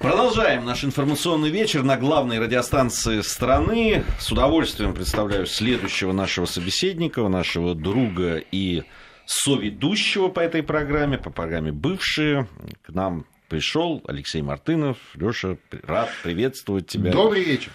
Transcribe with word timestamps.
Продолжаем 0.00 0.64
наш 0.64 0.82
информационный 0.82 1.50
вечер 1.50 1.82
на 1.82 1.98
главной 1.98 2.38
радиостанции 2.38 3.20
страны. 3.20 4.02
С 4.18 4.32
удовольствием 4.32 4.94
представляю 4.94 5.44
следующего 5.44 6.12
нашего 6.12 6.46
собеседника, 6.46 7.28
нашего 7.28 7.74
друга 7.74 8.38
и 8.38 8.84
соведущего 9.26 10.28
по 10.28 10.40
этой 10.40 10.62
программе, 10.62 11.18
по 11.18 11.28
программе 11.28 11.70
«Бывшие». 11.70 12.48
К 12.80 12.94
нам 12.94 13.26
пришел 13.50 14.02
Алексей 14.08 14.40
Мартынов. 14.40 14.96
Леша, 15.16 15.58
рад 15.82 16.08
приветствовать 16.22 16.86
тебя. 16.86 17.12
Добрый 17.12 17.44
вечер. 17.44 17.70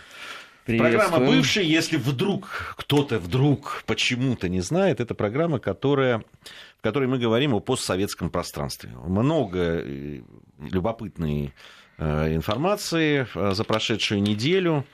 Программа 0.65 1.19
«Бывшие», 1.19 1.69
если 1.69 1.97
вдруг 1.97 2.75
кто-то 2.75 3.19
вдруг 3.19 3.83
почему-то 3.85 4.49
не 4.49 4.61
знает, 4.61 4.99
это 4.99 5.13
программа, 5.13 5.59
которая, 5.59 6.23
в 6.79 6.81
которой 6.81 7.07
мы 7.07 7.19
говорим 7.19 7.53
о 7.53 7.59
постсоветском 7.59 8.31
пространстве. 8.31 8.89
Много 9.05 9.59
э, 9.59 10.21
любопытной 10.57 11.53
информации 11.97 13.27
э, 13.33 13.51
за 13.53 13.63
прошедшую 13.63 14.21
неделю. 14.21 14.85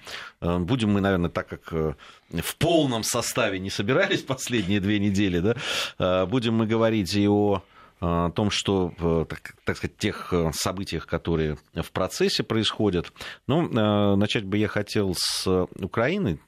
Будем 0.41 0.91
мы, 0.91 1.01
наверное, 1.01 1.29
так 1.29 1.47
как 1.47 1.71
в 1.71 2.55
полном 2.57 3.03
составе 3.03 3.59
не 3.59 3.69
собирались 3.69 4.21
последние 4.27 4.79
две 4.79 4.99
недели, 4.99 5.39
да, 5.39 6.25
будем 6.25 6.55
мы 6.55 6.65
говорить 6.65 7.13
и 7.13 7.27
о 7.27 7.63
о 8.01 8.31
том, 8.31 8.49
что, 8.49 8.93
э, 8.99 9.25
так, 9.29 9.53
так 9.63 9.77
сказать, 9.77 9.95
тех 9.97 10.33
э, 10.33 10.49
событиях, 10.53 11.05
которые 11.05 11.57
в 11.75 11.91
процессе 11.91 12.41
происходят. 12.41 13.13
Ну, 13.45 13.67
э, 13.67 14.15
начать 14.15 14.43
бы 14.43 14.57
я 14.57 14.67
хотел 14.67 15.13
с 15.15 15.67
Украины. 15.79 16.39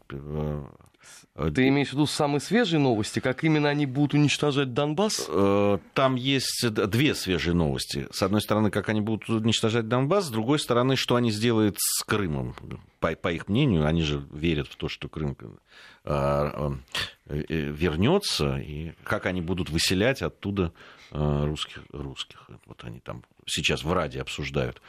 Ты 1.36 1.68
имеешь 1.70 1.90
в 1.90 1.94
виду 1.94 2.05
самые 2.05 2.40
свежие 2.42 2.80
новости? 2.80 3.20
Как 3.20 3.44
именно 3.44 3.70
они 3.70 3.86
будут 3.86 4.14
уничтожать 4.14 4.74
Донбасс? 4.74 5.30
Там 5.94 6.16
есть 6.16 6.70
две 6.70 7.16
свежие 7.16 7.55
новости. 7.55 8.08
С 8.12 8.22
одной 8.22 8.41
стороны, 8.41 8.70
как 8.70 8.90
они 8.90 9.02
будут 9.02 9.30
уничтожать 9.30 9.88
Донбасс, 9.88 10.26
с 10.26 10.30
другой 10.30 10.60
стороны, 10.60 10.96
что 10.96 11.16
они 11.16 11.32
сделают 11.32 11.77
с 11.80 12.04
Крымом. 12.04 12.55
По, 13.00 13.16
по 13.16 13.32
их 13.32 13.48
мнению, 13.48 13.88
они 13.88 14.04
же 14.04 14.24
верят 14.32 14.68
в 14.68 14.76
то, 14.76 14.90
что 14.90 15.10
Крым 15.10 15.35
вернется, 17.26 18.57
и 18.57 18.91
как 19.04 19.26
они 19.26 19.41
будут 19.41 19.70
выселять 19.70 20.22
оттуда 20.22 20.72
Э, 21.16 21.46
русских, 21.46 21.84
русских. 21.91 22.50
Вот 22.66 22.84
они 22.84 23.00
там 23.00 23.24
сейчас 23.46 23.84
в 23.84 23.94
Раде 23.94 24.20
обсуждают. 24.20 24.82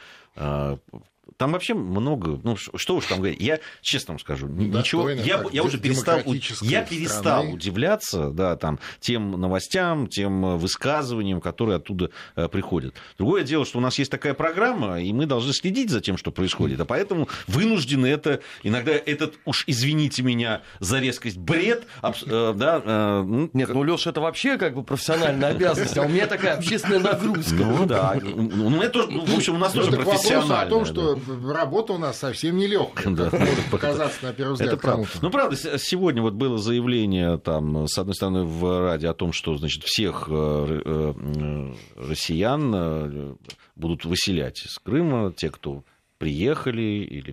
Э, 1.27 1.31
там 1.37 1.51
вообще 1.51 1.73
много, 1.73 2.39
ну 2.43 2.55
что 2.57 2.95
уж 2.95 3.05
там 3.05 3.19
говорить, 3.19 3.41
я 3.41 3.59
честно 3.81 4.13
вам 4.13 4.19
скажу, 4.19 4.47
да, 4.47 4.79
ничего, 4.79 5.09
я, 5.09 5.43
я 5.51 5.63
уже 5.63 5.77
перестал, 5.77 6.19
я 6.61 6.81
перестал 6.81 7.41
страны. 7.41 7.53
удивляться, 7.53 8.29
да, 8.31 8.55
там, 8.55 8.79
тем 8.99 9.31
новостям, 9.31 10.07
тем 10.07 10.57
высказываниям, 10.57 11.41
которые 11.41 11.77
оттуда 11.77 12.11
э, 12.35 12.47
приходят. 12.47 12.95
Другое 13.17 13.43
дело, 13.43 13.65
что 13.65 13.79
у 13.79 13.81
нас 13.81 13.97
есть 13.99 14.11
такая 14.11 14.33
программа, 14.33 15.01
и 15.01 15.11
мы 15.13 15.25
должны 15.25 15.53
следить 15.53 15.89
за 15.89 16.01
тем, 16.01 16.17
что 16.17 16.31
происходит, 16.31 16.79
а 16.79 16.85
поэтому 16.85 17.27
вынуждены 17.47 18.07
это, 18.07 18.41
иногда 18.63 18.91
этот, 18.91 19.35
уж 19.45 19.63
извините 19.67 20.23
меня 20.23 20.61
за 20.79 20.99
резкость, 20.99 21.37
бред, 21.37 21.85
э, 22.01 22.53
да. 22.55 22.81
Э, 22.83 23.23
ну, 23.25 23.49
Нет, 23.53 23.69
ну, 23.69 23.83
Леша, 23.83 24.11
это 24.11 24.21
вообще 24.21 24.57
как 24.57 24.75
бы 24.75 24.83
профессиональная 24.83 25.49
обязанность, 25.49 25.97
а 25.97 26.03
у 26.03 26.09
меня 26.09 26.27
такая 26.27 26.55
общественная 26.57 26.99
нагрузка. 26.99 27.55
Ну 27.55 27.85
да, 27.85 28.17
ну, 28.21 28.81
это, 28.81 29.05
ну, 29.07 29.25
в 29.25 29.35
общем, 29.35 29.55
у 29.55 29.59
нас 29.59 29.73
тоже 29.73 29.91
профессиональная. 29.91 30.61
о 30.61 30.65
том, 30.67 30.85
что 30.85 31.14
работа 31.43 31.93
у 31.93 31.97
нас 31.97 32.19
совсем 32.19 32.57
нелегкая, 32.57 33.13
да. 33.15 33.29
может 33.31 33.65
показаться 33.71 34.25
на 34.25 34.33
первый 34.33 34.53
взгляд 34.53 34.73
Это 34.73 34.81
правда. 34.81 35.07
Ну, 35.21 35.29
правда, 35.29 35.55
сегодня 35.77 36.21
вот 36.21 36.33
было 36.33 36.57
заявление, 36.57 37.37
там, 37.37 37.87
с 37.87 37.97
одной 37.97 38.15
стороны, 38.15 38.43
в 38.43 38.81
Раде 38.81 39.07
о 39.07 39.13
том, 39.13 39.33
что, 39.33 39.57
значит, 39.57 39.83
всех 39.83 40.27
э, 40.29 40.81
э, 40.85 41.73
россиян 41.97 42.71
э, 42.75 43.35
будут 43.75 44.05
выселять 44.05 44.65
из 44.65 44.77
Крыма, 44.79 45.33
те, 45.35 45.49
кто 45.49 45.83
приехали 46.17 46.81
или 46.81 47.31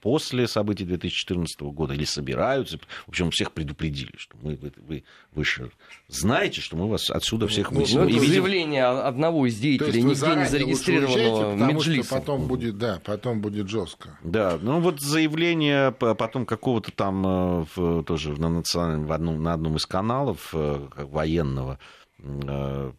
после 0.00 0.48
событий 0.48 0.84
2014 0.84 1.60
года, 1.60 1.94
или 1.94 2.04
собираются. 2.04 2.78
В 3.06 3.10
общем, 3.10 3.30
всех 3.30 3.52
предупредили, 3.52 4.12
что 4.16 4.36
мы, 4.40 4.56
вы, 4.56 4.72
вы 4.76 5.04
выше 5.32 5.70
знаете, 6.08 6.60
что 6.60 6.76
мы 6.76 6.88
вас 6.88 7.10
отсюда 7.10 7.46
всех 7.48 7.70
ну. 7.70 7.80
Ну, 7.80 8.08
это 8.08 8.20
заявление 8.20 8.84
одного 8.84 9.46
из 9.46 9.58
деятелей, 9.58 10.02
нигде 10.02 10.34
не 10.36 10.46
зарегистрированного 10.46 11.54
Меджлиса. 11.54 12.06
Что 12.06 12.14
потом 12.20 12.46
будет, 12.46 12.78
да, 12.78 13.00
потом 13.04 13.40
будет 13.40 13.68
жестко. 13.68 14.18
Да, 14.22 14.58
ну 14.60 14.80
вот 14.80 15.00
заявление 15.00 15.92
потом 15.92 16.46
какого-то 16.46 16.92
там 16.92 17.26
э, 17.26 17.66
в, 17.74 18.02
тоже 18.04 18.32
на 18.40 18.48
национальном, 18.48 19.06
в 19.06 19.12
одном, 19.12 19.42
на 19.42 19.52
одном 19.52 19.76
из 19.76 19.86
каналов 19.86 20.50
э, 20.52 20.88
военного, 20.96 21.78
э, 22.18 22.92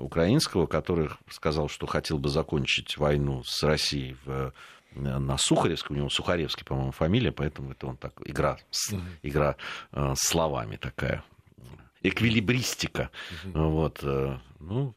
украинского, 0.00 0.66
который 0.66 1.08
сказал, 1.30 1.68
что 1.68 1.86
хотел 1.86 2.18
бы 2.18 2.28
закончить 2.28 2.96
войну 2.98 3.42
с 3.44 3.62
Россией 3.62 4.16
в 4.24 4.52
на 4.96 5.38
Сухаревском, 5.38 5.96
у 5.96 5.98
него 5.98 6.08
Сухаревский, 6.08 6.64
по-моему, 6.64 6.92
фамилия, 6.92 7.32
поэтому 7.32 7.72
это 7.72 7.86
он 7.86 7.96
так, 7.96 8.14
игра, 8.24 8.58
игра 9.22 9.56
э, 9.92 10.14
словами 10.16 10.76
такая, 10.76 11.22
эквилибристика. 12.02 13.10
Вот, 13.44 14.00
э, 14.02 14.38
ну, 14.60 14.94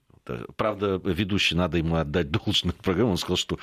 правда, 0.56 1.02
ведущий, 1.04 1.56
надо 1.56 1.78
ему 1.78 1.96
отдать 1.96 2.32
должную 2.32 2.76
программу, 2.76 3.12
он 3.12 3.18
сказал, 3.18 3.38
что, 3.38 3.60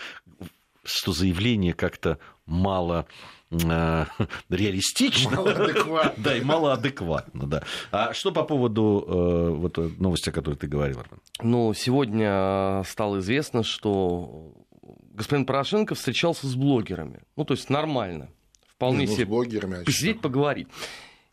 что 0.84 1.12
заявление 1.12 1.72
как-то 1.72 2.18
мало 2.44 3.06
э, 3.50 4.04
реалистично. 4.48 5.36
Малоадекватно. 5.36 6.14
да, 6.22 6.36
и 6.36 6.40
малоадекватно, 6.42 7.46
да. 7.46 7.62
А 7.90 8.14
что 8.14 8.32
по 8.32 8.42
поводу 8.42 9.04
э, 9.06 9.50
вот 9.50 9.78
новости, 9.98 10.30
о 10.30 10.32
которой 10.32 10.54
ты 10.54 10.66
говорил, 10.66 11.00
Армен? 11.00 11.20
Ну, 11.40 11.74
сегодня 11.74 12.82
стало 12.84 13.18
известно, 13.18 13.62
что 13.62 14.65
господин 15.16 15.46
Порошенко 15.46 15.94
встречался 15.94 16.46
с 16.46 16.54
блогерами. 16.54 17.22
Ну, 17.36 17.44
то 17.44 17.54
есть 17.54 17.70
нормально. 17.70 18.30
Вполне 18.68 19.00
Не, 19.00 19.06
ну, 19.06 19.14
себе 19.14 19.24
блогерами, 19.24 19.80
а 19.80 19.84
посидеть, 19.84 20.20
поговорить. 20.20 20.68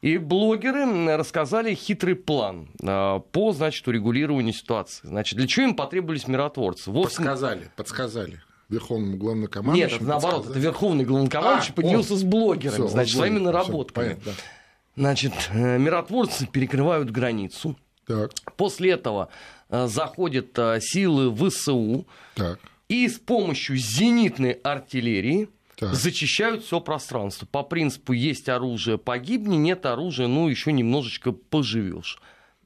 И 0.02 0.18
блогеры 0.18 1.16
рассказали 1.16 1.76
хитрый 1.76 2.16
план 2.16 2.70
а, 2.82 3.20
по, 3.20 3.54
значит, 3.54 3.88
урегулированию 3.88 4.54
ситуации. 4.54 5.08
Значит, 5.08 5.38
для 5.38 5.48
чего 5.48 5.68
им 5.68 5.76
потребовались 5.76 6.28
миротворцы? 6.28 6.92
Вовсе... 6.92 7.18
Подсказали, 7.18 7.72
подсказали. 7.76 8.42
Верховному 8.70 9.18
главнокомандующему. 9.18 10.00
Нет, 10.00 10.08
наоборот, 10.08 10.50
это 10.50 10.60
Верховный 10.60 11.06
главнокомандующий 11.06 11.72
а, 11.72 11.76
поделился 11.76 12.14
о, 12.14 12.18
с 12.18 12.24
блогерами, 12.24 12.76
всё, 12.76 12.88
значит, 12.88 13.16
своими 13.16 13.40
наработками. 13.40 14.06
Всё, 14.06 14.16
понятно, 14.16 14.32
да. 14.32 15.02
Значит, 15.02 15.34
э, 15.52 15.78
миротворцы 15.78 16.48
перекрывают 16.48 17.10
границу. 17.10 17.78
Так. 18.06 18.32
После 18.58 18.92
этого 18.92 19.30
э, 19.70 19.88
заходят 19.88 20.58
э, 20.58 20.80
силы 20.82 21.34
ВСУ. 21.34 22.06
Так 22.36 22.60
и 22.90 23.08
с 23.08 23.20
помощью 23.20 23.78
зенитной 23.78 24.52
артиллерии 24.52 25.50
так. 25.76 25.94
зачищают 25.94 26.64
все 26.64 26.80
пространство. 26.80 27.46
По 27.46 27.64
принципу 27.64 28.14
есть 28.14 28.50
оружие, 28.50 28.98
погибни, 28.98 29.56
нет 29.56 29.86
оружия, 29.86 30.28
ну 30.28 30.48
еще 30.48 30.72
немножечко 30.72 31.32
поживешь. 31.32 32.20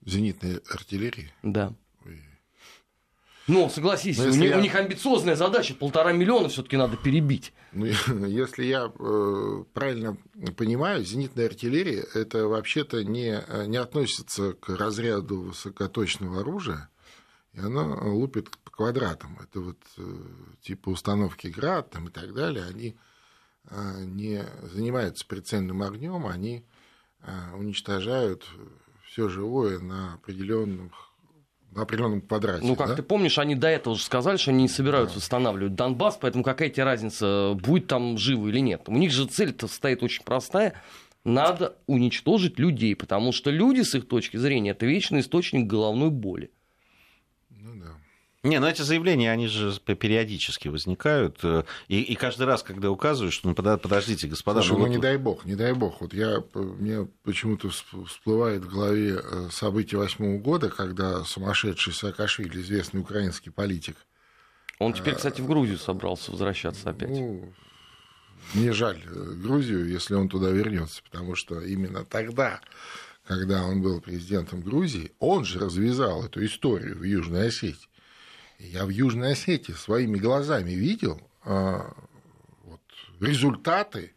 Зенитной 0.05 0.59
артиллерии? 0.69 1.31
Да. 1.43 1.73
Ну, 3.47 3.69
согласись, 3.69 4.19
у, 4.19 4.29
них, 4.29 4.49
я... 4.49 4.57
у 4.57 4.61
них 4.61 4.75
амбициозная 4.75 5.37
задача, 5.37 5.73
полтора 5.73 6.11
миллиона 6.11 6.49
все-таки 6.49 6.75
надо 6.75 6.97
перебить. 6.97 7.53
Ну, 7.71 7.85
если 8.27 8.65
я 8.65 8.91
э, 8.93 9.63
правильно 9.73 10.17
понимаю, 10.57 11.05
зенитная 11.05 11.45
артиллерия 11.45 12.05
это 12.13 12.47
вообще-то 12.47 13.05
не, 13.05 13.41
не 13.67 13.77
относится 13.77 14.51
к 14.51 14.67
разряду 14.75 15.41
высокоточного 15.41 16.41
оружия, 16.41 16.89
и 17.53 17.59
она 17.59 17.95
лупит 18.03 18.49
квадратам. 18.77 19.37
Это 19.41 19.59
вот 19.59 19.77
э, 19.97 20.03
типа 20.61 20.89
установки 20.89 21.47
град 21.47 21.89
там, 21.89 22.07
и 22.07 22.11
так 22.11 22.33
далее, 22.33 22.63
они 22.63 22.95
э, 23.69 24.03
не 24.05 24.45
занимаются 24.71 25.25
прицельным 25.25 25.81
огнем, 25.81 26.27
они 26.27 26.63
э, 27.21 27.55
уничтожают 27.55 28.45
все 29.07 29.27
живое 29.29 29.79
на 29.79 30.13
определенных 30.13 30.93
на 31.71 31.81
определенном 31.81 32.21
квадрате. 32.21 32.65
Ну, 32.65 32.77
как 32.77 32.87
да? 32.87 32.95
ты 32.95 33.03
помнишь, 33.03 33.37
они 33.37 33.53
до 33.53 33.67
этого 33.67 33.95
уже 33.95 34.03
сказали, 34.03 34.37
что 34.37 34.51
они 34.51 34.63
не 34.63 34.69
собираются 34.69 35.15
да. 35.15 35.19
восстанавливать 35.19 35.75
Донбасс, 35.75 36.17
поэтому 36.19 36.43
какая 36.43 36.69
тебе 36.69 36.85
разница, 36.85 37.55
будет 37.61 37.87
там 37.87 38.17
живо 38.17 38.47
или 38.47 38.59
нет. 38.59 38.83
У 38.87 38.93
них 38.93 39.11
же 39.11 39.27
цель-то 39.27 39.67
стоит 39.67 40.01
очень 40.01 40.23
простая. 40.23 40.81
Надо 41.25 41.75
уничтожить 41.85 42.57
людей, 42.57 42.95
потому 42.95 43.33
что 43.33 43.51
люди, 43.51 43.81
с 43.81 43.93
их 43.95 44.07
точки 44.07 44.37
зрения, 44.37 44.71
это 44.71 44.85
вечный 44.85 45.19
источник 45.19 45.67
головной 45.67 46.09
боли. 46.09 46.51
Не, 48.47 48.59
ну 48.59 48.67
эти 48.67 48.81
заявления, 48.81 49.31
они 49.31 49.47
же 49.47 49.77
периодически 49.79 50.69
возникают. 50.69 51.39
Э, 51.43 51.63
и, 51.89 52.01
и 52.01 52.15
каждый 52.15 52.45
раз, 52.45 52.63
когда 52.63 52.89
указывают, 52.89 53.33
что 53.33 53.49
ну, 53.49 53.55
подождите, 53.55 54.27
господа. 54.27 54.61
Слушай, 54.61 54.71
ну, 54.71 54.77
ну 54.77 54.85
вот... 54.85 54.95
не 54.95 55.01
дай 55.01 55.17
бог, 55.17 55.45
не 55.45 55.55
дай 55.55 55.73
бог. 55.73 56.01
Вот 56.01 56.13
я, 56.13 56.41
мне 56.53 57.07
почему-то 57.23 57.69
всплывает 57.69 58.63
в 58.63 58.69
голове 58.69 59.19
э, 59.21 59.49
события 59.51 59.97
восьмого 59.97 60.37
года, 60.37 60.69
когда 60.69 61.23
сумасшедший 61.25 61.93
Саакашвили, 61.93 62.61
известный 62.61 63.01
украинский 63.01 63.51
политик. 63.51 63.97
Он 64.79 64.93
теперь, 64.93 65.13
э, 65.13 65.17
кстати, 65.17 65.41
в 65.41 65.47
Грузию 65.47 65.77
собрался 65.77 66.31
возвращаться 66.31 66.89
опять. 66.89 67.09
Ну, 67.09 67.53
мне 68.53 68.71
жаль 68.71 69.01
Грузию, 69.03 69.89
если 69.89 70.13
он 70.13 70.29
туда 70.29 70.51
вернется, 70.51 71.03
потому 71.03 71.35
что 71.35 71.59
именно 71.59 72.05
тогда 72.05 72.61
когда 73.27 73.65
он 73.65 73.81
был 73.81 73.99
президентом 73.99 74.61
Грузии, 74.61 75.11
он 75.19 75.43
же 75.43 75.59
развязал 75.59 76.23
эту 76.23 76.45
историю 76.45 76.97
в 76.97 77.03
Южной 77.03 77.49
Осетии. 77.49 77.89
Я 78.59 78.85
в 78.85 78.89
Южной 78.89 79.33
Осетии 79.33 79.73
своими 79.73 80.17
глазами 80.17 80.71
видел 80.71 81.21
вот, 81.43 82.81
результаты, 83.19 84.13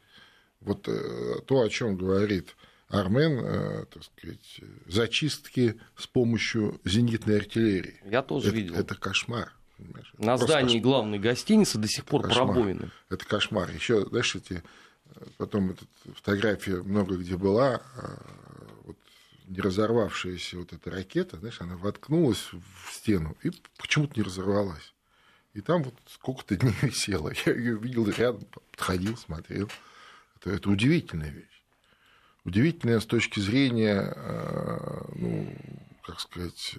вот 0.61 0.83
то, 0.83 1.61
о 1.61 1.69
чем 1.69 1.97
говорит 1.97 2.57
Армен, 2.89 3.87
так 3.87 4.03
сказать, 4.03 4.61
зачистки 4.87 5.79
с 5.97 6.07
помощью 6.07 6.81
зенитной 6.85 7.37
артиллерии. 7.39 8.01
Я 8.05 8.23
тоже 8.23 8.49
это, 8.49 8.57
видел. 8.57 8.75
Это 8.75 8.95
кошмар. 8.95 9.53
Понимаешь? 9.77 10.13
На 10.19 10.37
здании 10.37 10.79
кошмар. 10.79 10.83
главной 10.83 11.19
гостиницы 11.19 11.79
до 11.79 11.89
сих 11.89 12.01
это 12.01 12.11
пор 12.11 12.23
кошмар. 12.23 12.47
пробоины. 12.47 12.91
Это 13.09 13.25
кошмар. 13.25 13.71
Еще, 13.71 14.07
знаешь, 14.07 14.35
эти 14.35 14.63
потом 15.37 15.71
эта 15.71 15.85
фотография 16.15 16.83
много 16.83 17.17
где 17.17 17.37
была, 17.37 17.81
вот, 17.95 18.50
не 19.51 19.61
разорвавшаяся 19.61 20.59
вот 20.59 20.73
эта 20.73 20.91
ракета, 20.91 21.37
знаешь, 21.37 21.61
она 21.61 21.77
воткнулась 21.77 22.51
в 22.53 22.93
стену 22.93 23.37
и 23.43 23.51
почему-то 23.79 24.15
не 24.17 24.23
разорвалась. 24.23 24.95
И 25.55 25.61
там 25.61 25.83
вот 25.83 25.95
сколько-то 26.07 26.57
дней 26.57 26.75
висела. 26.83 27.33
Я 27.45 27.53
ее 27.53 27.77
видел 27.77 28.09
рядом, 28.09 28.43
подходил, 28.71 29.17
смотрел. 29.17 29.69
Это, 30.37 30.51
это 30.51 30.71
удивительная 30.71 31.31
вещь. 31.31 31.63
Удивительная 32.45 33.01
с 33.01 33.07
точки 33.07 33.41
зрения, 33.41 34.15
ну, 35.17 35.53
как 36.07 36.21
сказать, 36.21 36.77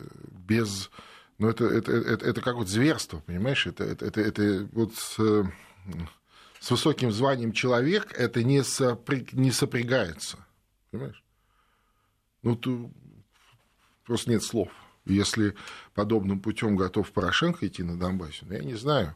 без 0.48 0.90
ну, 1.38 1.50
это, 1.50 1.66
это, 1.66 1.92
это, 1.92 2.26
это 2.26 2.42
как 2.42 2.56
вот 2.56 2.70
зверство, 2.70 3.20
понимаешь? 3.20 3.68
Это, 3.68 3.84
это, 3.84 4.06
это, 4.06 4.22
это 4.22 4.70
вот 4.72 4.96
с, 4.96 5.18
с 6.60 6.72
высоким 6.72 7.12
званием 7.12 7.52
человек 7.52 8.14
это 8.14 8.44
не, 8.44 8.64
сопря... 8.64 9.26
не 9.34 9.52
сопрягается. 9.52 10.38
Понимаешь? 10.90 11.22
Ну, 12.44 12.56
то 12.56 12.90
просто 14.06 14.32
нет 14.32 14.44
слов. 14.44 14.70
Если 15.06 15.56
подобным 15.94 16.40
путем 16.40 16.76
готов 16.76 17.12
Порошенко 17.12 17.68
идти 17.68 17.84
на 17.84 17.98
Донбассе, 17.98 18.46
ну, 18.46 18.54
я 18.54 18.64
не 18.64 18.76
знаю. 18.76 19.16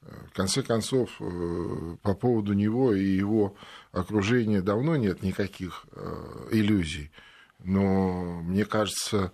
В 0.00 0.32
конце 0.32 0.62
концов, 0.62 1.10
э, 1.20 1.96
по 2.02 2.14
поводу 2.14 2.54
него 2.54 2.94
и 2.94 3.04
его 3.04 3.54
окружения 3.92 4.62
давно 4.62 4.96
нет 4.96 5.22
никаких 5.22 5.84
э, 5.92 6.48
иллюзий. 6.52 7.10
Но 7.58 8.40
мне 8.40 8.64
кажется, 8.64 9.30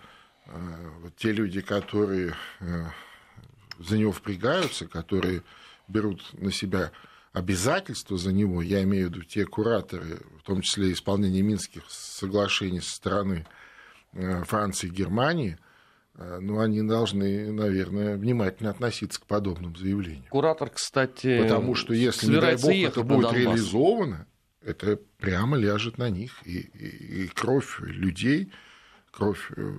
Э, 0.47 1.11
те 1.17 1.33
люди, 1.33 1.61
которые 1.61 2.35
за 3.79 3.99
него 3.99 4.13
впрягаются, 4.13 4.87
которые 4.87 5.43
берут 5.89 6.23
на 6.35 6.51
себя 6.51 6.93
обязательства 7.37 8.17
за 8.17 8.33
него, 8.33 8.63
я 8.63 8.83
имею 8.85 9.09
в 9.09 9.11
виду 9.11 9.23
те 9.23 9.45
кураторы, 9.45 10.21
в 10.39 10.43
том 10.43 10.63
числе 10.63 10.93
исполнение 10.93 11.43
Минских 11.43 11.83
соглашений 11.91 12.81
со 12.81 12.95
стороны 12.97 13.47
э, 14.15 14.43
Франции 14.45 14.87
и 14.87 14.91
Германии, 14.91 15.59
ну, 16.19 16.61
они 16.61 16.81
должны, 16.81 17.53
наверное, 17.53 18.17
внимательно 18.17 18.71
относиться 18.71 19.21
к 19.21 19.27
подобным 19.27 19.77
заявлениям. 19.77 20.25
Куратор, 20.31 20.71
кстати, 20.71 21.43
Потому 21.43 21.75
что 21.75 21.93
если, 21.93 22.29
не 22.29 22.41
дай 22.41 22.57
бог, 22.57 22.73
это 22.73 23.03
будет 23.03 23.35
реализовано, 23.35 24.27
это 24.63 24.99
прямо 25.19 25.59
ляжет 25.59 25.99
на 25.99 26.09
них. 26.09 26.41
И, 26.47 26.59
и, 26.59 27.25
и 27.25 27.29
кровь 27.29 27.81
людей, 27.81 28.51
кровь 29.11 29.53
э, 29.59 29.75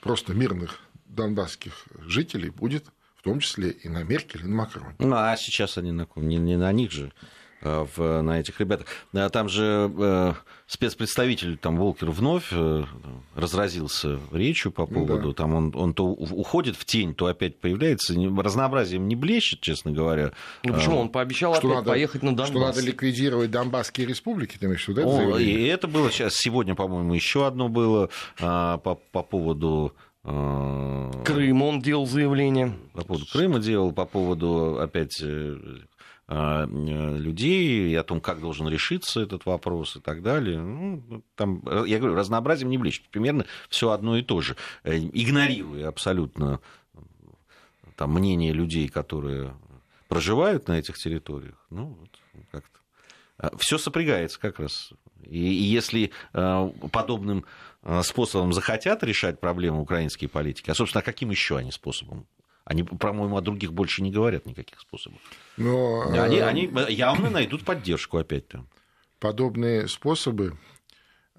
просто 0.00 0.32
мирных 0.32 0.78
донбасских 1.06 1.86
жителей 1.98 2.50
будет 2.50 2.84
в 3.20 3.22
том 3.22 3.40
числе 3.40 3.70
и 3.70 3.88
на 3.90 4.02
Меркель, 4.02 4.40
и 4.40 4.44
на 4.44 4.56
Макроне. 4.56 4.96
Ну, 4.98 5.14
а 5.14 5.36
сейчас 5.36 5.76
они 5.76 5.92
на 5.92 6.06
ком? 6.06 6.26
Не, 6.26 6.38
не 6.38 6.56
на 6.56 6.72
них 6.72 6.90
же. 6.90 7.12
Э, 7.62 7.86
в, 7.94 8.22
на 8.22 8.40
этих 8.40 8.58
ребятах. 8.58 8.86
Там 9.32 9.50
же 9.50 9.92
э, 9.98 10.32
спецпредставитель 10.66 11.58
там, 11.58 11.76
Волкер 11.76 12.10
вновь 12.10 12.48
э, 12.52 12.84
разразился 13.34 14.18
речью 14.32 14.72
по 14.72 14.86
ну 14.86 15.06
поводу, 15.06 15.28
да. 15.28 15.34
там 15.34 15.54
он, 15.54 15.72
он 15.76 15.92
то 15.92 16.06
уходит 16.06 16.76
в 16.76 16.86
тень, 16.86 17.14
то 17.14 17.26
опять 17.26 17.60
появляется, 17.60 18.14
разнообразием 18.14 19.08
не 19.08 19.14
блещет, 19.14 19.60
честно 19.60 19.92
говоря. 19.92 20.32
Ну 20.64 20.72
почему? 20.72 21.00
Он 21.00 21.10
пообещал 21.10 21.54
что 21.54 21.66
опять 21.66 21.76
надо, 21.80 21.90
поехать 21.90 22.22
на 22.22 22.34
Донбасс. 22.34 22.48
Что 22.48 22.60
надо 22.60 22.80
ликвидировать 22.80 23.50
Донбасские 23.50 24.06
республики, 24.06 24.56
ты 24.56 24.64
имеешь 24.64 24.86
в 24.86 24.88
виду? 24.88 25.36
И 25.36 25.64
это 25.64 25.86
было 25.86 26.10
сейчас, 26.10 26.36
сегодня, 26.36 26.74
по-моему, 26.74 27.12
еще 27.12 27.46
одно 27.46 27.68
было 27.68 28.08
а, 28.40 28.78
по, 28.78 28.94
по 28.94 29.22
поводу 29.22 29.94
Крым 30.22 31.62
он 31.62 31.80
делал 31.80 32.06
заявление. 32.06 32.74
По 32.92 33.04
поводу 33.04 33.26
Крыма 33.26 33.58
делал, 33.58 33.92
по 33.92 34.04
поводу 34.04 34.78
опять 34.80 35.22
а, 36.32 36.64
людей 36.64 37.90
и 37.90 37.94
о 37.96 38.04
том, 38.04 38.20
как 38.20 38.40
должен 38.40 38.68
решиться 38.68 39.20
этот 39.20 39.46
вопрос 39.46 39.96
и 39.96 40.00
так 40.00 40.22
далее. 40.22 40.60
Ну, 40.60 41.24
там, 41.34 41.60
я 41.86 41.98
говорю, 41.98 42.14
разнообразием 42.14 42.70
не 42.70 42.78
блещет. 42.78 43.08
Примерно 43.08 43.46
все 43.68 43.90
одно 43.90 44.16
и 44.16 44.22
то 44.22 44.40
же. 44.40 44.54
Э, 44.84 44.96
игнорируя 44.96 45.88
абсолютно 45.88 46.60
там, 47.96 48.12
мнение 48.12 48.52
людей, 48.52 48.86
которые 48.86 49.56
проживают 50.06 50.68
на 50.68 50.78
этих 50.78 50.98
территориях. 50.98 51.66
Ну, 51.68 51.98
вот, 51.98 52.44
как-то. 52.52 53.56
Все 53.58 53.76
сопрягается 53.76 54.38
как 54.38 54.60
раз. 54.60 54.92
И, 55.24 55.36
и 55.36 55.64
если 55.64 56.12
э, 56.32 56.70
подобным 56.92 57.38
э, 57.38 57.42
способом 58.02 58.52
захотят 58.52 59.02
решать 59.02 59.40
проблемы 59.40 59.80
украинские 59.80 60.28
политики, 60.28 60.70
а, 60.70 60.74
собственно, 60.74 61.02
каким 61.02 61.30
еще 61.30 61.56
они 61.56 61.72
способом 61.72 62.26
они, 62.70 62.84
по-моему, 62.84 63.36
о 63.36 63.40
других 63.40 63.72
больше 63.72 64.00
не 64.00 64.12
говорят 64.12 64.46
никаких 64.46 64.78
способов. 64.78 65.18
Но, 65.56 66.08
они, 66.12 66.36
э... 66.36 66.44
они 66.44 66.70
явно 66.88 67.28
найдут 67.28 67.64
поддержку 67.64 68.18
опять-то. 68.18 68.64
Подобные 69.18 69.88
способы 69.88 70.56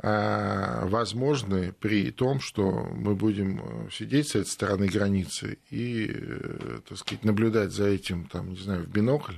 э, 0.01 0.85
возможны 0.87 1.71
при 1.71 2.11
том, 2.11 2.41
что 2.41 2.69
мы 2.69 3.15
будем 3.15 3.61
э, 3.61 3.89
сидеть 3.91 4.27
с 4.27 4.35
этой 4.35 4.49
стороны 4.49 4.87
границы 4.87 5.57
и, 5.69 6.11
э, 6.13 6.79
так 6.89 6.97
сказать, 6.97 7.23
наблюдать 7.23 7.71
за 7.71 7.87
этим, 7.87 8.25
там, 8.25 8.49
не 8.49 8.57
знаю, 8.57 8.83
в 8.83 8.89
бинокль 8.89 9.37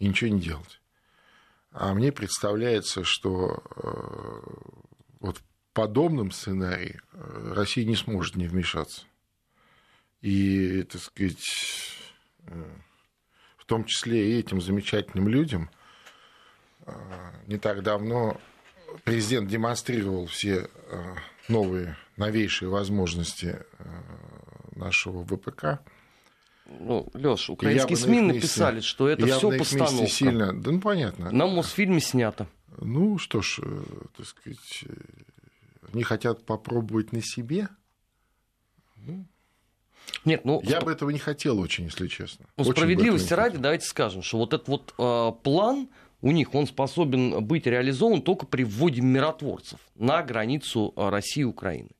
и 0.00 0.08
ничего 0.08 0.28
не 0.28 0.40
делать. 0.40 0.78
А 1.72 1.94
мне 1.94 2.12
представляется, 2.12 3.02
что 3.02 3.62
вот 5.20 5.40
подобном 5.74 6.30
сценарии 6.30 7.00
Россия 7.12 7.84
не 7.84 7.96
сможет 7.96 8.36
не 8.36 8.46
вмешаться 8.46 9.04
и, 10.24 10.84
так 10.84 11.02
сказать, 11.02 11.44
э, 12.46 12.64
в 13.58 13.66
том 13.66 13.84
числе 13.84 14.32
и 14.32 14.38
этим 14.38 14.58
замечательным 14.58 15.28
людям. 15.28 15.68
Э, 16.86 16.92
не 17.46 17.58
так 17.58 17.82
давно 17.82 18.40
президент 19.04 19.50
демонстрировал 19.50 20.24
все 20.24 20.70
э, 20.88 21.14
новые, 21.48 21.98
новейшие 22.16 22.70
возможности 22.70 23.58
нашего 24.74 25.22
ВПК. 25.26 25.80
Ну, 26.64 27.06
Леш, 27.12 27.50
украинские 27.50 27.98
СМИ 27.98 28.20
месте, 28.22 28.34
написали, 28.34 28.80
что 28.80 29.10
это 29.10 29.26
все 29.26 29.58
постановка. 29.58 30.06
Сильно, 30.06 30.54
да, 30.54 30.70
ну 30.70 30.80
понятно. 30.80 31.30
На 31.30 31.46
Мосфильме 31.46 32.00
снято. 32.00 32.46
Ну 32.78 33.18
что 33.18 33.42
ж, 33.42 33.60
так 34.16 34.24
сказать, 34.24 34.84
они 35.94 36.02
хотят 36.02 36.44
попробовать 36.44 37.12
на 37.12 37.22
себе. 37.22 37.68
Ну, 38.96 39.26
нет, 40.24 40.44
ну... 40.44 40.60
Я 40.64 40.80
бы 40.80 40.92
этого 40.92 41.10
не 41.10 41.18
хотел 41.18 41.58
очень, 41.58 41.84
если 41.84 42.08
честно. 42.08 42.46
Ну, 42.56 42.64
справедливости 42.64 43.32
ради, 43.32 43.58
давайте 43.58 43.86
скажем, 43.86 44.22
что 44.22 44.38
вот 44.38 44.52
этот 44.52 44.68
вот 44.68 44.94
э, 44.98 45.32
план 45.42 45.88
у 46.20 46.30
них, 46.30 46.54
он 46.54 46.66
способен 46.66 47.44
быть 47.44 47.66
реализован 47.66 48.22
только 48.22 48.46
при 48.46 48.64
вводе 48.64 49.02
миротворцев 49.02 49.78
на 49.94 50.22
границу 50.22 50.92
а, 50.96 51.10
России 51.10 51.42
и 51.42 51.44
Украины. 51.44 51.90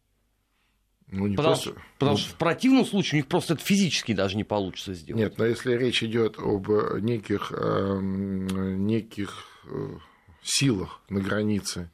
Ну, 1.08 1.26
не 1.26 1.36
потому, 1.36 1.54
просто... 1.54 1.80
потому 1.98 2.12
ну... 2.12 2.16
что 2.16 2.30
в 2.30 2.38
противном 2.38 2.86
случае 2.86 3.18
у 3.18 3.22
них 3.22 3.26
просто 3.26 3.54
это 3.54 3.62
физически 3.62 4.14
даже 4.14 4.36
не 4.36 4.44
получится 4.44 4.94
сделать. 4.94 5.22
Нет, 5.22 5.38
но 5.38 5.44
если 5.44 5.74
речь 5.74 6.02
идет 6.02 6.38
об 6.38 6.68
неких, 7.00 7.52
э, 7.54 7.98
неких 8.00 9.46
э, 9.66 9.98
силах 10.42 11.02
на 11.10 11.20
границе 11.20 11.90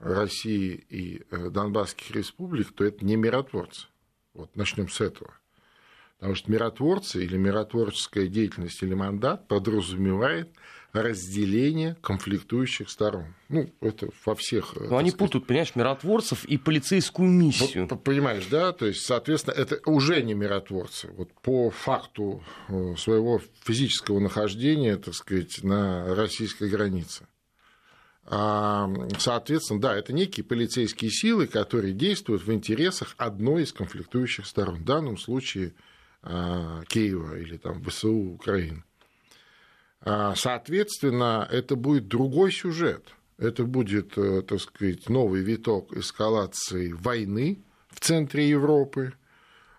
России 0.00 0.84
и 0.88 1.22
э, 1.30 1.50
Донбасских 1.50 2.10
республик, 2.10 2.72
то 2.72 2.84
это 2.84 3.04
не 3.04 3.16
миротворцы. 3.16 3.86
Вот 4.34 4.54
начнем 4.56 4.88
с 4.88 5.00
этого. 5.00 5.34
Потому 6.18 6.34
что 6.36 6.50
миротворцы 6.50 7.24
или 7.24 7.36
миротворческая 7.36 8.28
деятельность 8.28 8.82
или 8.82 8.94
мандат 8.94 9.46
подразумевает 9.46 10.48
разделение 10.92 11.96
конфликтующих 12.00 12.88
сторон. 12.88 13.34
Ну, 13.48 13.68
это 13.80 14.08
во 14.24 14.34
всех... 14.36 14.76
Но 14.76 14.96
они 14.96 15.10
сказать... 15.10 15.18
путают, 15.18 15.46
понимаешь, 15.46 15.74
миротворцев 15.74 16.44
и 16.44 16.56
полицейскую 16.56 17.28
миссию. 17.28 17.88
Вот, 17.90 18.04
понимаешь, 18.04 18.46
да? 18.46 18.72
То 18.72 18.86
есть, 18.86 19.04
соответственно, 19.04 19.54
это 19.54 19.80
уже 19.86 20.22
не 20.22 20.34
миротворцы. 20.34 21.10
Вот 21.16 21.32
по 21.42 21.70
факту 21.70 22.42
э, 22.68 22.94
своего 22.96 23.40
физического 23.64 24.20
нахождения, 24.20 24.96
так 24.96 25.14
сказать, 25.14 25.62
на 25.64 26.14
российской 26.14 26.68
границе. 26.68 27.26
А, 28.26 28.90
соответственно, 29.18 29.80
да, 29.80 29.94
это 29.94 30.12
некие 30.12 30.44
полицейские 30.44 31.10
силы, 31.10 31.46
которые 31.46 31.92
действуют 31.92 32.42
в 32.42 32.52
интересах 32.52 33.14
одной 33.18 33.64
из 33.64 33.72
конфликтующих 33.72 34.46
сторон. 34.46 34.76
В 34.76 34.84
данном 34.84 35.18
случае 35.18 35.74
а, 36.22 36.82
Киева 36.88 37.38
или 37.38 37.58
там 37.58 37.82
ВСУ 37.84 38.14
Украины. 38.14 38.82
А, 40.00 40.34
соответственно, 40.36 41.46
это 41.50 41.76
будет 41.76 42.08
другой 42.08 42.50
сюжет. 42.50 43.14
Это 43.36 43.64
будет, 43.64 44.16
э, 44.16 44.42
так 44.42 44.60
сказать, 44.60 45.08
новый 45.08 45.42
виток 45.42 45.92
эскалации 45.92 46.92
войны 46.92 47.58
в 47.88 47.98
центре 47.98 48.48
Европы. 48.48 49.12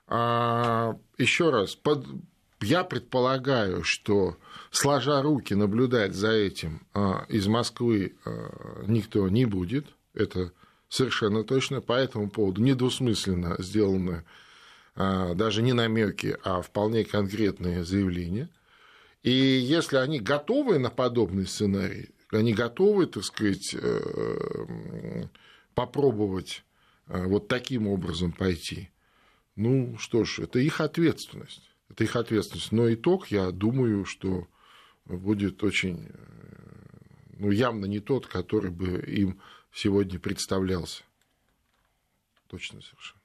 Еще 0.07 1.49
раз, 1.49 1.73
под... 1.75 2.05
я 2.65 2.83
предполагаю, 2.83 3.83
что 3.83 4.37
сложа 4.71 5.21
руки 5.21 5.53
наблюдать 5.53 6.13
за 6.13 6.31
этим 6.31 6.85
из 7.29 7.47
Москвы 7.47 8.15
никто 8.85 9.29
не 9.29 9.45
будет. 9.45 9.87
Это 10.13 10.51
совершенно 10.89 11.43
точно. 11.43 11.81
По 11.81 11.93
этому 11.93 12.29
поводу 12.29 12.61
недвусмысленно 12.61 13.55
сделаны 13.59 14.23
даже 14.95 15.61
не 15.61 15.73
намеки, 15.73 16.37
а 16.43 16.61
вполне 16.61 17.03
конкретные 17.03 17.83
заявления. 17.83 18.49
И 19.23 19.31
если 19.31 19.97
они 19.97 20.19
готовы 20.19 20.77
на 20.77 20.91
подобный 20.91 21.47
сценарий, 21.47 22.09
они 22.31 22.53
готовы, 22.53 23.07
так 23.07 23.23
сказать, 23.23 23.73
э, 23.73 25.23
попробовать 25.73 26.63
э, 27.07 27.25
вот 27.25 27.47
таким 27.47 27.87
образом 27.87 28.31
пойти, 28.31 28.89
ну 29.55 29.97
что 29.97 30.25
ж, 30.25 30.39
это 30.39 30.59
их 30.59 30.81
ответственность. 30.81 31.74
Это 31.89 32.03
их 32.03 32.15
ответственность. 32.15 32.71
Но 32.71 32.91
итог, 32.93 33.27
я 33.27 33.51
думаю, 33.51 34.05
что 34.05 34.47
будет 35.05 35.63
очень, 35.63 36.07
э, 36.09 36.15
ну, 37.37 37.51
явно 37.51 37.85
не 37.85 37.99
тот, 37.99 38.27
который 38.27 38.71
бы 38.71 38.99
им 39.01 39.39
сегодня 39.71 40.19
представлялся. 40.19 41.03
Точно 42.47 42.81
совершенно. 42.81 43.21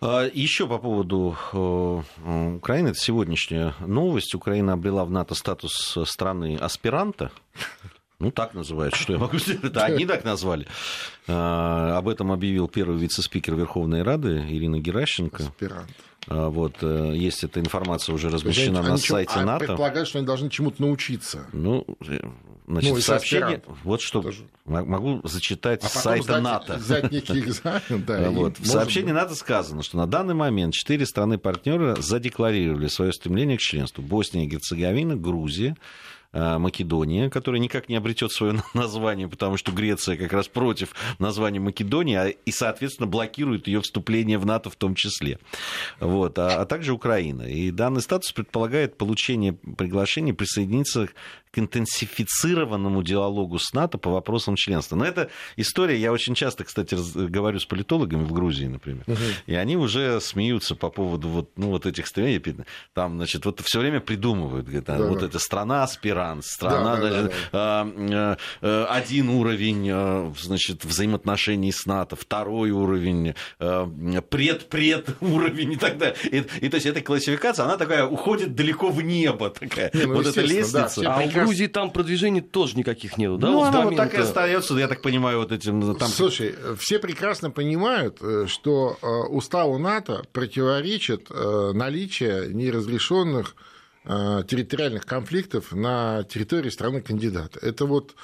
А, 0.00 0.30
Еще 0.32 0.68
по 0.68 0.78
поводу 0.78 1.36
э, 1.52 2.56
Украины, 2.56 2.88
это 2.88 2.98
сегодняшняя 2.98 3.74
новость. 3.80 4.34
Украина 4.34 4.74
обрела 4.74 5.04
в 5.04 5.10
НАТО 5.10 5.34
статус 5.34 5.98
страны 6.04 6.56
аспиранта. 6.56 7.32
Ну, 8.20 8.32
так 8.32 8.52
называют, 8.52 8.96
что 8.96 9.12
я 9.12 9.18
могу 9.20 9.38
сказать. 9.38 9.62
Это 9.62 9.84
они 9.84 10.04
так 10.04 10.24
назвали. 10.24 10.66
А, 11.28 11.96
об 11.96 12.08
этом 12.08 12.32
объявил 12.32 12.66
первый 12.66 12.98
вице-спикер 12.98 13.54
Верховной 13.54 14.02
Рады 14.02 14.44
Ирина 14.48 14.80
Геращенко. 14.80 15.44
Аспирант. 15.44 15.88
А, 16.26 16.48
вот, 16.48 16.78
э, 16.82 17.12
есть 17.14 17.44
эта 17.44 17.60
информация 17.60 18.12
уже 18.12 18.28
размещена 18.28 18.82
на 18.82 18.96
сайте 18.96 19.34
а 19.36 19.44
НАТО. 19.44 19.66
Предполагают, 19.66 20.08
что 20.08 20.18
они 20.18 20.26
должны 20.26 20.50
чему-то 20.50 20.82
научиться. 20.82 21.46
Ну, 21.52 21.86
э, 22.08 22.18
значит, 22.66 22.90
ну, 22.92 23.00
сообщение... 23.00 23.62
Вот 23.84 24.02
что 24.02 24.20
Тоже. 24.20 24.48
могу 24.64 25.20
зачитать 25.22 25.84
а 25.84 25.88
с 25.88 25.92
сайта 25.92 26.24
сдать, 26.24 26.42
НАТО. 26.42 26.78
Сдать 26.80 27.12
некий 27.12 27.38
экзамен, 27.38 28.02
да. 28.06 28.30
Вот. 28.30 28.58
В 28.58 28.66
сообщении 28.66 29.12
НАТО 29.12 29.36
сказано, 29.36 29.84
что 29.84 29.96
на 29.96 30.08
данный 30.08 30.34
момент 30.34 30.74
четыре 30.74 31.06
страны-партнера 31.06 31.94
задекларировали 32.00 32.88
свое 32.88 33.12
стремление 33.12 33.58
к 33.58 33.60
членству. 33.60 34.02
Босния 34.02 34.44
и 34.44 34.48
Герцеговина, 34.48 35.16
Грузия, 35.16 35.76
Македония, 36.32 37.30
которая 37.30 37.60
никак 37.60 37.88
не 37.88 37.96
обретет 37.96 38.32
свое 38.32 38.62
название, 38.74 39.28
потому 39.28 39.56
что 39.56 39.72
Греция 39.72 40.16
как 40.16 40.32
раз 40.32 40.48
против 40.48 40.94
названия 41.18 41.60
Македонии, 41.60 42.16
а, 42.16 42.28
и, 42.28 42.50
соответственно, 42.50 43.06
блокирует 43.06 43.66
ее 43.66 43.80
вступление 43.80 44.38
в 44.38 44.46
НАТО 44.46 44.70
в 44.70 44.76
том 44.76 44.94
числе. 44.94 45.38
Вот, 46.00 46.38
а, 46.38 46.60
а 46.60 46.66
также 46.66 46.92
Украина. 46.92 47.42
И 47.42 47.70
данный 47.70 48.02
статус 48.02 48.32
предполагает 48.32 48.98
получение 48.98 49.54
приглашения 49.54 50.34
присоединиться 50.34 51.08
к 51.50 51.58
интенсифицированному 51.58 53.02
диалогу 53.02 53.58
с 53.58 53.72
НАТО 53.72 53.98
по 53.98 54.10
вопросам 54.10 54.56
членства. 54.56 54.96
Но 54.96 55.04
эта 55.04 55.30
история, 55.56 55.96
я 55.96 56.12
очень 56.12 56.34
часто, 56.34 56.64
кстати, 56.64 56.96
говорю 57.14 57.58
с 57.58 57.64
политологами 57.64 58.24
в 58.24 58.32
Грузии, 58.32 58.66
например, 58.66 59.04
угу. 59.06 59.18
и 59.46 59.54
они 59.54 59.76
уже 59.76 60.20
смеются 60.20 60.74
по 60.74 60.90
поводу 60.90 61.28
вот, 61.28 61.50
ну, 61.56 61.68
вот 61.68 61.86
этих 61.86 62.06
стремлений. 62.06 62.38
Там, 62.94 63.16
значит, 63.16 63.44
вот 63.44 63.60
все 63.60 63.80
время 63.80 64.00
придумывают, 64.00 64.66
говорят, 64.66 64.84
да, 64.84 64.98
вот 64.98 65.22
эта 65.22 65.38
страна 65.38 65.82
аспирант, 65.84 66.44
страна, 66.44 66.96
да, 66.96 67.00
значит, 67.00 67.32
да, 67.52 67.84
да. 67.84 67.88
А, 67.92 68.36
а, 68.62 68.86
один 68.90 69.30
уровень, 69.30 69.88
а, 69.90 70.32
значит, 70.38 70.84
взаимоотношений 70.84 71.72
с 71.72 71.86
НАТО, 71.86 72.16
второй 72.16 72.70
уровень, 72.70 73.34
пред-пред 73.58 75.16
уровень 75.20 75.72
и 75.72 75.76
так 75.76 75.98
далее. 75.98 76.16
И, 76.30 76.44
и 76.60 76.68
то 76.68 76.76
есть 76.76 76.86
эта 76.86 77.00
классификация, 77.00 77.64
она 77.64 77.76
такая 77.76 78.06
уходит 78.06 78.54
далеко 78.54 78.90
в 78.90 79.02
небо, 79.02 79.50
такая, 79.50 79.90
Не, 79.94 80.06
ну, 80.06 80.14
вот 80.14 80.26
эта 80.26 80.40
лестница. 80.40 81.02
Да, 81.02 81.16
а 81.16 81.22
Грузии 81.44 81.66
там 81.66 81.90
продвижений 81.90 82.40
тоже 82.40 82.76
никаких 82.76 83.18
нету, 83.18 83.38
да? 83.38 83.48
Ну, 83.48 83.62
она 83.62 83.82
вот 83.82 83.96
так 83.96 84.14
и 84.14 84.18
остается, 84.18 84.74
я 84.74 84.88
так 84.88 85.02
понимаю, 85.02 85.38
вот 85.38 85.52
этим... 85.52 85.94
Там... 85.96 86.08
Слушай, 86.08 86.54
все 86.78 86.98
прекрасно 86.98 87.50
понимают, 87.50 88.18
э, 88.20 88.46
что 88.46 88.96
э, 89.00 89.06
уставу 89.06 89.78
НАТО 89.78 90.24
противоречит 90.32 91.26
э, 91.30 91.72
наличие 91.74 92.52
неразрешенных 92.52 93.54
территориальных 94.08 95.04
конфликтов 95.04 95.72
на 95.72 96.24
территории 96.24 96.70
страны-кандидата. 96.70 97.58
Это 97.60 97.84
вот 97.84 98.14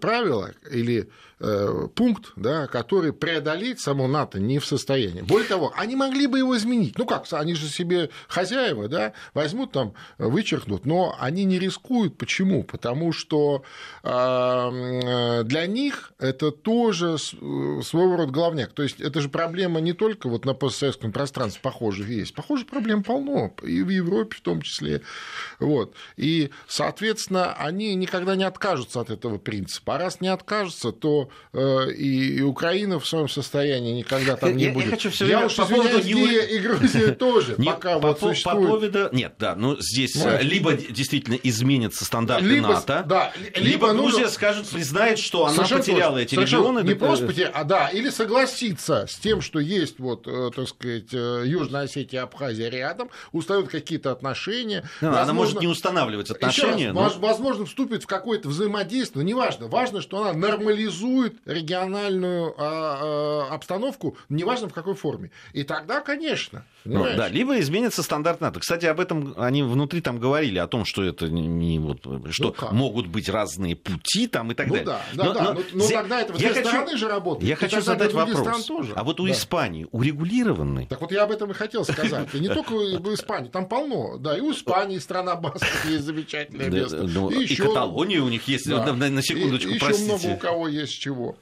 правило 0.00 0.50
или 0.70 1.08
Э, 1.42 1.88
пункт, 1.94 2.32
да, 2.36 2.66
который 2.66 3.14
преодолеть 3.14 3.80
само 3.80 4.06
НАТО 4.06 4.38
не 4.38 4.58
в 4.58 4.66
состоянии. 4.66 5.22
Более 5.22 5.48
того, 5.48 5.72
они 5.74 5.96
могли 5.96 6.26
бы 6.26 6.36
его 6.36 6.54
изменить. 6.54 6.98
Ну 6.98 7.06
как, 7.06 7.24
они 7.30 7.54
же 7.54 7.66
себе 7.66 8.10
хозяева, 8.28 8.88
да, 8.88 9.14
возьмут 9.32 9.72
там, 9.72 9.94
вычеркнут, 10.18 10.84
но 10.84 11.16
они 11.18 11.44
не 11.44 11.58
рискуют. 11.58 12.18
Почему? 12.18 12.62
Потому 12.62 13.12
что 13.14 13.64
э, 14.02 15.42
для 15.44 15.66
них 15.66 16.12
это 16.18 16.50
тоже 16.50 17.16
своего 17.16 18.16
рода 18.16 18.32
главняк. 18.32 18.72
То 18.72 18.82
есть 18.82 19.00
это 19.00 19.22
же 19.22 19.30
проблема 19.30 19.80
не 19.80 19.94
только 19.94 20.28
вот 20.28 20.44
на 20.44 20.52
постсоветском 20.52 21.10
пространстве 21.10 21.62
похожих 21.62 22.06
есть. 22.06 22.34
Похожих 22.34 22.66
проблем 22.66 23.02
полно, 23.02 23.54
и 23.62 23.82
в 23.82 23.88
Европе 23.88 24.36
в 24.36 24.42
том 24.42 24.60
числе. 24.60 25.00
Вот. 25.58 25.94
И, 26.16 26.50
соответственно, 26.68 27.52
они 27.54 27.94
никогда 27.94 28.36
не 28.36 28.44
откажутся 28.44 29.00
от 29.00 29.10
этого 29.10 29.38
принципа. 29.38 29.96
А 29.96 29.98
раз 29.98 30.20
не 30.20 30.28
откажутся, 30.28 30.92
то 30.92 31.30
Э, 31.52 31.90
и 31.90 32.40
Украина 32.42 33.00
в 33.00 33.06
своем 33.08 33.28
состоянии 33.28 33.92
никогда 33.92 34.36
там 34.36 34.56
не 34.56 34.66
я, 34.66 34.72
будет. 34.72 34.84
Я 34.84 34.90
хочу 34.92 35.10
все 35.10 35.24
время 35.24 35.40
я 35.40 35.46
уж 35.46 35.56
по 35.56 35.66
поводу 35.66 35.98
и 35.98 36.58
Грузия 36.58 37.08
тоже, 37.18 37.56
пока 37.56 37.98
вот 37.98 38.20
существует. 38.20 38.60
По 38.60 38.66
поводу... 38.66 39.08
Нет, 39.12 39.34
да, 39.38 39.56
ну 39.56 39.76
здесь 39.80 40.16
э, 40.16 40.42
либо 40.42 40.74
действительно 40.74 41.34
изменятся 41.42 42.04
стандарты 42.04 42.60
НАТО, 42.60 43.04
да, 43.06 43.32
либо 43.56 43.92
Грузия 43.92 44.28
скажет, 44.28 44.68
признает, 44.68 45.18
что 45.18 45.46
она 45.46 45.64
потеряла 45.64 46.18
эти 46.18 46.34
регионы. 46.34 46.80
Не 46.86 46.94
просто 46.94 47.26
потеряла, 47.26 47.54
а 47.54 47.64
да, 47.64 47.88
или 47.88 48.10
согласится 48.10 49.06
с 49.08 49.16
тем, 49.16 49.40
что 49.40 49.58
есть 49.58 49.98
вот, 49.98 50.26
э, 50.26 50.50
так 50.54 50.68
сказать, 50.68 51.12
Южная 51.12 51.82
Осетия, 51.82 52.22
Абхазия 52.22 52.68
рядом, 52.68 53.10
установят 53.32 53.70
какие-то 53.70 54.12
отношения. 54.12 54.88
Она 55.16 55.32
может 55.32 55.60
не 55.60 55.66
устанавливать 55.66 56.30
отношения. 56.30 56.92
Возможно, 56.92 57.66
вступит 57.66 58.04
в 58.04 58.06
какое-то 58.06 58.48
взаимодействие, 58.48 59.24
неважно. 59.24 59.68
Важно, 59.68 60.00
что 60.00 60.22
она 60.22 60.32
нормализует 60.32 61.36
региональную 61.44 62.54
а, 62.58 63.46
а, 63.50 63.54
обстановку, 63.54 64.16
неважно 64.28 64.68
в 64.68 64.74
какой 64.74 64.94
форме. 64.94 65.30
И 65.52 65.62
тогда, 65.62 66.00
конечно. 66.00 66.64
Ну, 66.84 67.04
да, 67.04 67.28
либо 67.28 67.58
изменится 67.60 68.02
стандарт 68.02 68.40
НАТО. 68.40 68.60
Кстати, 68.60 68.86
об 68.86 69.00
этом 69.00 69.34
они 69.36 69.62
внутри 69.62 70.00
там 70.00 70.18
говорили, 70.18 70.58
о 70.58 70.66
том, 70.66 70.84
что 70.84 71.02
это 71.02 71.28
не 71.28 71.78
вот, 71.78 72.06
что 72.30 72.54
ну, 72.60 72.72
могут 72.72 73.06
быть 73.06 73.28
разные 73.28 73.76
пути 73.76 74.26
там 74.26 74.52
и 74.52 74.54
так 74.54 74.66
ну, 74.68 74.74
далее. 74.74 74.86
Да, 74.86 75.02
да, 75.14 75.24
но, 75.24 75.32
да. 75.32 75.42
Но, 75.42 75.52
но, 75.54 75.60
но 75.72 75.88
тогда 75.88 76.20
это 76.20 76.32
две 76.32 76.48
хочу, 76.48 76.68
стороны 76.68 76.96
же 76.96 77.08
работает. 77.08 77.48
Я 77.48 77.56
хочу 77.56 77.80
задать 77.80 78.12
вопрос. 78.12 78.66
Тоже. 78.66 78.92
А 78.94 79.04
вот 79.04 79.20
у 79.20 79.26
да. 79.26 79.32
Испании 79.32 79.86
урегулированный? 79.90 80.86
Так 80.86 81.00
вот 81.00 81.12
я 81.12 81.24
об 81.24 81.30
этом 81.30 81.50
и 81.50 81.54
хотел 81.54 81.84
сказать. 81.84 82.28
И 82.34 82.38
не 82.38 82.48
только 82.48 82.72
в 82.72 83.14
Испании, 83.14 83.48
там 83.48 83.68
полно. 83.68 84.18
Да, 84.18 84.36
и 84.36 84.40
у 84.40 84.52
Испании 84.52 84.89
страна 84.98 85.36
басков 85.36 85.84
есть 85.86 86.04
замечательное 86.04 86.70
место. 86.70 87.04
Ну, 87.04 87.30
и 87.30 87.54
Каталония 87.54 88.20
у 88.20 88.28
них 88.28 88.48
есть, 88.48 88.66
на 88.66 89.22
секундочку, 89.22 89.72
простите. 89.78 90.14
Еще 90.14 90.26
много 90.26 90.36
у 90.36 90.38
кого 90.38 90.68
есть 90.68 90.98
чего. 90.98 91.36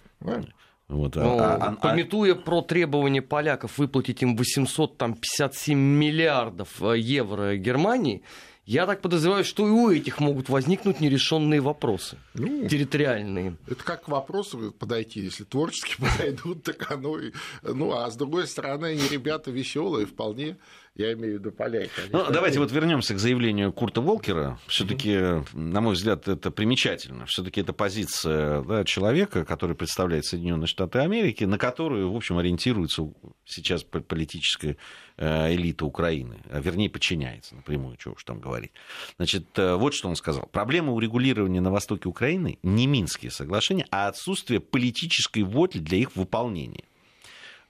Вот, 0.88 1.18
а, 1.18 1.22
ну, 1.22 1.38
а, 1.38 1.54
а, 1.56 1.72
пометуя 1.72 2.34
про 2.34 2.62
требования 2.62 3.20
поляков 3.20 3.76
выплатить 3.76 4.22
им 4.22 4.36
857 4.36 5.78
миллиардов 5.78 6.82
э, 6.82 6.98
евро 6.98 7.56
Германии, 7.56 8.22
я 8.64 8.86
так 8.86 9.02
подозреваю, 9.02 9.44
что 9.44 9.66
и 9.66 9.70
у 9.70 9.90
этих 9.90 10.18
могут 10.18 10.48
возникнуть 10.48 11.00
нерешенные 11.00 11.60
вопросы 11.60 12.18
ну, 12.34 12.68
территориальные. 12.68 13.56
Это 13.66 13.82
как 13.82 14.04
к 14.04 14.08
вопросу 14.08 14.72
подойти, 14.78 15.20
если 15.20 15.44
творчески 15.44 15.96
подойдут, 15.98 16.64
так 16.64 16.90
оно 16.90 17.18
и... 17.18 17.32
Ну, 17.62 17.92
а 17.92 18.10
с 18.10 18.16
другой 18.16 18.46
стороны, 18.46 18.86
они 18.86 19.08
ребята 19.10 19.50
веселые 19.50 20.06
вполне 20.06 20.56
я 20.98 21.12
имею 21.12 21.36
в 21.36 21.38
виду 21.38 21.52
поляки. 21.52 21.90
Ну, 22.10 22.26
давайте 22.30 22.58
вот 22.58 22.72
вернемся 22.72 23.14
к 23.14 23.18
заявлению 23.18 23.72
Курта 23.72 24.00
Волкера. 24.00 24.58
Все-таки, 24.66 25.10
mm-hmm. 25.10 25.56
на 25.56 25.80
мой 25.80 25.94
взгляд, 25.94 26.26
это 26.26 26.50
примечательно. 26.50 27.24
Все-таки 27.26 27.60
это 27.60 27.72
позиция 27.72 28.62
да, 28.62 28.84
человека, 28.84 29.44
который 29.44 29.76
представляет 29.76 30.26
Соединенные 30.26 30.66
Штаты 30.66 30.98
Америки, 30.98 31.44
на 31.44 31.56
которую, 31.56 32.12
в 32.12 32.16
общем, 32.16 32.38
ориентируется 32.38 33.08
сейчас 33.44 33.84
политическая 33.84 34.76
э, 35.16 35.54
элита 35.54 35.86
Украины, 35.86 36.40
а 36.50 36.60
вернее, 36.60 36.90
подчиняется 36.90 37.54
напрямую, 37.54 37.96
чего 37.96 38.14
уж 38.14 38.24
там 38.24 38.40
говорить. 38.40 38.72
Значит, 39.18 39.46
э, 39.56 39.76
вот 39.76 39.94
что 39.94 40.08
он 40.08 40.16
сказал. 40.16 40.48
Проблема 40.50 40.92
урегулирования 40.92 41.60
на 41.60 41.70
востоке 41.70 42.08
Украины 42.08 42.58
не 42.64 42.88
Минские 42.88 43.30
соглашения, 43.30 43.86
а 43.92 44.08
отсутствие 44.08 44.58
политической 44.58 45.44
воли 45.44 45.78
для 45.78 45.98
их 45.98 46.16
выполнения. 46.16 46.84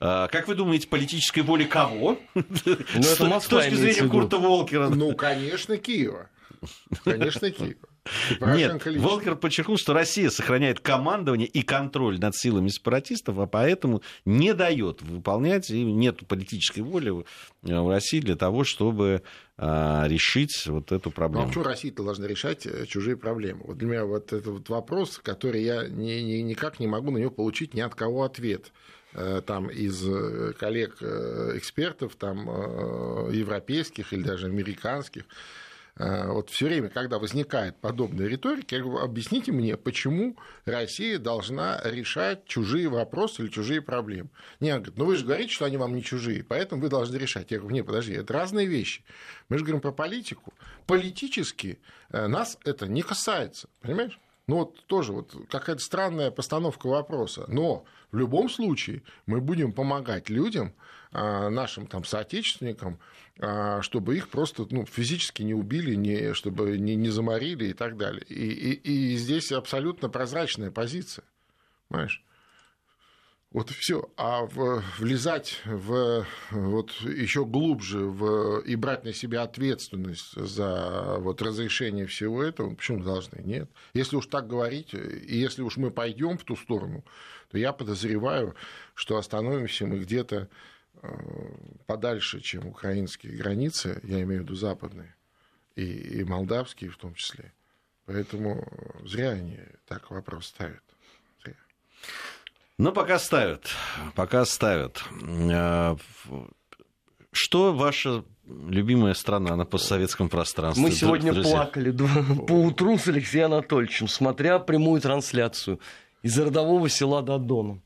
А, 0.01 0.29
как 0.29 0.49
вы 0.49 0.55
думаете, 0.55 0.89
политической 0.89 1.41
воли 1.41 1.65
кого? 1.65 2.19
Ну, 2.35 2.43
это 2.95 3.41
С 3.41 3.47
точки 3.47 3.75
зрения 3.75 4.09
Курта 4.09 4.39
Волкера. 4.39 4.89
Ну, 4.89 5.15
конечно, 5.15 5.77
Киева. 5.77 6.31
Конечно, 7.05 7.51
Киева. 7.51 7.77
Нет, 8.41 8.87
Волкер 8.87 9.37
подчеркнул, 9.37 9.77
что 9.77 9.93
Россия 9.93 10.31
сохраняет 10.31 10.81
командование 10.81 11.47
и 11.47 11.63
контроль 11.63 12.19
над 12.19 12.35
силами 12.35 12.69
сепаратистов, 12.69 13.39
а 13.39 13.47
поэтому 13.47 14.03
не 14.25 14.55
дает 14.55 15.03
выполнять, 15.03 15.71
и 15.71 15.85
нет 15.85 16.27
политической 16.27 16.81
воли 16.81 17.25
в 17.63 17.91
России 17.91 18.21
для 18.21 18.37
того, 18.37 18.65
чтобы 18.65 19.23
а, 19.59 20.07
решить 20.09 20.67
вот 20.67 20.93
эту 20.93 21.11
проблему. 21.11 21.43
Ну, 21.43 21.47
а 21.47 21.49
почему 21.49 21.65
Россия 21.65 21.93
должна 21.93 22.27
решать 22.27 22.67
э, 22.67 22.87
чужие 22.87 23.17
проблемы? 23.17 23.65
Вот 23.65 23.77
для 23.79 23.89
меня 23.89 24.05
вот 24.07 24.33
этот 24.33 24.47
вот 24.47 24.69
вопрос, 24.69 25.19
который 25.23 25.63
я 25.63 25.87
ни, 25.87 26.21
ни, 26.21 26.37
никак 26.39 26.81
не 26.81 26.87
могу 26.87 27.11
на 27.11 27.19
него 27.19 27.31
получить 27.31 27.75
ни 27.75 27.81
от 27.81 27.95
кого 27.95 28.23
ответ 28.23 28.67
э, 28.67 28.98
там 29.47 29.69
из 29.69 30.07
э, 30.07 30.53
коллег-экспертов, 30.59 32.17
там 32.17 32.47
европейских 33.31 34.13
или 34.13 34.23
даже 34.23 34.47
американских. 34.47 35.25
Э, 35.99 36.31
вот 36.31 36.51
все 36.51 36.67
время, 36.67 36.89
когда 36.89 37.19
возникает 37.19 37.77
подобная 37.81 38.27
риторика, 38.27 38.77
я 38.77 38.83
говорю, 38.83 39.05
объясните 39.05 39.51
мне, 39.53 39.77
почему 39.77 40.37
Россия 40.65 41.19
должна 41.19 41.81
решать 41.85 42.45
чужие 42.47 42.89
вопросы 42.89 43.43
или 43.43 43.51
чужие 43.51 43.83
проблемы. 43.83 44.31
Не, 44.61 44.75
говорит, 44.75 44.97
ну 44.97 45.05
вы 45.07 45.17
же 45.17 45.25
говорите, 45.25 45.53
что 45.53 45.65
они 45.65 45.77
вам 45.77 45.95
не 45.95 46.03
чужие, 46.03 46.45
поэтому 46.45 46.83
вы 46.83 46.89
должны 46.89 47.17
решать. 47.17 47.51
Я 47.51 47.59
говорю, 47.59 47.75
нет, 47.75 47.87
подожди, 47.87 48.13
это 48.13 48.33
разные 48.33 48.67
вещи. 48.67 49.03
Мы 49.49 49.59
же 49.59 49.65
говорим 49.65 49.81
про 49.81 49.93
политику. 49.93 50.55
Политически 50.87 51.81
э, 52.11 52.27
нас 52.29 52.59
это 52.65 52.87
не 52.87 53.03
касается, 53.03 53.69
понимаешь? 53.81 54.19
Ну 54.47 54.59
вот 54.59 54.83
тоже 54.87 55.13
вот 55.13 55.35
какая-то 55.51 55.83
странная 55.83 56.31
постановка 56.31 56.87
вопроса. 56.87 57.45
Но 57.49 57.85
в 58.11 58.17
любом 58.17 58.49
случае 58.49 59.03
мы 59.27 59.41
будем 59.41 59.73
помогать 59.73 60.31
людям, 60.31 60.75
а, 61.11 61.49
нашим 61.51 61.87
там 61.87 62.05
соотечественникам, 62.05 62.99
а, 63.39 63.81
чтобы 63.83 64.17
их 64.17 64.29
просто 64.29 64.67
ну, 64.71 64.85
физически 64.87 65.43
не 65.43 65.55
убили, 65.55 65.95
не, 65.95 66.35
чтобы 66.35 66.79
не, 66.79 66.97
не 66.97 67.09
заморили 67.11 67.67
и 67.67 67.73
так 67.73 67.97
далее. 67.97 68.25
И, 68.29 68.51
и, 68.51 69.13
и 69.13 69.17
здесь 69.17 69.53
абсолютно 69.53 70.09
прозрачная 70.09 70.71
позиция. 70.71 71.25
Понимаешь? 71.89 72.23
Вот 73.51 73.71
все. 73.71 74.11
А 74.17 74.45
в, 74.45 74.85
влезать 74.99 75.63
в, 75.65 76.27
вот 76.51 76.93
еще 77.01 77.47
глубже 77.47 78.01
в, 78.01 78.61
и 78.61 78.77
брать 78.77 79.05
на 79.05 79.15
себя 79.15 79.43
ответственность 79.43 80.35
за 80.35 81.17
вот, 81.19 81.41
разрешение 81.41 82.07
всего 82.07 82.43
этого, 82.43 82.75
почему 82.75 83.03
должны? 83.03 83.41
Нет. 83.43 83.71
Если 83.95 84.17
уж 84.17 84.27
так 84.27 84.47
говорить, 84.47 84.93
и 84.93 85.39
если 85.39 85.63
уж 85.63 85.79
мы 85.79 85.91
пойдем 85.91 86.37
в 86.37 86.45
ту 86.45 86.57
сторону, 86.57 87.05
то 87.51 87.59
я 87.59 87.73
подозреваю, 87.73 88.55
что 88.95 89.17
остановимся 89.17 89.87
мы 89.87 89.99
где-то 89.99 90.49
Э, 91.03 91.09
подальше, 91.87 92.41
чем 92.41 92.67
украинские 92.67 93.37
границы, 93.37 94.01
я 94.03 94.23
имею 94.23 94.41
в 94.41 94.45
виду 94.45 94.55
западные, 94.55 95.15
и, 95.77 95.85
и 95.85 96.25
молдавские 96.25 96.91
в 96.91 96.97
том 96.97 97.15
числе. 97.15 97.53
Поэтому 98.07 98.67
зря 99.05 99.31
они 99.31 99.59
так 99.87 100.11
вопрос 100.11 100.47
ставят. 100.47 100.83
Зря. 101.45 101.55
Ну, 102.79 102.93
пока 102.93 103.19
ставят. 103.19 103.69
Пока 104.15 104.45
ставят. 104.45 105.03
Э, 105.23 105.97
что 107.31 107.73
ваша 107.73 108.25
любимая 108.47 109.15
страна 109.15 109.55
на 109.55 109.67
постсоветском 109.67 110.29
пространстве? 110.29 110.83
Мы 110.83 110.91
сегодня 110.91 111.33
друзья? 111.33 111.53
плакали 111.53 111.91
по 112.49 112.53
утру 112.53 112.99
с 112.99 113.07
Алексеем 113.07 113.53
Анатольевичем, 113.53 114.09
смотря 114.09 114.59
прямую 114.59 115.01
трансляцию 115.01 115.79
из 116.23 116.39
родового 116.39 116.89
села 116.89 117.23
Додона. 117.23 117.81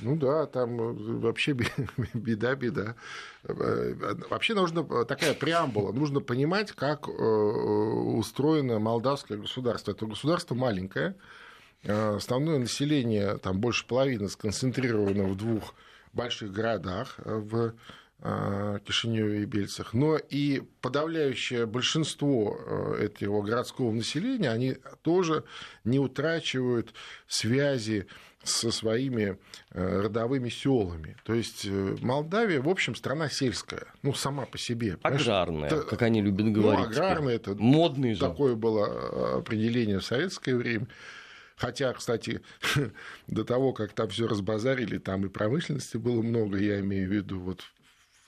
Ну 0.00 0.16
да, 0.16 0.46
там 0.46 0.80
э, 0.80 0.92
вообще 1.20 1.52
беда-беда. 2.14 2.96
Э, 3.46 4.14
вообще 4.30 4.54
нужно 4.54 4.86
э, 4.88 5.04
такая 5.04 5.34
преамбула. 5.34 5.92
Нужно 5.92 6.20
понимать, 6.20 6.72
как 6.72 7.06
устроено 7.08 8.78
молдавское 8.78 9.36
государство. 9.36 9.90
Это 9.90 10.06
государство 10.06 10.54
маленькое. 10.54 11.14
Основное 11.86 12.58
население, 12.58 13.36
там 13.36 13.60
больше 13.60 13.86
половины, 13.86 14.30
сконцентрировано 14.30 15.24
в 15.24 15.36
двух 15.36 15.74
больших 16.14 16.52
городах, 16.52 17.16
в 17.18 17.74
Кишиневе 18.86 19.42
и 19.42 19.44
Бельцах, 19.44 19.92
но 19.92 20.16
и 20.16 20.62
подавляющее 20.80 21.66
большинство 21.66 22.58
этого 22.98 23.42
городского 23.42 23.92
населения, 23.92 24.50
они 24.50 24.78
тоже 25.02 25.44
не 25.84 25.98
утрачивают 25.98 26.94
связи 27.26 28.06
со 28.44 28.70
своими 28.70 29.38
э, 29.70 30.00
родовыми 30.02 30.48
селами. 30.48 31.16
То 31.24 31.34
есть 31.34 31.66
э, 31.66 31.96
Молдавия, 32.00 32.60
в 32.60 32.68
общем, 32.68 32.94
страна 32.94 33.28
сельская, 33.28 33.86
ну, 34.02 34.12
сама 34.12 34.46
по 34.46 34.58
себе. 34.58 34.98
Аграрная, 35.02 35.66
это, 35.68 35.82
как 35.82 36.02
они 36.02 36.22
любят 36.22 36.52
говорить. 36.52 36.84
Ну, 36.84 36.90
аграрная, 36.90 37.36
это 37.36 37.54
Модный 37.54 38.14
такое 38.16 38.50
же. 38.50 38.56
было 38.56 38.86
э, 38.86 39.38
определение 39.38 39.98
в 39.98 40.04
советское 40.04 40.54
время. 40.54 40.86
Хотя, 41.56 41.92
кстати, 41.92 42.42
до 43.26 43.44
того, 43.44 43.72
как 43.72 43.92
там 43.92 44.08
все 44.08 44.26
разбазарили, 44.26 44.98
там 44.98 45.24
и 45.24 45.28
промышленности 45.28 45.96
было 45.96 46.20
много, 46.20 46.58
я 46.58 46.80
имею 46.80 47.08
в 47.08 47.12
виду 47.12 47.40
вот 47.40 47.62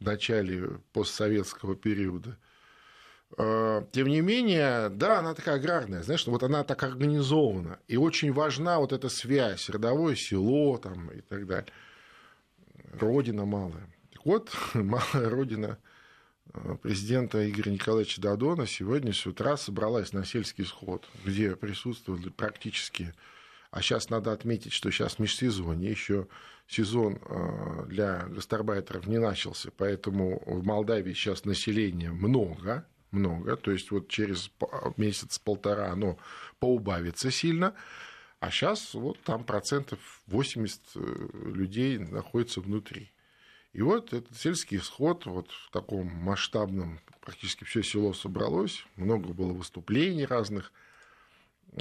в 0.01 0.05
начале 0.05 0.81
постсоветского 0.93 1.75
периода. 1.77 2.37
Э, 3.39 3.85
тем 3.93 4.09
не 4.09 4.21
менее, 4.21 4.89
да, 4.89 5.19
она 5.19 5.35
такая 5.35 5.57
аграрная, 5.57 6.03
знаешь, 6.03 6.27
вот 6.27 6.43
она 6.43 6.65
так 6.65 6.83
организована. 6.83 7.79
И 7.89 7.97
очень 7.97 8.33
важна 8.33 8.79
вот 8.79 8.93
эта 8.93 9.09
связь, 9.09 9.69
родовое 9.69 10.15
село 10.15 10.79
там, 10.79 11.11
и 11.11 11.21
так 11.21 11.47
далее. 11.47 11.73
Родина 12.93 13.45
малая. 13.45 13.89
Так 14.13 14.25
вот, 14.25 14.51
малая 14.75 15.29
родина 15.29 15.79
э, 16.53 16.77
президента 16.83 17.49
Игоря 17.49 17.71
Николаевича 17.73 18.21
Дадона 18.21 18.67
сегодня 18.67 19.13
с 19.13 19.27
утра 19.27 19.57
собралась 19.57 20.13
на 20.13 20.25
сельский 20.25 20.65
сход, 20.65 21.07
где 21.25 21.57
присутствовали 21.57 22.29
практически 22.29 23.13
а 23.71 23.83
сейчас 23.83 24.11
надо 24.11 24.33
отметить, 24.33 24.73
что 24.73 24.91
сейчас 24.91 25.19
межсезонье, 25.19 25.91
еще 25.91 26.29
сезон 26.67 27.19
э, 27.23 27.85
для 27.89 28.27
гастарбайтеров 28.27 29.07
не 29.07 29.19
начался, 29.19 29.71
поэтому 29.77 30.43
в 30.47 30.65
Молдавии 30.65 31.13
сейчас 31.13 31.45
населения 31.45 32.11
много, 32.11 32.87
много, 33.11 33.57
то 33.57 33.71
есть 33.71 33.91
вот 33.91 34.09
через 34.09 34.51
месяц-полтора 34.97 35.93
оно 35.93 36.19
поубавится 36.59 37.31
сильно, 37.31 37.75
а 38.41 38.51
сейчас 38.51 38.95
вот 38.95 39.21
там 39.23 39.45
процентов 39.45 39.99
80 40.27 40.81
э, 40.95 41.29
людей 41.55 41.99
находится 41.99 42.61
внутри. 42.61 43.11
И 43.73 43.83
вот 43.83 44.13
этот 44.15 44.35
сельский 44.37 44.79
сход 44.79 45.27
вот 45.27 45.51
в 45.51 45.71
таком 45.71 46.07
масштабном, 46.07 47.01
практически 47.21 47.65
все 47.65 47.83
село 47.83 48.15
собралось, 48.15 48.87
много 48.97 49.35
было 49.35 49.53
выступлений 49.53 50.25
разных. 50.25 50.73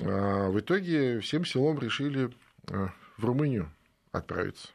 А 0.02 0.50
в 0.50 0.60
итоге 0.60 1.20
всем 1.20 1.46
селом 1.46 1.80
решили 1.80 2.32
э, 2.68 2.88
в 3.18 3.26
Румынию 3.26 3.72
отправиться. 4.12 4.70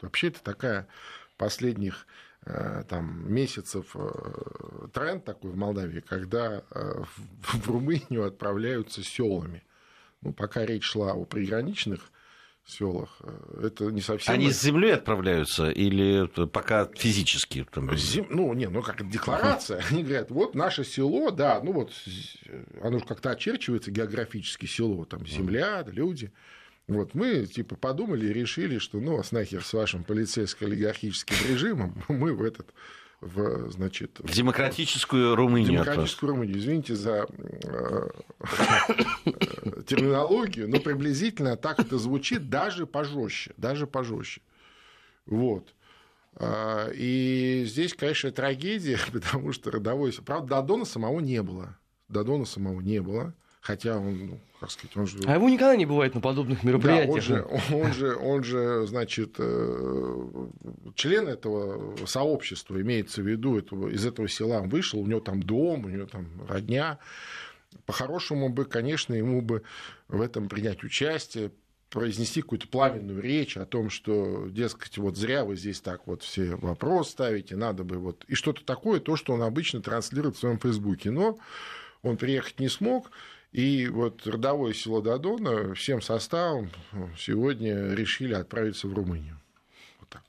Вообще 0.00 0.28
это 0.28 0.42
такая 0.42 0.88
последних 1.36 2.06
Э, 2.44 2.82
там, 2.88 3.32
месяцев 3.32 3.94
э, 3.94 4.88
тренд 4.92 5.24
такой 5.24 5.52
в 5.52 5.56
Молдавии, 5.56 6.00
когда 6.00 6.64
в 6.70 7.70
Румынию 7.70 8.26
отправляются 8.26 9.04
селами. 9.04 9.62
Ну, 10.22 10.32
пока 10.32 10.66
речь 10.66 10.84
шла 10.84 11.12
о 11.12 11.24
приграничных 11.24 12.10
селах, 12.64 13.20
это 13.62 13.86
не 13.86 14.00
совсем... 14.00 14.34
Они 14.34 14.50
с 14.50 14.60
землей 14.62 14.94
отправляются 14.94 15.70
или 15.70 16.26
пока 16.46 16.88
физически? 16.94 17.66
Там... 17.70 17.94
Зем... 17.96 18.26
Ну, 18.30 18.52
не, 18.54 18.68
ну 18.68 18.82
как 18.82 19.08
декларация. 19.08 19.82
Они 19.90 20.02
говорят, 20.02 20.30
вот 20.30 20.54
наше 20.54 20.84
село, 20.84 21.30
да, 21.30 21.60
ну 21.62 21.72
вот 21.72 21.92
оно 22.82 22.98
же 22.98 23.04
как-то 23.04 23.30
очерчивается 23.30 23.90
географически 23.90 24.66
село, 24.66 25.04
там 25.04 25.26
земля, 25.26 25.84
люди. 25.86 26.32
Вот 26.88 27.14
мы 27.14 27.46
типа 27.46 27.76
подумали 27.76 28.26
и 28.26 28.32
решили, 28.32 28.78
что 28.78 29.00
ну, 29.00 29.18
а 29.18 29.22
нахер 29.30 29.64
с 29.64 29.72
вашим 29.72 30.04
полицейско-олигархическим 30.04 31.48
режимом 31.48 32.02
мы 32.08 32.34
в 32.34 32.42
этот 32.42 32.72
в, 33.22 33.70
значит, 33.70 34.18
в 34.18 34.32
демократическую 34.32 35.36
Румынию. 35.36 35.72
демократическую 35.72 36.30
Румынию. 36.30 36.58
Извините 36.58 36.96
за 36.96 37.26
э, 37.38 38.08
терминологию, 39.86 40.68
но 40.68 40.80
приблизительно 40.80 41.56
так 41.56 41.78
это 41.78 41.98
звучит, 41.98 42.50
даже 42.50 42.84
пожестче, 42.84 43.52
даже 43.56 43.86
пожестче. 43.86 44.42
Вот. 45.26 45.72
А, 46.34 46.90
и 46.92 47.64
здесь, 47.66 47.94
конечно, 47.94 48.32
трагедия, 48.32 48.98
потому 49.12 49.52
что 49.52 49.70
родовой... 49.70 50.12
Правда, 50.26 50.56
Дадона 50.56 50.84
самого 50.84 51.20
не 51.20 51.42
было. 51.42 51.78
Дадона 52.08 52.44
самого 52.44 52.80
не 52.80 53.00
было 53.00 53.34
хотя 53.62 53.96
он, 53.96 54.26
ну, 54.26 54.40
как 54.60 54.70
сказать, 54.70 54.96
он 54.96 55.06
же... 55.06 55.18
А 55.24 55.34
его 55.34 55.48
никогда 55.48 55.76
не 55.76 55.86
бывает 55.86 56.14
на 56.14 56.20
подобных 56.20 56.64
мероприятиях. 56.64 57.28
Да, 57.28 57.44
он, 57.44 57.60
же, 57.62 57.74
он, 57.74 57.92
же, 57.92 58.16
он 58.16 58.44
же, 58.44 58.86
значит, 58.88 59.36
э, 59.38 60.46
член 60.96 61.28
этого 61.28 61.96
сообщества, 62.06 62.80
имеется 62.80 63.22
в 63.22 63.26
виду, 63.26 63.56
этого, 63.56 63.88
из 63.88 64.04
этого 64.04 64.28
села 64.28 64.60
он 64.60 64.68
вышел, 64.68 65.00
у 65.00 65.06
него 65.06 65.20
там 65.20 65.42
дом, 65.42 65.84
у 65.84 65.88
него 65.88 66.06
там 66.06 66.26
родня. 66.48 66.98
По-хорошему 67.86 68.50
бы, 68.50 68.64
конечно, 68.64 69.14
ему 69.14 69.40
бы 69.40 69.62
в 70.08 70.20
этом 70.20 70.48
принять 70.48 70.82
участие, 70.82 71.52
произнести 71.88 72.42
какую-то 72.42 72.66
пламенную 72.66 73.22
речь 73.22 73.56
о 73.56 73.64
том, 73.64 73.90
что, 73.90 74.48
дескать, 74.48 74.98
вот 74.98 75.16
зря 75.16 75.44
вы 75.44 75.56
здесь 75.56 75.80
так 75.80 76.06
вот 76.06 76.22
все 76.22 76.56
вопрос 76.56 77.10
ставите, 77.10 77.54
надо 77.54 77.84
бы 77.84 77.98
вот... 77.98 78.24
И 78.26 78.34
что-то 78.34 78.64
такое, 78.64 78.98
то, 78.98 79.14
что 79.14 79.34
он 79.34 79.42
обычно 79.42 79.80
транслирует 79.80 80.34
в 80.34 80.40
своем 80.40 80.58
Фейсбуке. 80.58 81.12
Но 81.12 81.38
он 82.02 82.16
приехать 82.16 82.58
не 82.58 82.68
смог, 82.68 83.10
И 83.52 83.86
вот 83.88 84.26
родовое 84.26 84.72
село 84.72 85.02
Дадона 85.02 85.74
всем 85.74 86.00
составом 86.00 86.70
сегодня 87.18 87.92
решили 87.92 88.32
отправиться 88.32 88.88
в 88.88 88.94
Румынию. 88.94 89.38
Вот 90.00 90.08
так. 90.08 90.22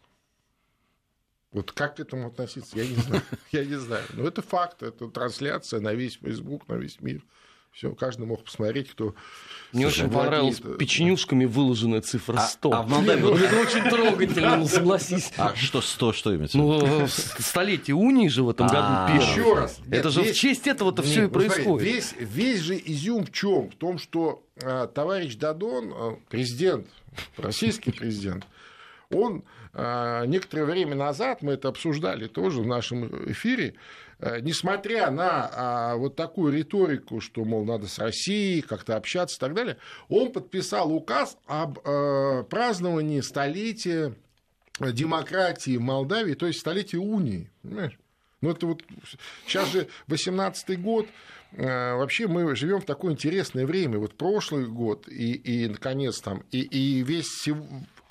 Вот 1.54 1.72
как 1.72 1.96
к 1.96 2.00
этому 2.02 2.28
относиться, 2.28 2.78
я 2.78 2.86
не 2.86 2.96
знаю. 2.96 3.24
Я 3.52 3.64
не 3.64 3.76
знаю. 3.76 4.04
Но 4.14 4.28
это 4.28 4.42
факт, 4.42 4.84
это 4.84 5.08
трансляция 5.08 5.80
на 5.80 5.94
весь 5.94 6.18
Facebook, 6.18 6.68
на 6.68 6.74
весь 6.74 7.00
мир. 7.00 7.24
Все, 7.74 7.92
каждый 7.96 8.28
мог 8.28 8.44
посмотреть, 8.44 8.92
кто... 8.92 9.16
Мне 9.72 9.88
очень 9.88 10.08
понравилось 10.08 10.62
печенюшками 10.78 11.46
выложенная 11.46 12.02
цифра 12.02 12.38
100. 12.38 12.72
А, 12.72 12.80
а 12.80 12.82
в 12.84 12.90
Молдавии... 12.90 13.22
Ну, 13.22 13.36
это 13.36 13.60
очень 13.60 13.90
трогательно, 13.90 14.58
ну 14.58 14.68
согласись. 14.68 15.32
А 15.38 15.56
что 15.56 15.82
100, 15.82 16.14
что 16.14 16.36
имеется? 16.36 16.56
Ну, 16.56 17.08
столетие 17.08 17.96
унии 17.96 18.28
же 18.28 18.44
в 18.44 18.50
этом 18.52 18.68
году 18.68 18.86
а. 18.88 19.08
первое. 19.12 19.28
Еще 19.28 19.54
раз. 19.56 19.80
Это 19.90 20.12
же 20.12 20.22
в 20.22 20.34
честь 20.34 20.68
этого-то 20.68 21.02
все 21.02 21.26
и 21.26 21.28
происходит. 21.28 22.14
Весь, 22.20 22.60
же 22.60 22.80
изюм 22.86 23.26
в 23.26 23.32
чем? 23.32 23.72
В 23.72 23.76
том, 23.76 23.98
что 23.98 24.44
а, 24.62 24.86
товарищ 24.86 25.36
Дадон, 25.36 26.20
президент, 26.30 26.88
российский 27.38 27.92
президент, 27.92 28.46
он 29.10 29.44
некоторое 29.76 30.66
время 30.66 30.96
назад, 30.96 31.42
мы 31.42 31.54
это 31.54 31.68
обсуждали 31.70 32.28
тоже 32.28 32.62
в 32.62 32.68
нашем 32.68 33.32
эфире, 33.32 33.76
Э, 34.24 34.40
несмотря 34.40 35.12
на 35.12 35.50
а, 35.52 35.96
вот 35.98 36.16
такую 36.16 36.54
риторику, 36.54 37.20
что, 37.20 37.44
мол, 37.44 37.66
надо 37.66 37.88
с 37.88 38.00
Россией 38.00 38.62
как-то 38.62 38.96
общаться 38.96 39.36
и 39.36 39.40
так 39.40 39.54
далее, 39.54 39.78
он 40.08 40.32
подписал 40.32 40.94
указ 40.94 41.38
об 41.46 41.80
э, 41.84 42.44
праздновании 42.50 43.20
столетия 43.20 44.16
демократии 44.80 45.76
в 45.76 45.82
Молдавии, 45.82 46.36
то 46.36 46.48
есть 46.48 46.60
столетия 46.60 47.00
унии. 47.00 47.52
Понимаешь? 47.64 48.00
Ну, 48.40 48.52
это 48.52 48.66
вот 48.66 48.84
сейчас 49.46 49.70
же 49.74 49.90
18-й 50.08 50.78
год, 50.78 51.08
э, 51.52 51.96
вообще 51.96 52.28
мы 52.28 52.56
живем 52.56 52.80
в 52.80 52.86
такое 52.86 53.12
интересное 53.12 53.66
время. 53.66 54.00
Вот 54.00 54.16
прошлый 54.16 54.68
год 54.68 55.10
и, 55.10 55.34
и 55.34 55.68
наконец, 55.68 56.22
там, 56.22 56.44
и, 56.50 56.62
и 56.62 57.04
весь 57.04 57.28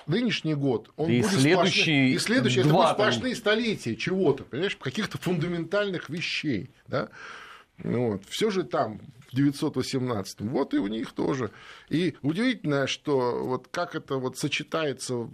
нынешний 0.07 0.55
год, 0.55 0.91
он 0.95 1.09
и 1.09 1.21
будет 1.21 1.39
следующий 1.39 1.81
сплошные, 1.81 2.09
и 2.09 2.17
следующий, 2.19 2.59
это 2.61 2.69
будут 2.69 2.91
сплошные 2.91 3.35
столетия 3.35 3.95
чего-то, 3.95 4.43
понимаешь, 4.43 4.75
каких-то 4.75 5.17
фундаментальных 5.17 6.09
вещей, 6.09 6.71
да, 6.87 7.09
ну 7.77 8.11
вот. 8.11 8.23
Все 8.29 8.49
же 8.51 8.63
там, 8.63 9.01
в 9.31 9.35
918 9.35 10.41
вот 10.41 10.73
и 10.73 10.77
у 10.77 10.87
них 10.87 11.11
тоже. 11.13 11.51
И 11.89 12.15
удивительно, 12.21 12.87
что 12.87 13.43
вот 13.43 13.67
как 13.69 13.95
это 13.95 14.17
вот 14.17 14.37
сочетается 14.37 15.29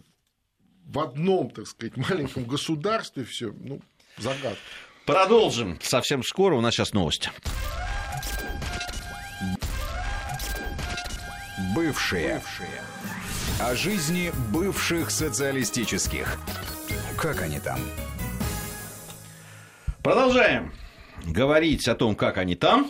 в 0.86 0.99
одном, 0.99 1.51
так 1.51 1.67
сказать, 1.67 1.97
маленьком 1.97 2.45
государстве 2.45 3.23
все, 3.23 3.53
ну, 3.60 3.82
загадка. 4.17 4.58
Продолжим 5.05 5.77
совсем 5.82 6.23
скоро, 6.23 6.55
у 6.55 6.62
нас 6.62 6.75
сейчас 6.75 6.93
новости. 6.93 7.29
Бывшие. 11.75 12.36
Бывшие. 12.36 12.82
О 13.60 13.76
жизни 13.76 14.32
бывших 14.54 15.12
социалистических. 15.12 16.38
Как 17.17 17.41
они 17.41 17.60
там? 17.60 17.78
Продолжаем 20.02 20.72
говорить 21.26 21.86
о 21.89 21.95
том, 21.95 22.15
как 22.15 22.38
они 22.38 22.56
там. 22.56 22.89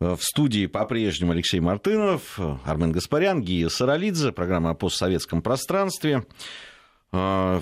В 0.00 0.18
студии 0.20 0.66
по-прежнему 0.66 1.30
Алексей 1.30 1.60
Мартынов, 1.60 2.40
Армен 2.64 2.90
Гаспарян, 2.90 3.40
Гия 3.40 3.68
Саралидзе, 3.68 4.32
программа 4.32 4.70
о 4.70 4.74
постсоветском 4.74 5.42
пространстве. 5.42 6.24
А, 7.14 7.60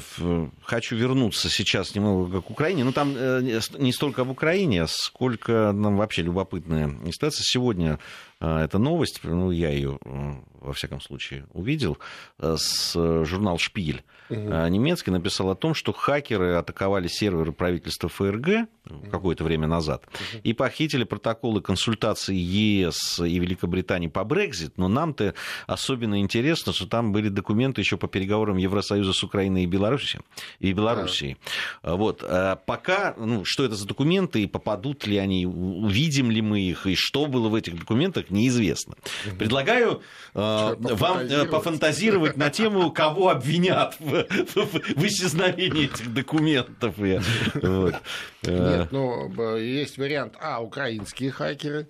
хочу 0.62 0.94
вернуться 0.94 1.50
сейчас 1.50 1.94
немного 1.96 2.40
к 2.40 2.50
Украине. 2.50 2.84
Ну, 2.84 2.92
там 2.92 3.14
э, 3.16 3.60
не 3.78 3.92
столько 3.92 4.22
об 4.22 4.30
Украине, 4.30 4.86
сколько 4.86 5.72
нам 5.72 5.96
вообще 5.96 6.22
любопытная 6.22 6.96
ситуация. 7.10 7.42
Сегодня 7.42 7.94
а, 7.94 7.98
эта 8.40 8.78
новость, 8.78 9.20
ну, 9.22 9.50
я 9.50 9.68
ее, 9.68 9.98
э, 10.02 10.32
во 10.60 10.72
всяком 10.72 11.00
случае, 11.02 11.46
увидел, 11.52 11.98
э, 12.38 12.56
с 12.58 12.94
журнал 13.24 13.58
«Шпигель» 13.58 14.02
угу. 14.30 14.38
немецкий 14.38 15.10
написал 15.10 15.50
о 15.50 15.54
том, 15.54 15.74
что 15.74 15.92
хакеры 15.92 16.54
атаковали 16.54 17.06
серверы 17.08 17.52
правительства 17.52 18.08
ФРГ 18.08 18.68
какое-то 19.10 19.44
время 19.44 19.68
назад 19.68 20.04
угу. 20.06 20.40
и 20.42 20.54
похитили 20.54 21.04
протоколы 21.04 21.60
консультаций 21.60 22.36
ЕС 22.36 23.20
и 23.20 23.38
Великобритании 23.38 24.08
по 24.08 24.24
Брекзит, 24.24 24.78
но 24.78 24.88
нам-то 24.88 25.34
особенно 25.66 26.20
интересно, 26.20 26.72
что 26.72 26.86
там 26.86 27.12
были 27.12 27.28
документы 27.28 27.82
еще 27.82 27.98
по 27.98 28.08
переговорам 28.08 28.56
Евросоюза 28.56 29.12
с 29.12 29.22
Украиной 29.22 29.64
и 29.64 29.66
Белоруссией. 29.66 30.22
И 30.60 30.72
Белоруссией. 30.72 31.36
Да. 31.82 31.96
Вот. 31.96 32.24
Пока, 32.66 33.14
ну, 33.18 33.42
что 33.44 33.64
это 33.64 33.74
за 33.74 33.86
документы, 33.86 34.42
и 34.42 34.46
попадут 34.46 35.06
ли 35.06 35.18
они, 35.18 35.46
увидим 35.46 36.30
ли 36.30 36.40
мы 36.40 36.60
их, 36.60 36.86
и 36.86 36.94
что 36.94 37.26
было 37.26 37.48
в 37.48 37.54
этих 37.54 37.78
документах, 37.78 38.29
неизвестно. 38.30 38.94
Предлагаю 39.38 40.02
э, 40.34 40.74
вам 40.78 41.18
э, 41.18 41.44
пофантазировать 41.46 42.36
на 42.36 42.50
тему, 42.50 42.90
кого 42.90 43.30
обвинят 43.30 43.96
в, 43.98 44.26
в, 44.54 45.04
исчезновении 45.06 45.84
этих 45.84 46.12
документов. 46.12 46.94
Вот. 46.96 47.94
Нет, 48.42 48.88
ну, 48.90 49.56
есть 49.56 49.98
вариант 49.98 50.34
А, 50.40 50.62
украинские 50.62 51.30
хакеры. 51.30 51.88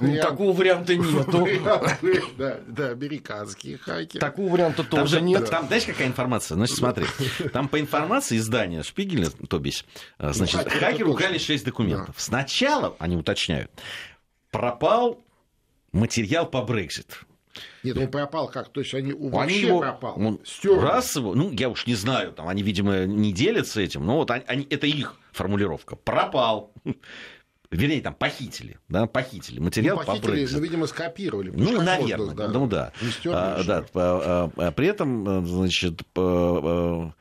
Ну, 0.00 0.20
такого 0.20 0.52
варианта 0.52 0.94
нету. 0.94 1.48
Да, 2.36 2.60
да, 2.66 2.88
американские 2.90 3.78
хакеры. 3.78 4.20
Такого 4.20 4.52
варианта 4.52 4.84
тоже 4.84 5.16
там, 5.16 5.24
нет. 5.26 5.50
Там, 5.50 5.66
знаешь, 5.66 5.84
какая 5.84 6.08
информация? 6.08 6.56
Значит, 6.56 6.76
смотри. 6.76 7.06
Там 7.52 7.68
по 7.68 7.80
информации 7.80 8.36
издания 8.36 8.82
Шпигеля, 8.82 9.30
то 9.48 9.58
бишь, 9.58 9.84
э, 10.18 10.32
значит, 10.32 10.70
хакеры 10.70 11.10
украли 11.10 11.38
6 11.38 11.64
документов. 11.64 12.14
Сначала, 12.18 12.94
они 12.98 13.16
уточняют, 13.16 13.70
пропал 14.52 15.18
материал 15.90 16.46
по 16.46 16.62
Брексит. 16.62 17.24
Нет, 17.82 17.98
он 17.98 18.08
пропал 18.08 18.48
как? 18.48 18.68
То 18.70 18.80
есть 18.80 18.94
они 18.94 19.12
вообще 19.12 19.40
они 19.40 19.58
его, 19.66 19.80
пропал? 19.80 20.14
Он 20.16 20.40
раз 20.80 21.16
его, 21.16 21.34
ну, 21.34 21.50
я 21.50 21.68
уж 21.68 21.86
не 21.86 21.94
знаю, 21.94 22.32
там, 22.32 22.48
они, 22.48 22.62
видимо, 22.62 23.04
не 23.04 23.32
делятся 23.32 23.80
этим, 23.80 24.06
но 24.06 24.16
вот 24.16 24.30
они, 24.30 24.44
они, 24.46 24.66
это 24.70 24.86
их 24.86 25.16
формулировка. 25.32 25.96
Пропал. 25.96 26.72
Вернее, 27.70 28.02
там 28.02 28.14
похитили, 28.14 28.78
да, 28.88 29.06
похитили 29.06 29.58
материал 29.58 29.96
ну, 29.98 30.04
похитили, 30.04 30.26
по 30.26 30.32
Брексит. 30.32 30.56
Ну, 30.56 30.62
видимо, 30.62 30.86
скопировали. 30.86 31.50
Ну, 31.54 31.80
наверное, 31.80 32.34
да. 32.34 32.48
ну 32.48 32.66
да. 32.66 32.92
А, 33.26 33.62
да 33.64 33.84
а, 33.94 34.50
а, 34.56 34.70
при 34.72 34.88
этом, 34.88 35.28
э, 35.28 35.46
значит, 35.46 36.02
а, 36.14 37.10
а, 37.10 37.12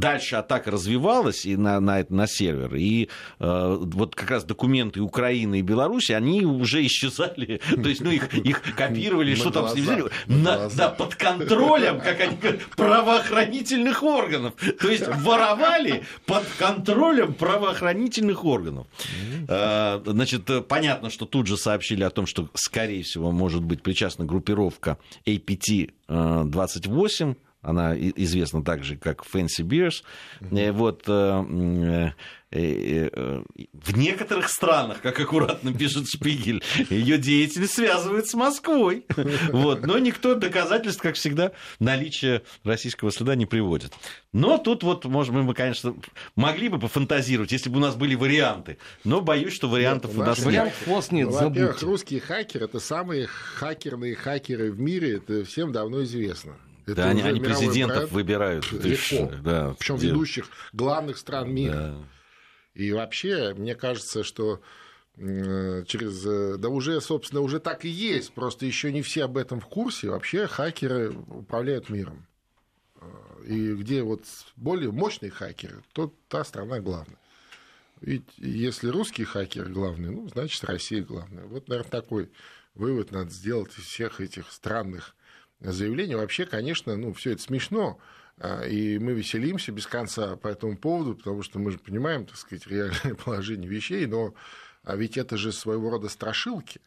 дальше 0.00 0.36
атака 0.36 0.70
развивалась 0.70 1.44
и 1.44 1.56
на, 1.56 1.80
на, 1.80 2.04
на 2.08 2.26
сервер, 2.26 2.74
и 2.74 3.08
э, 3.38 3.76
вот 3.78 4.14
как 4.14 4.30
раз 4.30 4.44
документы 4.44 5.00
Украины 5.00 5.60
и 5.60 5.62
Беларуси, 5.62 6.12
они 6.12 6.44
уже 6.44 6.84
исчезали, 6.86 7.60
то 7.70 7.88
есть, 7.88 8.00
ну, 8.00 8.10
их, 8.10 8.34
их 8.34 8.62
копировали, 8.74 9.34
что 9.34 9.50
там 9.50 9.68
с 9.68 9.74
ними 9.74 10.04
на, 10.26 10.68
да, 10.70 10.88
под 10.88 11.14
контролем, 11.14 12.00
как 12.00 12.20
они 12.20 12.36
говорят, 12.36 12.62
правоохранительных 12.76 14.02
органов, 14.02 14.54
то 14.80 14.88
есть 14.88 15.06
воровали 15.06 16.02
под 16.26 16.44
контролем 16.58 17.34
правоохранительных 17.34 18.44
органов. 18.44 18.86
Э, 19.48 20.00
значит, 20.04 20.66
понятно, 20.66 21.10
что 21.10 21.26
тут 21.26 21.46
же 21.46 21.56
сообщили 21.56 22.02
о 22.02 22.10
том, 22.10 22.26
что, 22.26 22.48
скорее 22.54 23.02
всего, 23.02 23.30
может 23.30 23.62
быть 23.62 23.82
причастна 23.82 24.24
группировка 24.24 24.98
APT-28, 25.26 27.36
она 27.62 27.96
известна 27.96 28.64
также 28.64 28.96
как 28.96 29.24
Fancy 29.24 29.62
Beers. 29.62 30.02
Mm-hmm. 30.40 30.72
Вот, 30.72 31.02
э, 31.06 32.12
э, 32.52 33.42
в 33.72 33.96
некоторых 33.96 34.48
странах, 34.48 35.02
как 35.02 35.20
аккуратно 35.20 35.72
пишет 35.72 36.08
Шпигель, 36.08 36.62
ее 36.88 37.18
деятельность 37.18 37.74
связывает 37.74 38.26
с 38.28 38.34
Москвой. 38.34 39.04
Вот, 39.50 39.86
но 39.86 39.98
никто 39.98 40.34
доказательств, 40.34 41.02
как 41.02 41.16
всегда, 41.16 41.52
наличия 41.78 42.42
российского 42.64 43.10
следа 43.12 43.34
не 43.34 43.46
приводит. 43.46 43.92
Но 44.32 44.58
тут 44.58 44.82
вот, 44.82 45.04
может 45.04 45.34
быть, 45.34 45.44
мы, 45.44 45.54
конечно, 45.54 45.94
могли 46.36 46.68
бы 46.68 46.78
пофантазировать, 46.78 47.52
если 47.52 47.68
бы 47.68 47.76
у 47.76 47.80
нас 47.80 47.94
были 47.94 48.14
варианты. 48.14 48.78
Но 49.04 49.20
боюсь, 49.20 49.52
что 49.52 49.68
вариантов 49.68 50.12
нет, 50.12 50.20
у 50.20 50.24
нас 50.24 50.38
нет. 50.38 50.46
Вариант 50.46 51.12
нет, 51.12 51.28
ну, 51.28 51.48
Во-первых, 51.48 51.82
русские 51.82 52.20
хакеры– 52.20 52.64
это 52.66 52.80
самые 52.80 53.26
хакерные 53.26 54.14
хакеры 54.14 54.72
в 54.72 54.80
мире, 54.80 55.16
это 55.16 55.44
всем 55.44 55.72
давно 55.72 56.02
известно. 56.04 56.56
Это 56.92 57.02
да, 57.02 57.08
они, 57.10 57.22
они 57.22 57.40
президентов 57.40 57.96
проект. 57.96 58.12
выбирают. 58.12 58.72
Легко. 58.72 59.32
Да, 59.42 59.74
Причем 59.78 59.96
где... 59.96 60.08
ведущих 60.08 60.46
главных 60.72 61.18
стран 61.18 61.52
мира. 61.52 61.74
Да. 61.74 61.98
И 62.74 62.92
вообще, 62.92 63.54
мне 63.54 63.74
кажется, 63.74 64.24
что 64.24 64.60
через... 65.16 66.24
Э, 66.24 66.56
да 66.56 66.68
уже, 66.68 67.00
собственно, 67.00 67.42
уже 67.42 67.60
так 67.60 67.84
и 67.84 67.88
есть. 67.88 68.32
Просто 68.32 68.66
еще 68.66 68.92
не 68.92 69.02
все 69.02 69.24
об 69.24 69.36
этом 69.36 69.60
в 69.60 69.66
курсе. 69.66 70.10
Вообще 70.10 70.46
хакеры 70.46 71.12
управляют 71.12 71.90
миром. 71.90 72.26
И 73.46 73.74
где 73.74 74.02
вот 74.02 74.24
более 74.56 74.92
мощные 74.92 75.30
хакеры, 75.30 75.82
то 75.92 76.14
та 76.28 76.44
страна 76.44 76.80
главная. 76.80 77.18
Ведь 78.00 78.24
если 78.36 78.88
русский 78.88 79.24
хакер 79.24 79.68
главный, 79.68 80.10
ну, 80.10 80.28
значит, 80.28 80.62
Россия 80.64 81.02
главная. 81.02 81.44
Вот, 81.44 81.68
наверное, 81.68 81.90
такой 81.90 82.30
вывод 82.74 83.10
надо 83.10 83.30
сделать 83.30 83.76
из 83.78 83.84
всех 83.84 84.20
этих 84.20 84.50
странных 84.50 85.14
заявление. 85.60 86.16
Вообще, 86.16 86.46
конечно, 86.46 86.96
ну, 86.96 87.12
все 87.12 87.32
это 87.32 87.42
смешно, 87.42 87.98
а, 88.38 88.64
и 88.64 88.98
мы 88.98 89.12
веселимся 89.12 89.72
без 89.72 89.86
конца 89.86 90.36
по 90.36 90.48
этому 90.48 90.76
поводу, 90.76 91.14
потому 91.14 91.42
что 91.42 91.58
мы 91.58 91.70
же 91.70 91.78
понимаем, 91.78 92.26
так 92.26 92.36
сказать, 92.36 92.66
реальное 92.66 93.14
положение 93.24 93.68
вещей, 93.68 94.06
но 94.06 94.34
а 94.82 94.96
ведь 94.96 95.18
это 95.18 95.36
же 95.36 95.52
своего 95.52 95.90
рода 95.90 96.08
страшилки, 96.08 96.80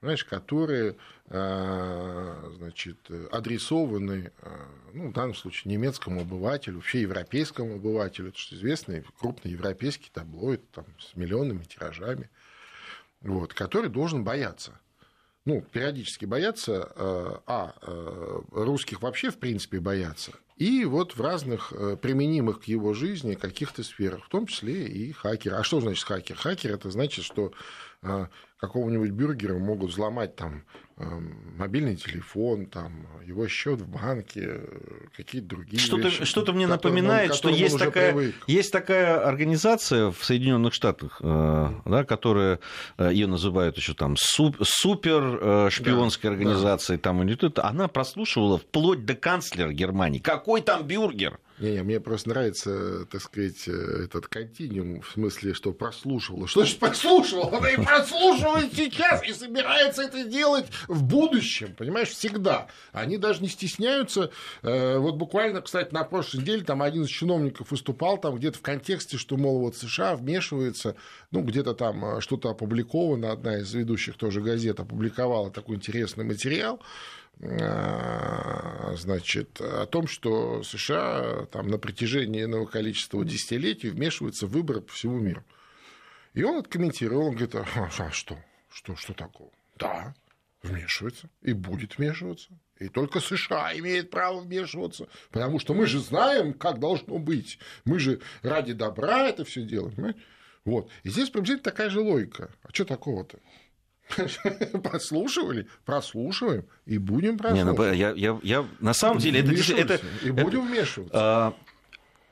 знаешь, 0.00 0.24
которые 0.24 0.96
а, 1.28 2.52
значит, 2.56 2.98
адресованы, 3.32 4.30
а, 4.42 4.68
ну, 4.92 5.08
в 5.08 5.12
данном 5.12 5.34
случае, 5.34 5.72
немецкому 5.72 6.20
обывателю, 6.20 6.76
вообще 6.76 7.00
европейскому 7.00 7.76
обывателю. 7.76 8.28
Это 8.28 8.38
же 8.38 8.54
известный 8.54 9.04
крупный 9.18 9.52
европейский 9.52 10.10
таблоид 10.12 10.70
там, 10.70 10.84
с 11.00 11.16
миллионными 11.16 11.64
тиражами, 11.64 12.30
вот, 13.20 13.54
который 13.54 13.90
должен 13.90 14.22
бояться. 14.22 14.78
Ну, 15.46 15.60
периодически 15.60 16.24
бояться, 16.24 16.90
а, 16.96 17.42
а 17.46 18.42
русских 18.50 19.02
вообще, 19.02 19.30
в 19.30 19.36
принципе, 19.36 19.78
боятся, 19.78 20.32
и 20.56 20.84
вот 20.84 21.16
в 21.16 21.20
разных 21.20 21.72
э, 21.72 21.96
применимых 22.00 22.60
к 22.60 22.64
его 22.64 22.94
жизни 22.94 23.34
каких-то 23.34 23.82
сферах, 23.82 24.24
в 24.24 24.28
том 24.28 24.46
числе 24.46 24.86
и 24.86 25.10
хакер. 25.10 25.54
А 25.54 25.64
что 25.64 25.80
значит 25.80 26.04
хакер? 26.04 26.36
Хакер 26.36 26.72
это 26.72 26.90
значит, 26.90 27.24
что 27.24 27.52
какого-нибудь 28.64 29.10
бюргера 29.10 29.58
могут 29.58 29.90
взломать 29.90 30.36
там 30.36 30.64
эм, 30.96 31.56
мобильный 31.58 31.96
телефон, 31.96 32.66
там, 32.66 33.06
его 33.26 33.46
счет 33.46 33.80
в 33.80 33.88
банке, 33.88 34.60
какие-то 35.16 35.48
другие 35.48 35.78
что-то, 35.78 36.08
вещи. 36.08 36.24
Что-то 36.24 36.52
мне 36.52 36.66
напоминает, 36.66 37.34
что 37.34 37.50
есть 37.50 37.78
такая, 37.78 38.32
есть 38.46 38.72
такая 38.72 39.26
организация 39.26 40.10
в 40.10 40.24
Соединенных 40.24 40.72
Штатах, 40.72 41.20
э, 41.20 41.68
да, 41.84 42.04
которая, 42.04 42.60
э, 42.96 43.10
ее 43.12 43.26
называют 43.26 43.76
еще 43.76 43.94
там 43.94 44.16
супер 44.16 45.38
э, 45.40 45.70
шпионской 45.70 46.30
да, 46.30 46.34
организацией, 46.34 46.96
да. 46.98 47.02
там, 47.02 47.22
или 47.22 47.34
она 47.56 47.88
прослушивала 47.88 48.58
вплоть 48.58 49.04
до 49.04 49.14
канцлера 49.14 49.72
Германии. 49.72 50.20
Какой 50.20 50.62
там 50.62 50.86
бюргер? 50.86 51.38
Не, 51.58 51.72
не, 51.72 51.82
мне 51.82 52.00
просто 52.00 52.30
нравится, 52.30 53.06
так 53.06 53.20
сказать, 53.20 53.68
этот 53.68 54.26
континуум, 54.26 55.02
в 55.02 55.10
смысле, 55.12 55.54
что 55.54 55.72
прослушивала. 55.72 56.48
Что 56.48 56.64
же 56.64 56.76
прослушивала? 56.76 57.56
Она 57.56 57.70
и 57.70 57.76
прослушивает 57.76 58.72
сейчас, 58.74 59.22
и 59.22 59.32
собирается 59.32 60.02
это 60.02 60.24
делать 60.24 60.66
в 60.88 61.04
будущем, 61.04 61.74
понимаешь, 61.74 62.08
всегда. 62.08 62.68
Они 62.92 63.18
даже 63.18 63.40
не 63.40 63.48
стесняются. 63.48 64.30
Э, 64.62 64.98
вот 64.98 65.14
буквально, 65.14 65.60
кстати, 65.60 65.92
на 65.94 66.04
прошлой 66.04 66.40
неделе 66.40 66.64
там 66.64 66.82
один 66.82 67.04
из 67.04 67.08
чиновников 67.08 67.70
выступал 67.70 68.18
там 68.18 68.36
где-то 68.36 68.58
в 68.58 68.62
контексте, 68.62 69.16
что, 69.16 69.36
мол, 69.36 69.60
вот 69.60 69.76
США 69.76 70.16
вмешивается, 70.16 70.96
ну, 71.30 71.42
где-то 71.42 71.74
там 71.74 72.04
э, 72.04 72.20
что-то 72.20 72.50
опубликовано, 72.50 73.30
одна 73.30 73.58
из 73.58 73.72
ведущих 73.72 74.16
тоже 74.16 74.40
газет 74.40 74.80
опубликовала 74.80 75.50
такой 75.50 75.76
интересный 75.76 76.24
материал, 76.24 76.80
Э, 76.80 77.23
значит, 78.96 79.60
о 79.60 79.86
том, 79.86 80.06
что 80.06 80.62
США 80.62 81.46
там, 81.52 81.68
на 81.68 81.78
протяжении 81.78 82.44
иного 82.44 82.66
количества 82.66 83.24
десятилетий 83.24 83.90
вмешиваются 83.90 84.46
в 84.46 84.50
выборы 84.50 84.80
по 84.80 84.92
всему 84.92 85.18
миру. 85.18 85.44
И 86.32 86.42
он 86.42 86.58
откомментировал, 86.58 87.28
он 87.28 87.36
говорит, 87.36 87.54
а, 87.54 87.66
а 87.98 88.10
что? 88.10 88.38
Что, 88.68 88.96
что 88.96 89.14
такого? 89.14 89.50
Да, 89.76 90.14
вмешивается 90.62 91.28
и 91.42 91.52
будет 91.52 91.98
вмешиваться. 91.98 92.50
И 92.80 92.88
только 92.88 93.20
США 93.20 93.76
имеет 93.78 94.10
право 94.10 94.40
вмешиваться, 94.40 95.08
потому 95.30 95.60
что 95.60 95.74
мы 95.74 95.86
же 95.86 96.00
знаем, 96.00 96.52
как 96.54 96.80
должно 96.80 97.18
быть. 97.18 97.58
Мы 97.84 98.00
же 98.00 98.20
ради 98.42 98.72
добра 98.72 99.28
это 99.28 99.44
все 99.44 99.62
делаем. 99.62 99.94
Понимаете? 99.94 100.20
Вот. 100.64 100.90
И 101.02 101.10
здесь 101.10 101.30
приблизительно 101.30 101.62
такая 101.62 101.90
же 101.90 102.00
логика. 102.00 102.52
А 102.62 102.68
что 102.72 102.84
такого-то? 102.84 103.38
Прослушивали, 104.82 105.66
прослушиваем 105.84 106.64
и 106.86 106.98
будем 106.98 107.38
прослушивать. 107.38 107.78
Не, 107.78 107.84
ну, 107.84 107.92
я, 107.92 108.10
я, 108.12 108.38
я, 108.42 108.66
на 108.80 108.92
самом 108.92 109.18
деле 109.18 109.40
это, 109.40 109.94
это 109.94 110.00
и 110.22 110.30
будем 110.30 110.60
это, 110.60 110.68
вмешиваться. 110.68 111.16
А, 111.16 111.54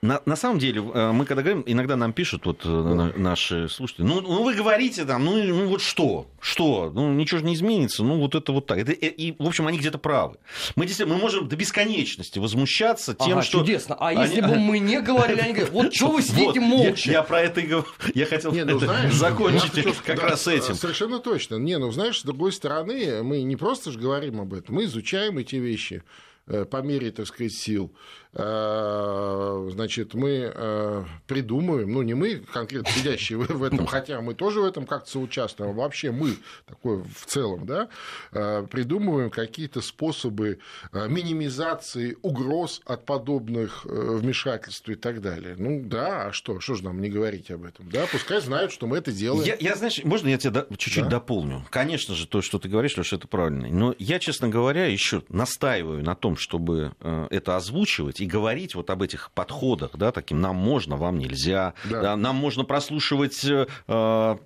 на, 0.02 0.20
на 0.26 0.34
самом 0.34 0.58
деле, 0.58 0.82
э, 0.82 1.12
мы 1.12 1.24
когда 1.24 1.42
говорим, 1.42 1.62
иногда 1.64 1.94
нам 1.94 2.12
пишут 2.12 2.44
вот 2.44 2.62
да. 2.64 3.12
наши 3.16 3.68
слушатели, 3.68 4.04
ну, 4.04 4.20
ну 4.20 4.42
вы 4.42 4.54
говорите 4.54 5.04
там, 5.04 5.24
ну, 5.24 5.40
ну 5.40 5.68
вот 5.68 5.80
что, 5.80 6.26
что, 6.40 6.90
ну 6.92 7.12
ничего 7.12 7.38
же 7.38 7.44
не 7.44 7.54
изменится, 7.54 8.02
ну 8.02 8.18
вот 8.18 8.34
это 8.34 8.50
вот 8.50 8.66
так. 8.66 8.78
Это, 8.78 8.90
и, 8.90 9.34
в 9.38 9.46
общем, 9.46 9.68
они 9.68 9.78
где-то 9.78 9.98
правы. 9.98 10.38
Мы 10.74 10.86
действительно, 10.86 11.16
мы 11.16 11.22
можем 11.22 11.46
до 11.46 11.54
бесконечности 11.54 12.40
возмущаться 12.40 13.14
тем, 13.14 13.34
ага, 13.34 13.42
что... 13.42 13.60
чудесно. 13.60 13.94
А 13.94 14.08
они... 14.08 14.22
если 14.22 14.40
бы 14.40 14.56
мы 14.56 14.80
не 14.80 15.00
говорили, 15.00 15.38
они 15.38 15.52
говорят, 15.52 15.72
вот 15.72 15.94
что 15.94 16.08
вы 16.08 16.22
сидите 16.22 16.58
молча? 16.58 17.08
Я, 17.08 17.22
про 17.22 17.40
это 17.40 17.60
и 17.60 17.66
говорю. 17.68 17.86
Я 18.14 18.26
хотел 18.26 18.52
ну, 18.52 18.80
закончить 19.12 19.84
как 20.04 20.20
раз 20.20 20.48
этим. 20.48 20.74
Совершенно 20.74 21.20
точно. 21.20 21.56
Не, 21.56 21.78
ну 21.78 21.92
знаешь, 21.92 22.18
с 22.18 22.24
другой 22.24 22.50
стороны, 22.50 23.22
мы 23.22 23.42
не 23.42 23.54
просто 23.54 23.92
же 23.92 24.00
говорим 24.00 24.40
об 24.40 24.52
этом, 24.52 24.74
мы 24.74 24.84
изучаем 24.84 25.38
эти 25.38 25.56
вещи 25.56 26.02
э, 26.48 26.64
по 26.64 26.78
мере, 26.78 27.12
так 27.12 27.28
сказать, 27.28 27.52
сил. 27.52 27.94
Э, 28.34 29.68
значит, 29.72 30.14
мы 30.14 30.50
э, 30.54 31.04
придумаем, 31.26 31.92
ну 31.92 32.00
не 32.00 32.14
мы 32.14 32.36
конкретно 32.36 32.90
сидящие 32.90 33.38
в 33.38 33.62
этом, 33.62 33.86
хотя 33.86 34.22
мы 34.22 34.34
тоже 34.34 34.60
в 34.60 34.64
этом 34.64 34.86
как-то 34.86 35.10
соучаствуем, 35.10 35.72
а 35.72 35.74
вообще 35.74 36.12
мы 36.12 36.36
такой 36.66 37.02
в 37.02 37.26
целом, 37.26 37.66
да, 37.66 37.88
э, 38.32 38.66
придумываем 38.70 39.28
какие-то 39.28 39.82
способы 39.82 40.60
минимизации 40.92 42.16
угроз 42.22 42.80
от 42.86 43.04
подобных 43.04 43.84
вмешательств 43.84 44.88
и 44.88 44.94
так 44.94 45.20
далее. 45.20 45.54
Ну 45.58 45.82
да, 45.84 46.28
а 46.28 46.32
что, 46.32 46.58
что 46.60 46.74
же 46.74 46.84
нам 46.84 47.02
не 47.02 47.10
говорить 47.10 47.50
об 47.50 47.64
этом, 47.64 47.90
да, 47.90 48.06
пускай 48.10 48.40
знают, 48.40 48.72
что 48.72 48.86
мы 48.86 48.96
это 48.96 49.12
делаем. 49.12 49.44
Я, 49.44 49.56
я 49.60 49.76
знаешь, 49.76 50.02
можно 50.04 50.28
я 50.28 50.38
тебя 50.38 50.64
чуть-чуть 50.70 51.04
да? 51.04 51.10
дополню? 51.10 51.66
Конечно 51.68 52.14
же, 52.14 52.26
то, 52.26 52.40
что 52.40 52.58
ты 52.58 52.70
говоришь, 52.70 52.92
что 52.92 53.16
это 53.16 53.28
правильно, 53.28 53.68
но 53.68 53.94
я, 53.98 54.18
честно 54.18 54.48
говоря, 54.48 54.86
еще 54.86 55.22
настаиваю 55.28 56.02
на 56.02 56.14
том, 56.14 56.36
чтобы 56.36 56.94
это 57.30 57.56
озвучивать, 57.56 58.21
и 58.22 58.26
говорить 58.26 58.74
вот 58.74 58.88
об 58.90 59.02
этих 59.02 59.30
подходах, 59.32 59.90
да, 59.94 60.12
таким 60.12 60.40
нам 60.40 60.56
можно, 60.56 60.96
вам 60.96 61.18
нельзя, 61.18 61.74
да. 61.84 62.00
Да, 62.02 62.16
нам 62.16 62.36
можно 62.36 62.64
прослушивать, 62.64 63.44
э, 63.44 63.66
э, 63.88 64.36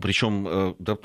причем 0.00 0.46
э, 0.48 0.74
да, 0.78 0.96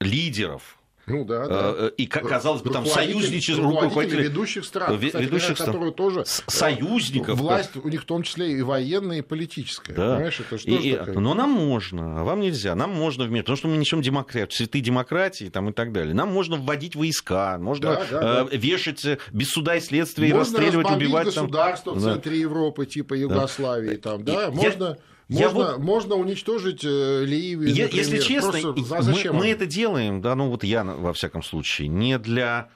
лидеров 0.00 0.78
ну 1.06 1.24
да, 1.24 1.46
да. 1.46 1.74
Э, 1.76 1.90
и, 1.96 2.06
казалось 2.06 2.62
бы, 2.62 2.70
там 2.70 2.86
союзничество 2.86 3.64
руководителей 3.64 4.24
ведущих 4.24 4.64
стран, 4.64 4.98
кстати, 4.98 5.22
ведущих 5.22 5.56
стран, 5.56 5.66
которые 5.66 5.92
тоже 5.92 6.20
э, 6.20 6.24
союзников. 6.24 7.38
Власть 7.38 7.76
у 7.76 7.88
них 7.88 8.02
в 8.02 8.04
том 8.06 8.22
числе 8.22 8.52
и 8.52 8.62
военная, 8.62 9.18
и 9.18 9.22
политическая. 9.22 9.92
Да. 9.94 10.14
Понимаешь, 10.14 10.40
это 10.40 10.58
что 10.58 10.70
и, 10.70 10.96
такое? 10.96 11.18
Но 11.18 11.34
нам 11.34 11.50
можно, 11.50 12.20
а 12.20 12.24
вам 12.24 12.40
нельзя. 12.40 12.74
Нам 12.74 12.90
можно 12.90 13.24
вместе, 13.24 13.44
потому 13.44 13.56
что 13.56 13.68
мы 13.68 13.76
несем 13.76 14.00
демократию, 14.02 14.48
цветы 14.56 14.80
демократии 14.80 15.48
там, 15.50 15.70
и 15.70 15.72
так 15.72 15.92
далее. 15.92 16.14
Нам 16.14 16.32
можно 16.32 16.56
вводить 16.56 16.96
войска, 16.96 17.58
можно 17.58 17.94
да, 17.94 18.06
да, 18.10 18.48
э, 18.50 18.56
вешать 18.56 19.04
без 19.32 19.50
суда 19.50 19.76
и 19.76 19.80
следствия, 19.80 20.34
можно 20.34 20.58
расстреливать, 20.58 20.90
убивать. 20.90 21.26
государство 21.26 21.92
там. 21.92 22.00
в 22.00 22.04
центре 22.04 22.32
да. 22.32 22.36
Европы, 22.38 22.86
типа 22.86 23.14
Югославии. 23.14 23.96
Да. 23.96 24.10
Там, 24.10 24.24
да, 24.24 24.50
можно... 24.50 24.84
Я 24.84 24.96
можно, 25.28 25.72
вот... 25.72 25.78
можно 25.78 26.14
уничтожить 26.16 26.84
э, 26.84 27.24
Ливию, 27.24 27.74
я, 27.74 27.84
например. 27.84 28.04
Если 28.06 28.18
честно, 28.18 28.52
Просто, 28.52 28.96
а 28.96 29.02
мы, 29.02 29.38
мы 29.38 29.48
это 29.48 29.66
делаем, 29.66 30.20
да, 30.20 30.34
ну 30.34 30.48
вот 30.48 30.64
я, 30.64 30.84
во 30.84 31.12
всяком 31.12 31.42
случае, 31.42 31.88
не 31.88 32.18
для 32.18 32.68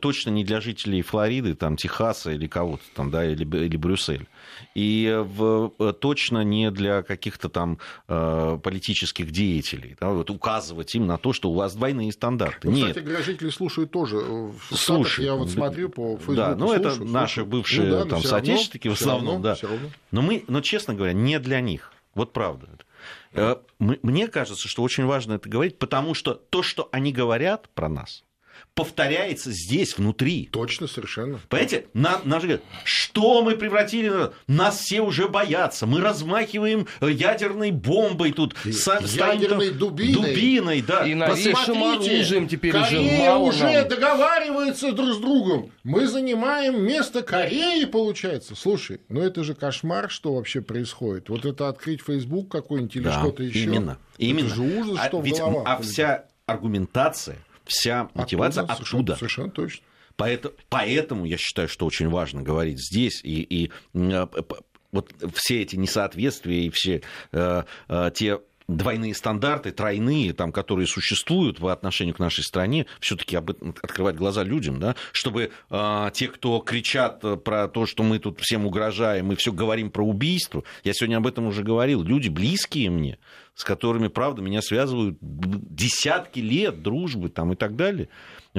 точно 0.00 0.30
не 0.30 0.44
для 0.44 0.60
жителей 0.60 1.02
Флориды, 1.02 1.54
там, 1.54 1.76
Техаса 1.76 2.32
или 2.32 2.46
кого-то 2.46 2.82
там, 2.94 3.10
да, 3.10 3.24
или, 3.24 3.44
или 3.44 3.76
Брюссель. 3.76 4.26
И 4.74 5.22
в, 5.24 5.72
э, 5.78 5.92
точно 5.92 6.42
не 6.44 6.70
для 6.70 7.02
каких-то 7.02 7.48
там 7.48 7.78
э, 8.08 8.58
политических 8.62 9.30
деятелей. 9.30 9.96
Да, 10.00 10.10
вот 10.10 10.30
указывать 10.30 10.94
им 10.94 11.06
на 11.06 11.18
то, 11.18 11.32
что 11.32 11.50
у 11.50 11.54
вас 11.54 11.74
двойные 11.74 12.10
стандарты. 12.12 12.68
Ну, 12.68 12.76
Нет. 12.76 12.88
Кстати 12.88 13.04
говоря, 13.04 13.22
жители 13.22 13.50
слушают 13.50 13.90
тоже. 13.90 14.16
В 14.16 14.54
слушают. 14.74 15.26
Я 15.26 15.34
вот 15.34 15.50
смотрю 15.50 15.88
по 15.90 16.16
Фейсбуку. 16.16 16.34
Да, 16.34 16.54
ну 16.54 16.72
это 16.72 16.90
слушают, 16.90 17.12
наши 17.12 17.44
бывшие 17.44 17.88
ну, 17.88 18.04
да, 18.04 18.10
там, 18.10 18.22
соотечественники 18.22 18.88
равно, 18.88 18.96
в 18.96 19.00
основном. 19.00 19.42
Равно, 19.42 19.56
да. 19.60 19.78
Но, 20.10 20.22
мы, 20.22 20.44
но, 20.48 20.60
честно 20.62 20.94
говоря, 20.94 21.12
не 21.12 21.38
для 21.38 21.60
них. 21.60 21.92
Вот 22.16 22.32
правда. 22.32 22.66
Э, 23.32 23.56
мне 23.78 24.26
кажется, 24.28 24.66
что 24.66 24.82
очень 24.82 25.04
важно 25.04 25.34
это 25.34 25.48
говорить, 25.48 25.78
потому 25.78 26.14
что 26.14 26.34
то, 26.34 26.62
что 26.62 26.88
они 26.90 27.12
говорят 27.12 27.68
про 27.74 27.88
нас, 27.90 28.24
повторяется 28.74 29.50
здесь, 29.52 29.96
внутри. 29.96 30.48
Точно, 30.52 30.86
совершенно. 30.86 31.40
Понимаете, 31.48 31.86
на, 31.94 32.20
на, 32.24 32.40
что 32.84 33.42
мы 33.42 33.56
превратили? 33.56 34.30
Нас 34.46 34.80
все 34.80 35.00
уже 35.00 35.28
боятся. 35.28 35.86
Мы 35.86 36.00
размахиваем 36.00 36.86
ядерной 37.00 37.70
бомбой 37.70 38.32
тут. 38.32 38.54
С, 38.64 38.86
ядерной 39.14 39.70
там, 39.70 39.78
дубиной. 39.78 40.30
Дубиной, 40.30 40.82
да. 40.82 41.06
И 41.06 41.14
новейшим 41.14 41.82
оружием 41.82 42.48
теперь 42.48 42.72
Корея 42.72 43.00
уже 43.00 43.18
мало 43.18 43.44
уже 43.44 43.64
нам. 43.64 43.88
договаривается 43.88 44.92
друг 44.92 45.14
с 45.14 45.18
другом. 45.18 45.72
Мы 45.82 46.06
занимаем 46.06 46.82
место 46.82 47.22
Кореи, 47.22 47.86
получается. 47.86 48.54
Слушай, 48.54 49.00
ну 49.08 49.22
это 49.22 49.42
же 49.42 49.54
кошмар, 49.54 50.10
что 50.10 50.34
вообще 50.34 50.60
происходит. 50.60 51.30
Вот 51.30 51.46
это 51.46 51.68
открыть 51.68 52.02
Facebook 52.02 52.50
какой-нибудь 52.50 52.96
или 52.96 53.04
да, 53.04 53.20
что-то 53.20 53.42
еще. 53.42 53.60
Именно. 53.60 53.98
Именно. 54.18 54.46
Это 54.46 54.54
же 54.54 54.62
ужас, 54.62 54.98
а, 55.00 55.08
что 55.08 55.20
ведь, 55.20 55.36
в 55.36 55.38
головах. 55.38 55.64
А 55.66 55.82
вся 55.82 56.24
аргументация 56.46 57.38
вся 57.66 58.08
мотивация 58.14 58.64
оттуда. 58.64 58.82
оттуда. 58.82 59.16
Совершенно, 59.16 59.50
точно. 59.50 59.84
Поэтому, 60.16 60.54
поэтому 60.68 61.24
я 61.26 61.36
считаю, 61.36 61.68
что 61.68 61.86
очень 61.86 62.08
важно 62.08 62.42
говорить 62.42 62.78
здесь 62.80 63.20
и, 63.22 63.42
и 63.42 63.70
а, 63.94 64.28
вот 64.92 65.12
все 65.34 65.62
эти 65.62 65.76
несоответствия 65.76 66.64
и 66.64 66.70
все 66.70 67.02
э, 67.32 67.62
э, 67.88 68.10
те 68.14 68.40
двойные 68.68 69.14
стандарты, 69.14 69.70
тройные, 69.70 70.32
там, 70.32 70.50
которые 70.50 70.88
существуют 70.88 71.60
в 71.60 71.68
отношении 71.68 72.12
к 72.12 72.18
нашей 72.18 72.42
стране, 72.42 72.86
все-таки 72.98 73.36
открывать 73.36 74.16
глаза 74.16 74.42
людям, 74.42 74.80
да, 74.80 74.96
чтобы 75.12 75.52
э, 75.70 76.10
те, 76.12 76.28
кто 76.28 76.58
кричат 76.58 77.22
про 77.44 77.68
то, 77.68 77.86
что 77.86 78.02
мы 78.02 78.18
тут 78.18 78.40
всем 78.40 78.66
угрожаем, 78.66 79.26
мы 79.26 79.36
все 79.36 79.52
говорим 79.52 79.90
про 79.90 80.04
убийство, 80.04 80.64
я 80.82 80.94
сегодня 80.94 81.18
об 81.18 81.26
этом 81.26 81.46
уже 81.46 81.62
говорил, 81.62 82.02
люди 82.02 82.28
близкие 82.28 82.90
мне, 82.90 83.18
с 83.56 83.64
которыми, 83.64 84.08
правда, 84.08 84.42
меня 84.42 84.60
связывают 84.60 85.16
десятки 85.20 86.40
лет 86.40 86.82
дружбы 86.82 87.30
там, 87.30 87.54
и 87.54 87.56
так 87.56 87.74
далее 87.74 88.10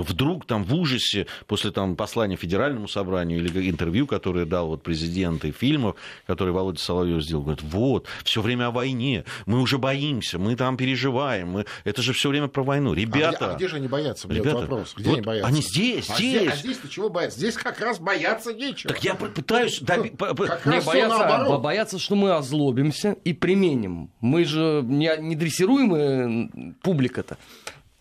вдруг 0.01 0.45
там 0.45 0.63
в 0.63 0.73
ужасе 0.73 1.27
после 1.45 1.71
там, 1.71 1.95
послания 1.95 2.35
Федеральному 2.35 2.87
собранию 2.87 3.39
или 3.39 3.69
интервью, 3.69 4.07
которое 4.07 4.45
дал 4.45 4.67
вот 4.67 4.83
президент 4.83 5.45
и 5.45 5.51
фильмов, 5.51 5.95
которые 6.25 6.53
Володя 6.53 6.79
Соловьев 6.79 7.23
сделал, 7.23 7.43
говорит, 7.43 7.63
вот, 7.63 8.07
все 8.23 8.41
время 8.41 8.67
о 8.67 8.71
войне, 8.71 9.25
мы 9.45 9.61
уже 9.61 9.77
боимся, 9.77 10.39
мы 10.39 10.55
там 10.55 10.77
переживаем, 10.77 11.49
мы... 11.49 11.65
это 11.83 12.01
же 12.01 12.13
все 12.13 12.29
время 12.29 12.47
про 12.47 12.63
войну. 12.63 12.93
Ребята... 12.93 13.27
А 13.27 13.31
где, 13.31 13.45
а 13.45 13.55
где 13.55 13.67
же 13.67 13.75
они 13.77 13.87
боятся? 13.87 14.27
Ребята, 14.27 14.57
вопрос. 14.59 14.93
Где 14.95 15.09
вот 15.09 15.17
они 15.17 15.25
боятся? 15.25 15.47
Они 15.47 15.61
здесь, 15.61 16.09
а 16.09 16.15
здесь. 16.15 16.51
А 16.51 16.55
здесь-то 16.55 16.89
чего 16.89 17.09
боятся? 17.09 17.39
Здесь 17.39 17.55
как 17.55 17.79
раз 17.79 17.99
бояться 17.99 18.53
нечего. 18.53 18.93
Так 18.93 19.03
я 19.03 19.15
пытаюсь... 19.15 19.79
Доби... 19.79 20.09
Как 20.09 20.65
не 20.65 20.81
боятся, 20.81 21.57
боятся, 21.57 21.99
что 21.99 22.15
мы 22.15 22.31
озлобимся 22.31 23.17
и 23.23 23.33
применим. 23.33 24.09
Мы 24.21 24.45
же 24.45 24.81
не, 24.83 25.11
не 25.17 25.35
дрессируемая 25.35 26.49
публика-то. 26.81 27.37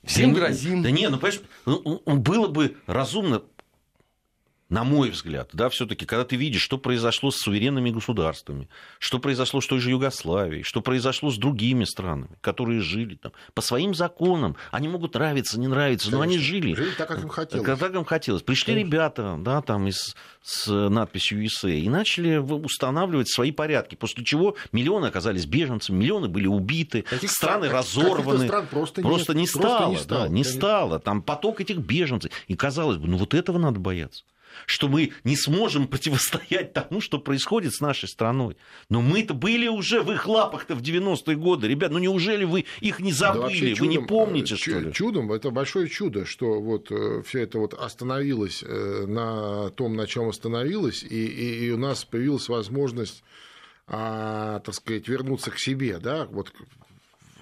Всем 0.07 0.33
грозим. 0.33 0.83
Да 0.83 0.91
не, 0.91 1.09
ну, 1.09 1.19
понимаешь, 1.19 1.43
ну, 1.67 2.01
было 2.07 2.49
бы 2.49 2.77
разумно 2.87 3.43
на 4.69 4.83
мой 4.83 5.11
взгляд, 5.11 5.51
да, 5.53 5.69
все-таки, 5.69 6.07
когда 6.07 6.25
ты 6.25 6.35
видишь, 6.35 6.63
что 6.63 6.77
произошло 6.77 7.31
с 7.31 7.37
суверенными 7.37 7.91
государствами, 7.91 8.69
что 8.99 9.21
произошло 9.21 9.61
с 9.61 9.67
той 9.67 9.79
же 9.79 9.91
Югославией, 9.91 10.65
что 10.65 10.81
произошло 10.81 11.31
с 11.31 11.37
другими 11.37 11.85
странами, 11.85 12.31
которые 12.41 12.81
жили 12.81 13.15
там 13.15 13.33
по 13.55 13.63
своим 13.63 13.95
законам, 13.95 14.57
они 14.73 14.89
могут 14.89 15.15
нравиться, 15.15 15.61
не 15.61 15.69
нравиться, 15.69 16.07
Конечно. 16.07 16.19
но 16.19 16.23
они 16.25 16.39
жили. 16.39 16.75
Жили 16.75 16.91
так, 16.99 17.07
как 17.07 17.23
им 17.23 17.29
хотелось. 17.29 17.65
Так, 17.65 17.79
как 17.79 17.95
им 17.95 18.05
хотелось. 18.05 18.43
Пришли 18.43 18.75
Конечно. 18.75 18.91
ребята, 18.93 19.37
да, 19.39 19.63
там 19.63 19.87
из, 19.87 20.17
с 20.43 20.67
надписью 20.67 21.45
USA 21.45 21.73
и 21.73 21.89
начали 21.89 22.37
устанавливать 22.37 23.29
свои 23.29 23.53
порядки, 23.53 23.95
после 23.95 24.25
чего 24.25 24.57
миллионы 24.73 25.07
оказались 25.07 25.47
беженцами, 25.47 25.99
миллионы 25.99 26.27
были 26.27 26.49
убиты, 26.49 27.05
Этих 27.13 27.31
страны 27.31 27.67
стран, 27.69 27.79
разорваны. 27.79 28.47
Стран 28.47 28.67
просто, 28.67 29.03
просто 29.03 29.33
нет, 29.33 29.43
не 29.43 29.47
стало, 29.47 29.63
просто 29.63 29.91
не 29.91 29.97
стало, 29.97 30.23
да, 30.23 30.29
не 30.29 30.45
стало. 30.45 30.99
Там 30.99 31.23
поток 31.23 31.61
этих 31.61 31.79
беженцев. 31.79 32.33
И 32.49 32.57
казалось 32.57 32.97
бы, 32.97 33.07
ну 33.07 33.17
вот 33.17 33.33
этого 33.33 33.59
надо 33.59 33.79
бояться 33.79 34.25
что 34.65 34.89
мы 34.89 35.13
не 35.25 35.37
сможем 35.37 35.87
противостоять 35.89 36.73
тому, 36.73 37.01
что 37.01 37.19
происходит 37.19 37.75
с 37.75 37.81
нашей 37.81 38.09
страной. 38.09 38.57
Но 38.89 39.03
мы-то 39.03 39.35
были 39.35 39.69
уже 39.69 40.03
в 40.03 40.11
их 40.13 40.27
лапах-то 40.27 40.75
в 40.75 40.83
90-е 40.83 41.37
годы. 41.37 41.69
Ребят, 41.69 41.91
ну 41.91 41.99
неужели 41.99 42.45
вы 42.45 42.65
их 42.81 43.01
не 43.01 43.13
забыли? 43.13 43.71
Да 43.71 43.77
чудом, 43.77 43.87
вы 43.87 43.87
не 43.87 43.99
помните, 43.99 44.55
э, 44.55 44.57
что 44.57 44.79
ли? 44.79 44.93
Чудом, 44.93 45.33
это 45.33 45.51
большое 45.51 45.89
чудо, 45.89 46.25
что 46.25 46.61
вот 46.61 46.91
э, 46.91 47.23
все 47.27 47.41
это 47.41 47.59
вот 47.59 47.75
остановилось 47.75 48.63
э, 48.67 49.05
на 49.07 49.71
том, 49.71 49.97
на 49.97 50.07
чем 50.07 50.29
остановилось, 50.29 51.03
и, 51.03 51.27
и, 51.27 51.67
и 51.67 51.71
у 51.71 51.79
нас 51.79 52.05
появилась 52.05 52.49
возможность 52.49 53.23
а, 53.89 54.59
так 54.61 54.75
сказать, 54.75 55.07
вернуться 55.07 55.53
к 55.53 55.59
себе, 55.59 55.99
да, 55.99 56.27
вот 56.27 56.53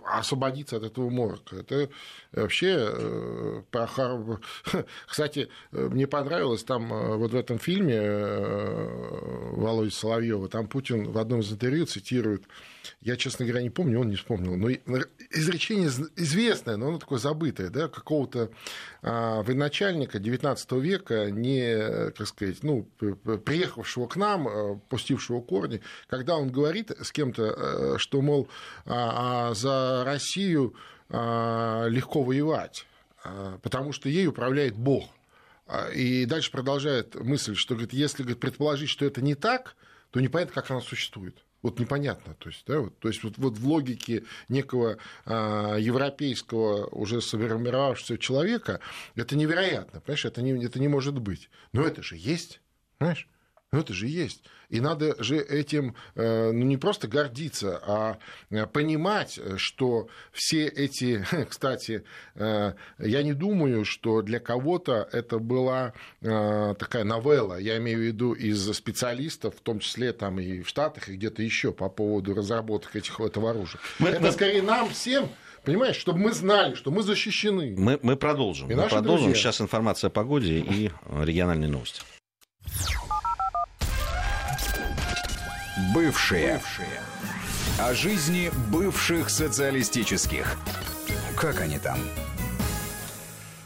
освободиться 0.04 0.76
от 0.76 0.84
этого 0.84 1.08
морока. 1.08 1.56
Это 1.56 1.88
вообще 2.34 2.76
э, 2.78 3.62
Кстати, 5.06 5.48
мне 5.72 6.06
понравилось 6.06 6.64
там 6.64 6.92
э, 6.92 7.16
вот 7.16 7.32
в 7.32 7.36
этом 7.36 7.58
фильме 7.58 7.96
э, 7.96 9.52
Володи 9.52 9.90
Соловьева, 9.90 10.48
там 10.48 10.66
Путин 10.68 11.10
в 11.10 11.18
одном 11.18 11.40
из 11.40 11.52
интервью 11.52 11.86
цитирует 11.86 12.44
я, 13.00 13.16
честно 13.16 13.44
говоря, 13.44 13.62
не 13.62 13.70
помню, 13.70 14.00
он 14.00 14.08
не 14.08 14.16
вспомнил. 14.16 14.56
Но 14.56 14.68
изречение 15.30 15.88
известное, 16.16 16.76
но 16.76 16.88
оно 16.88 16.98
такое 16.98 17.18
забытое, 17.18 17.70
да, 17.70 17.88
какого-то 17.88 18.50
а, 19.02 19.42
военачальника 19.42 20.18
XIX 20.18 20.80
века, 20.80 21.30
не, 21.30 22.10
как 22.12 22.26
сказать, 22.26 22.62
ну, 22.62 22.84
приехавшего 23.44 24.06
к 24.06 24.16
нам, 24.16 24.80
пустившего 24.88 25.40
корни, 25.40 25.80
когда 26.08 26.36
он 26.36 26.50
говорит 26.50 26.90
с 26.90 27.12
кем-то, 27.12 27.98
что, 27.98 28.20
мол, 28.20 28.48
а, 28.86 29.50
а 29.50 29.54
за 29.54 30.04
Россию 30.04 30.74
легко 31.88 32.22
воевать, 32.22 32.86
а, 33.24 33.58
потому 33.62 33.92
что 33.92 34.08
ей 34.08 34.26
управляет 34.26 34.76
Бог. 34.76 35.08
А, 35.66 35.88
и 35.90 36.26
дальше 36.26 36.50
продолжает 36.50 37.14
мысль, 37.14 37.54
что 37.54 37.74
говорит, 37.74 37.92
если 37.92 38.22
говорит, 38.22 38.40
предположить, 38.40 38.90
что 38.90 39.04
это 39.04 39.22
не 39.22 39.34
так, 39.34 39.76
то 40.10 40.20
непонятно, 40.20 40.54
как 40.54 40.70
она 40.70 40.80
существует. 40.80 41.44
Вот 41.62 41.78
непонятно, 41.78 42.34
то 42.34 42.50
есть, 42.50 42.62
да, 42.66 42.80
вот, 42.80 42.98
то 42.98 43.08
есть 43.08 43.22
вот, 43.24 43.38
вот 43.38 43.56
в 43.56 43.66
логике 43.66 44.24
некого 44.50 44.98
а, 45.24 45.76
европейского 45.76 46.88
уже 46.88 47.22
сформировавшегося 47.22 48.18
человека 48.18 48.80
это 49.14 49.34
невероятно, 49.34 50.00
понимаешь, 50.00 50.26
это 50.26 50.42
не, 50.42 50.62
это 50.62 50.78
не 50.78 50.88
может 50.88 51.18
быть. 51.18 51.48
Но 51.72 51.82
это 51.82 52.02
же 52.02 52.16
есть, 52.18 52.60
понимаешь? 52.98 53.28
Ну, 53.74 53.80
это 53.80 53.92
же 53.92 54.06
есть. 54.06 54.44
И 54.68 54.80
надо 54.80 55.20
же 55.20 55.36
этим 55.36 55.96
э, 56.14 56.52
ну, 56.52 56.64
не 56.64 56.76
просто 56.76 57.08
гордиться, 57.08 57.82
а 57.84 58.18
э, 58.50 58.66
понимать, 58.66 59.40
что 59.56 60.06
все 60.30 60.68
эти, 60.68 61.26
кстати, 61.48 62.04
э, 62.36 62.74
я 63.00 63.22
не 63.24 63.32
думаю, 63.32 63.84
что 63.84 64.22
для 64.22 64.38
кого-то 64.38 65.08
это 65.10 65.40
была 65.40 65.92
такая 66.20 67.02
новелла, 67.02 67.58
я 67.58 67.78
имею 67.78 67.98
в 67.98 68.02
виду 68.02 68.32
из 68.32 68.72
специалистов, 68.72 69.56
в 69.56 69.60
том 69.60 69.80
числе 69.80 70.12
там 70.12 70.38
и 70.38 70.62
в 70.62 70.68
Штатах, 70.68 71.08
и 71.08 71.16
где-то 71.16 71.42
еще 71.42 71.72
по 71.72 71.88
поводу 71.88 72.32
разработок 72.32 72.94
этих, 72.94 73.18
этого 73.18 73.50
оружия. 73.50 73.80
Мы, 73.98 74.10
это 74.10 74.20
мы... 74.20 74.32
скорее 74.32 74.62
нам 74.62 74.88
всем 74.90 75.28
Понимаешь, 75.64 75.96
чтобы 75.96 76.18
мы 76.18 76.32
знали, 76.32 76.74
что 76.74 76.90
мы 76.90 77.02
защищены. 77.02 77.74
Мы, 77.76 77.98
мы 78.02 78.16
продолжим. 78.16 78.70
И 78.70 78.74
мы 78.74 78.82
продолжим. 78.82 79.24
Друзья. 79.24 79.34
Сейчас 79.34 79.62
информация 79.62 80.08
о 80.08 80.10
погоде 80.10 80.58
и 80.58 80.90
региональные 81.10 81.70
новости. 81.70 82.02
Бывшие. 85.92 86.54
Бывшие. 86.54 87.00
О 87.80 87.94
жизни 87.94 88.50
бывших 88.70 89.28
социалистических. 89.28 90.56
Как 91.36 91.60
они 91.60 91.78
там? 91.78 91.98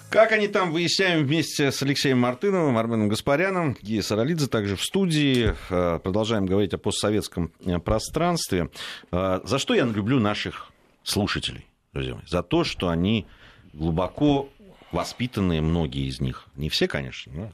Как 0.09 0.33
они 0.33 0.49
там, 0.49 0.73
выясняем 0.73 1.27
вместе 1.27 1.71
с 1.71 1.83
Алексеем 1.83 2.18
Мартыновым, 2.21 2.79
Арменом 2.79 3.11
Гаспаряном, 3.11 3.77
Гия 3.83 4.01
Саралидзе 4.01 4.47
также 4.47 4.75
в 4.77 4.83
студии. 4.83 5.55
Э, 5.68 5.99
продолжаем 6.03 6.47
говорить 6.47 6.73
о 6.73 6.79
постсоветском 6.79 7.53
э, 7.66 7.79
пространстве. 7.79 8.71
Э, 9.12 9.40
за 9.44 9.59
что 9.59 9.75
я 9.75 9.85
люблю 9.85 10.18
наших 10.18 10.73
слушателей, 11.03 11.66
друзья 11.92 12.14
мои? 12.14 12.25
За 12.27 12.42
то, 12.42 12.64
что 12.64 12.88
они 12.88 13.27
глубоко 13.75 14.49
воспитанные, 14.92 15.61
многие 15.61 16.09
из 16.09 16.23
них, 16.23 16.47
не 16.57 16.71
все, 16.71 16.88
конечно, 16.88 17.31
но 17.35 17.53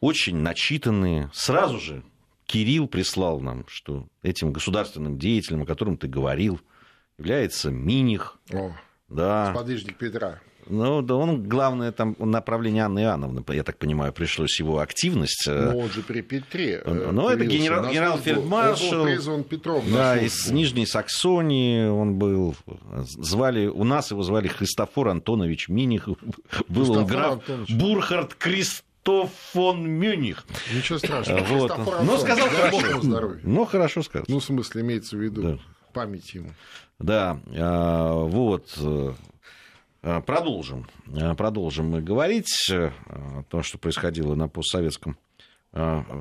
очень 0.00 0.36
начитанные, 0.36 1.30
сразу 1.34 1.78
же 1.78 2.02
Кирилл 2.52 2.86
прислал 2.86 3.40
нам, 3.40 3.64
что 3.66 4.06
этим 4.22 4.52
государственным 4.52 5.18
деятелем, 5.18 5.62
о 5.62 5.66
котором 5.66 5.96
ты 5.96 6.06
говорил, 6.06 6.60
является 7.16 7.70
Миних. 7.70 8.36
О, 8.52 8.72
да. 9.08 9.52
сподвижник 9.54 9.96
Петра. 9.96 10.38
Ну, 10.66 11.00
да 11.00 11.14
он, 11.14 11.48
главное, 11.48 11.92
там 11.92 12.14
направление 12.18 12.84
Анны 12.84 13.00
Иоанновны, 13.00 13.42
я 13.48 13.62
так 13.64 13.78
понимаю, 13.78 14.12
пришлось 14.12 14.60
его 14.60 14.80
активность. 14.80 15.46
Ну, 15.48 15.78
он 15.78 15.90
же 15.90 16.02
при 16.02 16.20
Петре. 16.20 16.82
Ну, 16.84 17.30
это 17.30 17.42
генерал, 17.46 17.88
генерал-фельдмаршал. 17.88 18.92
Он 18.92 18.98
был 18.98 19.04
призван 19.06 19.44
Петром. 19.44 19.84
Да, 19.90 20.18
из 20.18 20.50
Нижней 20.50 20.84
Саксонии 20.84 21.86
он 21.86 22.16
был. 22.16 22.54
Звали, 23.00 23.66
у 23.66 23.84
нас 23.84 24.10
его 24.10 24.22
звали 24.22 24.48
Христофор 24.48 25.08
Антонович 25.08 25.70
Миних. 25.70 26.06
Был 26.68 26.92
он 26.92 27.06
граф 27.06 27.32
Антонович. 27.32 27.74
Бурхард 27.74 28.34
Крист 28.34 28.84
Кристоф 29.02 29.32
фон 29.52 29.88
Мюних. 29.88 30.44
Ничего 30.72 30.98
страшного. 30.98 31.42
Вот. 31.44 31.76
Но 32.04 32.18
сказал 32.18 32.48
хорошо. 32.48 33.36
Ну, 33.42 33.64
хорошо 33.64 34.02
сказал. 34.02 34.26
Ну, 34.28 34.38
в 34.38 34.44
смысле, 34.44 34.82
имеется 34.82 35.16
в 35.16 35.20
виду 35.20 35.42
да. 35.42 35.58
память 35.92 36.32
ему. 36.34 36.50
Да, 36.98 37.40
а, 37.56 38.14
вот. 38.14 38.78
Э, 40.04 40.20
продолжим. 40.24 40.86
Э, 41.14 41.34
продолжим 41.34 41.90
мы 41.90 42.00
говорить 42.00 42.70
э, 42.70 42.90
о 43.08 43.42
том, 43.48 43.62
что 43.62 43.78
происходило 43.78 44.34
на 44.34 44.48
постсоветском 44.48 45.18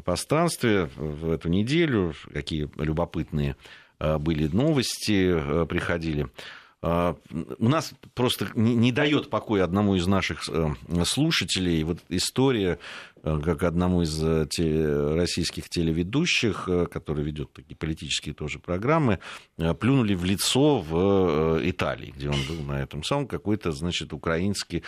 пространстве 0.05 0.89
в 0.95 1.29
эту 1.29 1.49
неделю, 1.49 2.13
какие 2.33 2.69
любопытные 2.77 3.57
были 3.99 4.47
новости, 4.47 5.65
приходили. 5.65 6.29
А, 6.83 7.15
у 7.59 7.69
нас 7.69 7.93
просто 8.15 8.47
не 8.55 8.91
дает 8.91 9.29
покоя 9.29 9.63
одному 9.63 9.95
из 9.95 10.07
наших 10.07 10.49
э, 10.49 10.73
слушателей 11.05 11.83
вот 11.83 11.99
история 12.09 12.79
как 13.23 13.63
одному 13.63 14.01
из 14.01 14.21
э, 14.23 14.47
те, 14.49 15.13
российских 15.15 15.69
телеведущих, 15.69 16.67
э, 16.67 16.87
который 16.87 17.23
ведет 17.23 17.53
такие 17.53 17.75
политические 17.75 18.33
тоже 18.33 18.59
программы, 18.59 19.19
плюнули 19.79 20.15
в 20.15 20.25
лицо 20.25 20.79
в 20.79 21.59
Италии, 21.63 22.13
где 22.15 22.29
он 22.29 22.37
был 22.47 22.63
на 22.65 22.81
этом 22.81 23.03
самом, 23.03 23.27
какой-то, 23.27 23.71
значит, 23.71 24.11
украинский, 24.13 24.83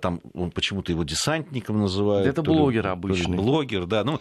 там 0.00 0.20
он 0.34 0.50
почему-то 0.50 0.92
его 0.92 1.04
десантником 1.04 1.80
называют. 1.80 2.28
Это 2.28 2.42
блогер 2.42 2.86
обычный. 2.86 3.36
Блогер, 3.36 3.86
да. 3.86 4.04
Ну, 4.04 4.20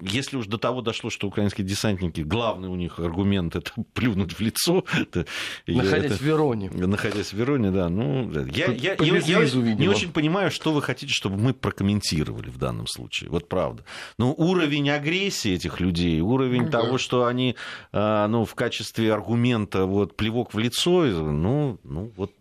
если 0.00 0.36
уж 0.36 0.46
до 0.46 0.58
того 0.58 0.82
дошло, 0.82 1.08
что 1.08 1.26
украинские 1.26 1.66
десантники, 1.66 2.20
главный 2.20 2.68
у 2.68 2.76
них 2.76 2.98
аргумент 2.98 3.56
это 3.56 3.70
плюнуть 3.94 4.34
в 4.34 4.40
лицо. 4.40 4.84
Это, 4.92 5.26
находясь 5.66 6.12
это, 6.12 6.16
в 6.16 6.20
Вероне. 6.20 6.70
Находясь 6.70 7.32
в 7.32 7.36
Вероне, 7.36 7.70
да. 7.70 7.88
Ну, 7.88 8.30
я, 8.30 8.66
я, 8.66 8.96
я, 9.00 9.18
я 9.18 9.74
не 9.74 9.88
очень 9.88 10.12
понимаю, 10.12 10.50
что 10.50 10.72
вы 10.72 10.82
хотите, 10.82 11.12
чтобы 11.12 11.38
мы 11.38 11.54
прокомментировали 11.54 12.50
в 12.50 12.58
данном 12.58 12.73
данном 12.74 12.86
случае. 12.86 13.30
Вот 13.30 13.48
правда. 13.48 13.84
Но 14.18 14.32
уровень 14.32 14.90
агрессии 14.90 15.52
этих 15.52 15.80
людей, 15.80 16.20
уровень 16.20 16.64
ну, 16.64 16.70
того, 16.70 16.92
да. 16.92 16.98
что 16.98 17.26
они 17.26 17.56
ну, 17.92 18.44
в 18.44 18.54
качестве 18.54 19.12
аргумента 19.12 19.86
вот, 19.86 20.16
плевок 20.16 20.54
в 20.54 20.58
лицо, 20.58 21.04
ну, 21.04 21.78
ну 21.84 22.12
вот 22.16 22.32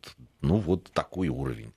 ну, 0.44 0.58
вот 0.58 0.92
такой 0.92 1.30
уровень. 1.30 1.72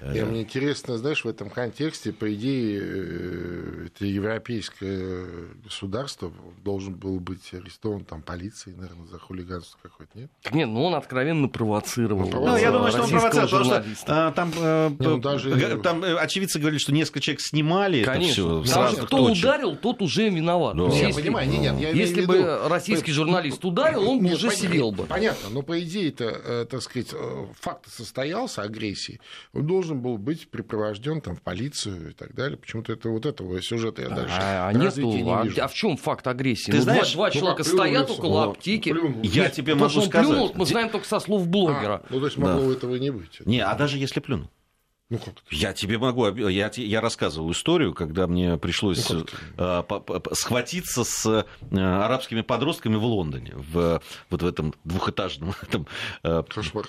И 0.00 0.18
э, 0.18 0.24
мне 0.24 0.42
интересно, 0.42 0.96
знаешь, 0.96 1.24
в 1.24 1.28
этом 1.28 1.50
контексте, 1.50 2.12
по 2.12 2.32
идее, 2.32 2.80
э, 2.82 3.86
это 3.86 4.06
европейское 4.06 5.26
государство 5.62 6.32
должен 6.64 6.94
был 6.94 7.20
быть 7.20 7.52
арестован 7.52 8.04
там 8.04 8.22
полицией, 8.22 8.76
наверное, 8.76 9.06
за 9.06 9.18
хулиганство 9.18 9.78
какое-то, 9.82 10.18
нет? 10.18 10.30
Нет, 10.52 10.68
ну 10.68 10.84
он 10.84 10.94
откровенно 10.94 11.48
провоцировал. 11.48 12.30
Ну, 12.30 12.46
ну 12.46 12.56
я 12.56 12.72
думаю, 12.72 12.90
что 12.92 13.02
он 13.02 13.10
провоцировал, 13.10 13.48
потому 13.48 13.94
что 13.94 14.04
а, 14.06 14.32
там, 14.32 14.52
а, 14.56 14.96
ну, 14.98 15.18
даже... 15.18 15.78
там 15.82 16.02
очевидцы 16.02 16.58
говорили, 16.58 16.78
что 16.78 16.92
несколько 16.92 17.20
человек 17.20 17.42
снимали 17.42 18.02
Конечно. 18.02 18.40
это 18.40 18.62
все. 18.62 18.72
Сразу 18.72 18.96
кто 19.06 19.18
точек. 19.28 19.44
ударил, 19.44 19.76
тот 19.76 20.00
уже 20.00 20.30
виноват. 20.30 20.76
Да. 20.76 20.84
Если, 20.84 21.06
я 21.06 21.14
понимаю, 21.14 21.48
нет, 21.48 21.60
нет, 21.60 21.80
я 21.80 21.90
если 21.90 22.24
бы 22.24 22.68
российский 22.68 23.12
журналист 23.12 23.62
ударил, 23.64 24.08
он 24.08 24.22
нет, 24.22 24.34
уже 24.34 24.48
понятно, 24.48 24.68
сидел 24.68 24.92
бы. 24.92 25.04
Понятно, 25.04 25.50
но 25.50 25.62
по 25.62 25.78
идее 25.80 26.08
это, 26.08 26.66
так 26.70 26.80
сказать, 26.80 27.08
факт 27.60 27.86
состоялся 27.92 28.62
агрессии, 28.62 29.20
он 29.52 29.66
должен 29.66 30.00
был 30.00 30.16
быть 30.16 30.48
припровожден 30.48 31.20
там, 31.20 31.34
в 31.34 31.42
полицию 31.42 32.10
и 32.10 32.12
так 32.12 32.34
далее. 32.34 32.56
Почему-то 32.56 32.92
это 32.92 33.08
вот 33.08 33.26
этого 33.26 33.60
сюжета 33.60 34.02
я 34.02 34.08
дальше 34.08 34.36
а, 34.38 34.68
а 34.68 34.72
нету, 34.72 35.00
не 35.00 35.28
а, 35.28 35.42
вижу. 35.42 35.62
А 35.62 35.66
в 35.66 35.74
чем 35.74 35.96
факт 35.96 36.26
агрессии? 36.28 36.70
Ты 36.70 36.76
ну, 36.76 36.82
знаешь, 36.84 37.12
два, 37.12 37.30
два 37.30 37.34
ну, 37.34 37.40
человека 37.40 37.64
стоят 37.64 38.10
около 38.10 38.44
ну, 38.44 38.50
аптеки. 38.52 38.92
Плюнул. 38.92 39.22
Я 39.22 39.44
Нет, 39.44 39.52
тебе 39.52 39.74
могу 39.74 39.88
сказать. 39.88 40.28
Плюнул, 40.28 40.52
мы 40.54 40.66
знаем 40.66 40.88
только 40.90 41.06
со 41.06 41.18
слов 41.18 41.48
блогера. 41.48 41.94
А, 41.94 42.06
ну, 42.10 42.20
то 42.20 42.26
есть 42.26 42.38
могло 42.38 42.68
да. 42.68 42.72
этого 42.72 42.94
не 42.94 43.10
быть. 43.10 43.40
Не, 43.44 43.60
а 43.60 43.74
даже 43.74 43.98
если 43.98 44.20
плюнул. 44.20 44.48
Ну, 45.10 45.18
как 45.18 45.34
-то. 45.34 45.40
я 45.50 45.72
тебе 45.72 45.98
могу, 45.98 46.28
я, 46.48 46.70
я 46.72 47.00
рассказывал 47.00 47.50
историю, 47.50 47.92
когда 47.94 48.28
мне 48.28 48.56
пришлось 48.58 49.10
ну, 49.10 49.26
э, 49.58 49.82
схватиться 50.32 51.02
с 51.02 51.26
э, 51.26 51.44
арабскими 51.76 52.42
подростками 52.42 52.94
в 52.94 53.04
Лондоне, 53.04 53.54
в, 53.56 54.00
вот 54.30 54.42
в 54.42 54.46
этом 54.46 54.72
двухэтажном, 54.84 55.52
этом, 55.62 55.88
э, 56.22 56.42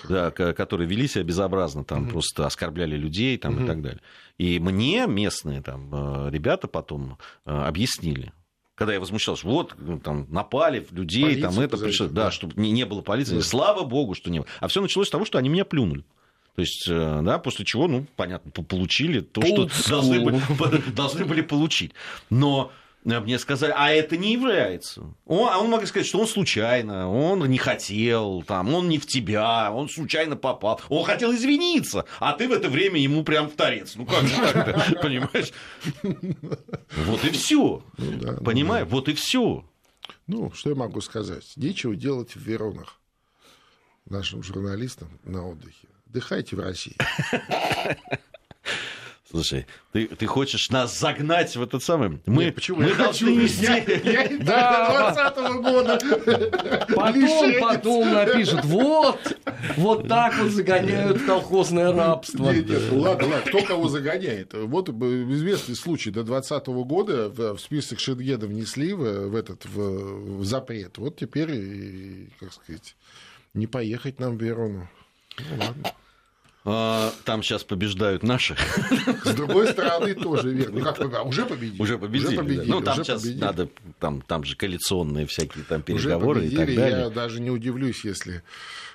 да, 0.08 0.30
которые 0.30 0.88
вели 0.88 1.08
себя 1.08 1.24
безобразно, 1.24 1.82
там 1.84 2.04
угу. 2.04 2.10
просто 2.12 2.46
оскорбляли 2.46 2.96
людей 2.96 3.36
там, 3.38 3.56
угу. 3.56 3.64
и 3.64 3.66
так 3.66 3.82
далее. 3.82 4.00
И 4.38 4.60
мне 4.60 5.06
местные 5.08 5.60
там, 5.60 6.28
ребята 6.30 6.68
потом 6.68 7.18
объяснили, 7.44 8.32
когда 8.76 8.94
я 8.94 9.00
возмущался, 9.00 9.46
вот 9.46 9.74
ну, 9.78 9.98
там 9.98 10.26
напали 10.30 10.80
в 10.80 10.92
людей, 10.92 11.24
Полицию 11.24 11.50
там 11.50 11.60
это 11.60 11.76
пришло, 11.76 12.06
да, 12.06 12.24
да, 12.24 12.30
чтобы 12.30 12.60
не, 12.60 12.70
не 12.70 12.86
было 12.86 13.02
полиции. 13.02 13.36
Да. 13.36 13.42
Слава 13.42 13.84
богу, 13.84 14.14
что 14.14 14.30
не 14.30 14.40
было. 14.40 14.48
А 14.60 14.68
все 14.68 14.80
началось 14.80 15.08
с 15.08 15.10
того, 15.10 15.24
что 15.24 15.38
они 15.38 15.48
меня 15.48 15.64
плюнули. 15.64 16.04
То 16.54 16.60
есть, 16.60 16.86
э, 16.86 17.20
да, 17.22 17.38
после 17.38 17.64
чего, 17.64 17.88
ну, 17.88 18.06
понятно, 18.14 18.50
получили 18.50 19.20
то, 19.20 19.42
что 19.42 19.70
должны 19.88 20.20
были, 20.20 20.90
должны 20.90 21.24
были 21.24 21.40
получить. 21.40 21.92
Но 22.28 22.70
э, 23.06 23.20
мне 23.20 23.38
сказали, 23.38 23.72
а 23.74 23.90
это 23.90 24.18
не 24.18 24.32
является. 24.34 25.14
Он, 25.24 25.48
а 25.48 25.58
он 25.58 25.70
мог 25.70 25.86
сказать, 25.86 26.06
что 26.06 26.20
он 26.20 26.26
случайно, 26.26 27.10
он 27.10 27.48
не 27.48 27.56
хотел, 27.56 28.42
там, 28.42 28.74
он 28.74 28.90
не 28.90 28.98
в 28.98 29.06
тебя, 29.06 29.72
он 29.72 29.88
случайно 29.88 30.36
попал. 30.36 30.78
Он 30.90 31.04
хотел 31.04 31.32
извиниться, 31.34 32.04
а 32.20 32.34
ты 32.34 32.48
в 32.48 32.52
это 32.52 32.68
время 32.68 33.00
ему 33.00 33.24
прям 33.24 33.48
в 33.48 33.54
торец. 33.54 33.94
Ну 33.96 34.04
как 34.04 34.24
же 34.24 34.36
так 34.36 35.00
понимаешь? 35.02 35.52
Вот 36.02 37.24
и 37.24 37.30
все. 37.30 37.82
Ну 37.96 38.44
Понимаешь? 38.44 38.86
Вот 38.90 39.08
и 39.08 39.14
все. 39.14 39.64
Ну, 40.26 40.52
что 40.52 40.70
я 40.70 40.76
могу 40.76 41.00
сказать? 41.00 41.50
Нечего 41.56 41.96
делать 41.96 42.36
в 42.36 42.40
Веронах 42.40 43.00
нашим 44.04 44.42
журналистам 44.42 45.18
на 45.24 45.48
отдыхе. 45.48 45.88
Отдыхайте 46.12 46.56
в 46.56 46.60
России. 46.60 46.94
Слушай, 49.30 49.66
ты, 49.92 50.08
ты 50.08 50.26
хочешь 50.26 50.68
нас 50.68 50.98
загнать 50.98 51.56
в 51.56 51.62
этот 51.62 51.82
самый... 51.82 52.20
Мы, 52.26 52.44
Нет, 52.44 52.54
почему? 52.54 52.82
мы 52.82 52.90
я 52.90 52.94
должны 52.96 53.28
хочу. 53.28 53.40
нести... 53.40 53.64
Я, 53.64 54.24
я 54.24 54.38
да, 54.44 55.14
20 55.14 55.62
года. 55.62 55.98
Потом, 56.94 57.52
потом 57.62 58.12
напишут, 58.12 58.62
вот, 58.66 59.38
вот 59.78 60.06
так 60.06 60.36
вот 60.36 60.50
загоняют 60.50 61.22
в 61.22 61.24
колхозное 61.24 61.94
рабство. 61.94 62.50
Нет, 62.50 62.68
нет, 62.68 62.92
ладно, 62.92 63.28
ладно, 63.28 63.42
кто 63.46 63.62
кого 63.62 63.88
загоняет. 63.88 64.52
Вот 64.52 64.90
известный 64.90 65.76
случай, 65.76 66.10
до 66.10 66.24
20 66.24 66.66
года 66.66 67.30
в, 67.30 67.56
в 67.56 67.58
список 67.58 68.00
Шенгена 68.00 68.46
внесли 68.46 68.92
в, 68.92 69.28
в 69.28 69.34
этот 69.34 69.64
в, 69.64 70.40
в 70.40 70.44
запрет. 70.44 70.98
Вот 70.98 71.16
теперь, 71.16 72.28
как 72.38 72.52
сказать, 72.52 72.96
не 73.54 73.66
поехать 73.66 74.20
нам 74.20 74.36
в 74.36 74.42
Верону. 74.42 74.90
Ну 75.38 75.56
ладно. 75.58 75.94
А, 76.64 77.12
там 77.24 77.42
сейчас 77.42 77.64
побеждают 77.64 78.22
наши. 78.22 78.56
С 79.24 79.34
другой 79.34 79.68
стороны, 79.68 80.14
тоже 80.14 80.50
верно. 80.50 80.80
Ну, 80.80 81.10
как 81.10 81.26
уже 81.26 81.44
победили? 81.44 81.82
Уже 81.82 81.98
победили. 81.98 82.28
Уже 82.28 82.36
победили 82.36 82.66
да. 82.68 82.74
Ну, 82.74 82.80
там 82.80 82.94
уже 82.94 83.04
сейчас 83.04 83.22
победили. 83.22 83.40
надо, 83.40 83.68
там, 83.98 84.22
там 84.22 84.44
же 84.44 84.56
коалиционные 84.56 85.26
всякие 85.26 85.64
там 85.64 85.82
переговоры 85.82 86.46
и 86.46 86.54
так 86.54 86.66
далее. 86.66 87.00
Я 87.00 87.10
даже 87.10 87.40
не 87.40 87.50
удивлюсь, 87.50 88.04
если 88.04 88.42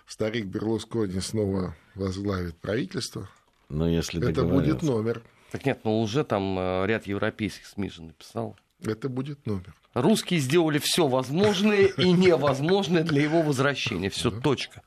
старик 0.07 0.45
Берлускони 0.45 1.20
снова 1.20 1.76
возглавит 1.95 2.55
правительство. 2.57 3.30
Но 3.70 3.89
если 3.89 4.26
Это 4.26 4.43
будет 4.43 4.82
номер. 4.82 5.22
Так 5.51 5.65
нет, 5.65 5.80
ну 5.84 6.01
уже 6.01 6.24
там 6.24 6.57
э, 6.57 6.86
ряд 6.88 7.07
европейских 7.07 7.65
СМИ 7.65 7.89
же 7.89 8.01
написал. 8.03 8.57
Это 8.84 9.09
будет 9.09 9.45
номер. 9.45 9.74
Русские 9.93 10.39
сделали 10.39 10.80
все 10.80 11.07
возможное 11.07 11.86
и 11.86 12.11
невозможное 12.11 13.03
для 13.03 13.24
его 13.24 13.41
возвращения. 13.41 14.09
Все, 14.09 14.30
точка. 14.30 14.84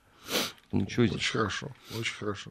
Ничего 0.72 1.06
здесь. 1.06 1.18
Очень 1.18 1.32
хорошо, 1.32 1.68
очень 1.98 2.14
хорошо. 2.14 2.50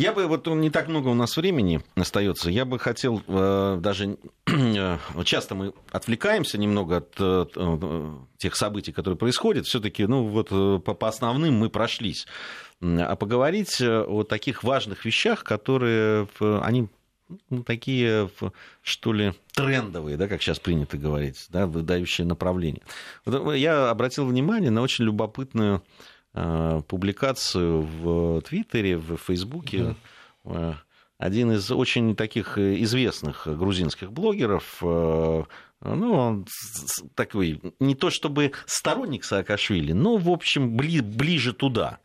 Я 0.00 0.14
бы, 0.14 0.26
вот 0.26 0.46
не 0.46 0.70
так 0.70 0.88
много 0.88 1.08
у 1.08 1.14
нас 1.14 1.36
времени 1.36 1.82
остается, 1.94 2.48
я 2.48 2.64
бы 2.64 2.78
хотел 2.78 3.22
э, 3.26 3.78
даже, 3.82 4.16
э, 4.46 4.98
часто 5.24 5.54
мы 5.54 5.74
отвлекаемся 5.90 6.56
немного 6.56 6.98
от 6.98 7.14
э, 7.18 7.46
э 7.54 8.10
тех 8.38 8.56
событий, 8.56 8.92
которые 8.92 9.18
происходят, 9.18 9.66
все-таки, 9.66 10.06
ну 10.06 10.24
вот 10.24 10.48
по, 10.48 10.94
по 10.94 11.08
основным 11.08 11.58
мы 11.58 11.68
прошлись, 11.68 12.26
а 12.80 13.14
поговорить 13.14 13.82
о 13.82 14.22
таких 14.22 14.64
важных 14.64 15.04
вещах, 15.04 15.44
которые, 15.44 16.26
они 16.40 16.88
ну, 17.50 17.62
такие, 17.62 18.30
что 18.80 19.12
ли, 19.12 19.34
трендовые, 19.52 20.16
да, 20.16 20.26
как 20.28 20.40
сейчас 20.40 20.58
принято 20.58 20.96
говорить, 20.96 21.44
да, 21.50 21.66
выдающие 21.66 22.26
направление. 22.26 22.80
Я 23.26 23.90
обратил 23.90 24.24
внимание 24.24 24.70
на 24.70 24.80
очень 24.80 25.04
любопытную 25.04 25.82
публикацию 26.32 27.82
в 27.82 28.40
Твиттере, 28.42 28.96
в 28.96 29.16
Фейсбуке. 29.16 29.96
Mm-hmm. 30.44 30.74
Один 31.20 31.52
из 31.52 31.70
очень 31.70 32.16
таких 32.16 32.56
известных 32.56 33.46
грузинских 33.46 34.10
блогеров 34.10 34.78
э, 34.80 35.42
ну, 35.82 36.12
он 36.12 36.46
такой, 37.14 37.60
не 37.78 37.94
то 37.94 38.08
чтобы 38.08 38.52
сторонник 38.64 39.24
Саакашвили, 39.24 39.92
но, 39.92 40.16
в 40.16 40.30
общем, 40.30 40.76
бли, 40.76 41.02
ближе 41.02 41.52
туда. 41.52 41.98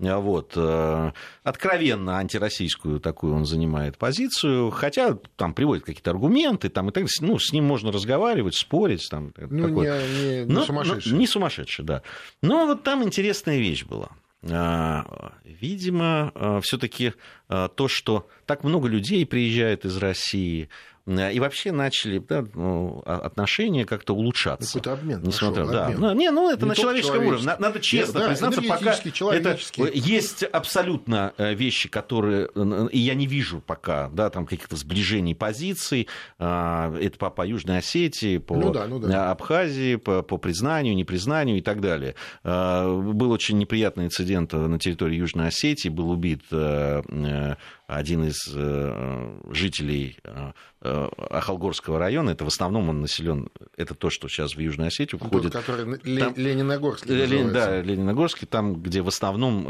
Вот. 0.00 0.54
Э, 0.56 1.12
откровенно 1.44 2.18
антироссийскую 2.18 2.98
такую 2.98 3.34
он 3.34 3.44
занимает 3.44 3.98
позицию, 3.98 4.72
хотя 4.72 5.16
там 5.36 5.54
приводит 5.54 5.84
какие-то 5.84 6.10
аргументы, 6.10 6.68
там, 6.68 6.88
и 6.88 6.92
так, 6.92 7.06
ну, 7.20 7.38
с 7.38 7.52
ним 7.52 7.64
можно 7.64 7.92
разговаривать, 7.92 8.56
спорить. 8.56 9.06
Там, 9.08 9.32
ну, 9.36 9.68
такое. 9.68 10.02
не, 10.08 10.24
не, 10.24 10.44
не 10.44 10.52
но, 10.52 10.64
сумасшедший. 10.64 11.12
Но, 11.12 11.18
не 11.18 11.26
сумасшедший, 11.28 11.84
да. 11.84 12.02
Но 12.42 12.66
вот 12.66 12.82
там 12.82 13.04
интересная 13.04 13.58
вещь 13.58 13.84
была. 13.84 14.10
А, 14.50 15.32
видимо, 15.44 16.32
а, 16.34 16.60
все-таки 16.60 17.14
а, 17.48 17.68
то, 17.68 17.88
что 17.88 18.28
так 18.44 18.64
много 18.64 18.88
людей 18.88 19.24
приезжает 19.26 19.84
из 19.84 19.96
России, 19.96 20.68
и 21.06 21.38
вообще 21.38 21.70
начали 21.70 22.18
да, 22.18 22.44
ну, 22.54 23.02
отношения 23.06 23.84
как-то 23.84 24.14
улучшаться. 24.14 24.66
Какой-то 24.66 24.92
обмен. 24.92 25.22
Несмотря, 25.22 25.62
пошел, 25.62 25.72
да. 25.72 25.86
обмен. 25.86 26.00
Ну, 26.00 26.12
не, 26.14 26.30
ну 26.30 26.50
это 26.50 26.64
не 26.64 26.70
на 26.70 26.74
человеческом 26.74 27.26
уровне. 27.26 27.54
Надо 27.58 27.80
честно 27.80 28.18
Нет, 28.18 28.28
признаться, 28.28 28.60
да, 28.60 28.68
пока 28.68 28.96
это 29.32 29.58
есть 29.94 30.42
абсолютно 30.42 31.32
э, 31.38 31.54
вещи, 31.54 31.88
которые 31.88 32.48
и 32.90 32.98
я 32.98 33.14
не 33.14 33.26
вижу 33.26 33.62
пока, 33.64 34.08
да, 34.08 34.30
там 34.30 34.46
каких-то 34.46 34.76
сближений 34.76 35.34
позиций. 35.34 36.08
А, 36.38 36.94
это 36.98 37.18
по, 37.18 37.30
по 37.30 37.46
Южной 37.46 37.78
Осетии, 37.78 38.38
по 38.38 38.56
ну, 38.56 38.72
да, 38.72 38.86
ну, 38.86 38.98
да. 38.98 39.30
Абхазии, 39.30 39.96
по, 39.96 40.22
по 40.22 40.38
признанию, 40.38 40.94
непризнанию 40.96 41.58
и 41.58 41.62
так 41.62 41.80
далее. 41.80 42.14
А, 42.42 42.92
был 42.92 43.30
очень 43.30 43.58
неприятный 43.58 44.06
инцидент 44.06 44.52
на 44.52 44.78
территории 44.78 45.16
Южной 45.16 45.48
Осетии, 45.48 45.88
был 45.88 46.10
убит 46.10 46.42
э, 46.50 47.56
один 47.86 48.24
из 48.24 48.36
э, 48.52 49.40
жителей 49.50 50.18
э, 50.24 50.52
э, 50.80 51.08
Ахалгорского 51.30 52.00
района, 52.00 52.30
это 52.30 52.44
в 52.44 52.48
основном 52.48 52.88
он 52.88 53.00
населен, 53.00 53.48
это 53.76 53.94
то, 53.94 54.10
что 54.10 54.28
сейчас 54.28 54.56
в 54.56 54.58
Южной 54.58 54.88
Осетию 54.88 55.20
входит. 55.20 55.52
Тот, 55.52 55.64
который 55.64 55.98
там, 56.18 56.34
Лениногорский 56.34 57.14
Лен, 57.14 57.52
Да, 57.52 57.80
Лениногорский, 57.80 58.46
там, 58.48 58.82
где 58.82 59.02
в 59.02 59.08
основном 59.08 59.64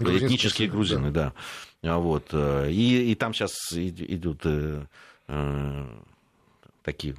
этнические 0.00 0.68
грузины, 0.68 1.12
да. 1.12 1.32
да. 1.82 1.98
Вот. 1.98 2.34
И, 2.34 3.12
и 3.12 3.14
там 3.14 3.32
сейчас 3.32 3.52
идут 3.72 4.44
такие, 6.82 7.14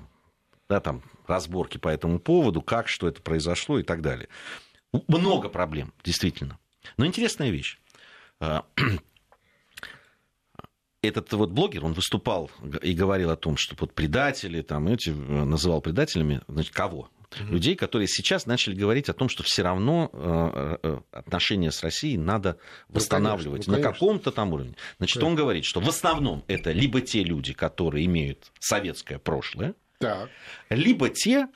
да, 0.67 0.81
там 0.81 1.03
разборки 1.25 1.77
по 1.77 1.87
этому 1.87 2.19
поводу, 2.19 2.61
как, 2.61 2.89
что 2.89 3.07
это 3.07 3.21
произошло 3.21 3.79
и 3.79 3.83
так 3.83 4.01
далее. 4.01 4.27
Много 5.07 5.47
проблем, 5.47 5.93
действительно. 6.03 6.59
Но 6.97 7.05
интересная 7.05 7.49
вещь 7.49 7.79
этот 11.03 11.31
вот 11.33 11.51
блогер, 11.51 11.85
он 11.85 11.93
выступал 11.93 12.49
и 12.81 12.93
говорил 12.93 13.29
о 13.29 13.35
том, 13.35 13.57
что 13.57 13.75
вот 13.79 13.93
предатели, 13.93 14.61
там, 14.61 14.87
эти, 14.87 15.09
называл 15.09 15.81
предателями, 15.81 16.41
значит, 16.47 16.73
кого? 16.73 17.09
Mm-hmm. 17.29 17.49
Людей, 17.49 17.75
которые 17.75 18.07
сейчас 18.07 18.45
начали 18.45 18.75
говорить 18.75 19.09
о 19.09 19.13
том, 19.13 19.27
что 19.27 19.43
все 19.43 19.63
равно 19.63 20.09
э, 20.13 20.77
э, 20.83 20.99
отношения 21.11 21.71
с 21.71 21.81
Россией 21.83 22.17
надо 22.17 22.57
восстанавливать 22.89 23.67
ну, 23.67 23.73
конечно, 23.73 23.77
ну, 23.77 23.77
на 23.79 23.91
каком-то 23.91 24.31
там 24.31 24.53
уровне. 24.53 24.75
Значит, 24.97 25.15
конечно. 25.15 25.29
он 25.29 25.35
говорит, 25.35 25.65
что 25.65 25.81
в 25.81 25.89
основном 25.89 26.43
это 26.47 26.71
либо 26.71 27.01
те 27.01 27.23
люди, 27.23 27.53
которые 27.53 28.05
имеют 28.05 28.51
советское 28.59 29.17
прошлое, 29.17 29.73
так. 29.97 30.29
либо 30.69 31.09
те, 31.09 31.47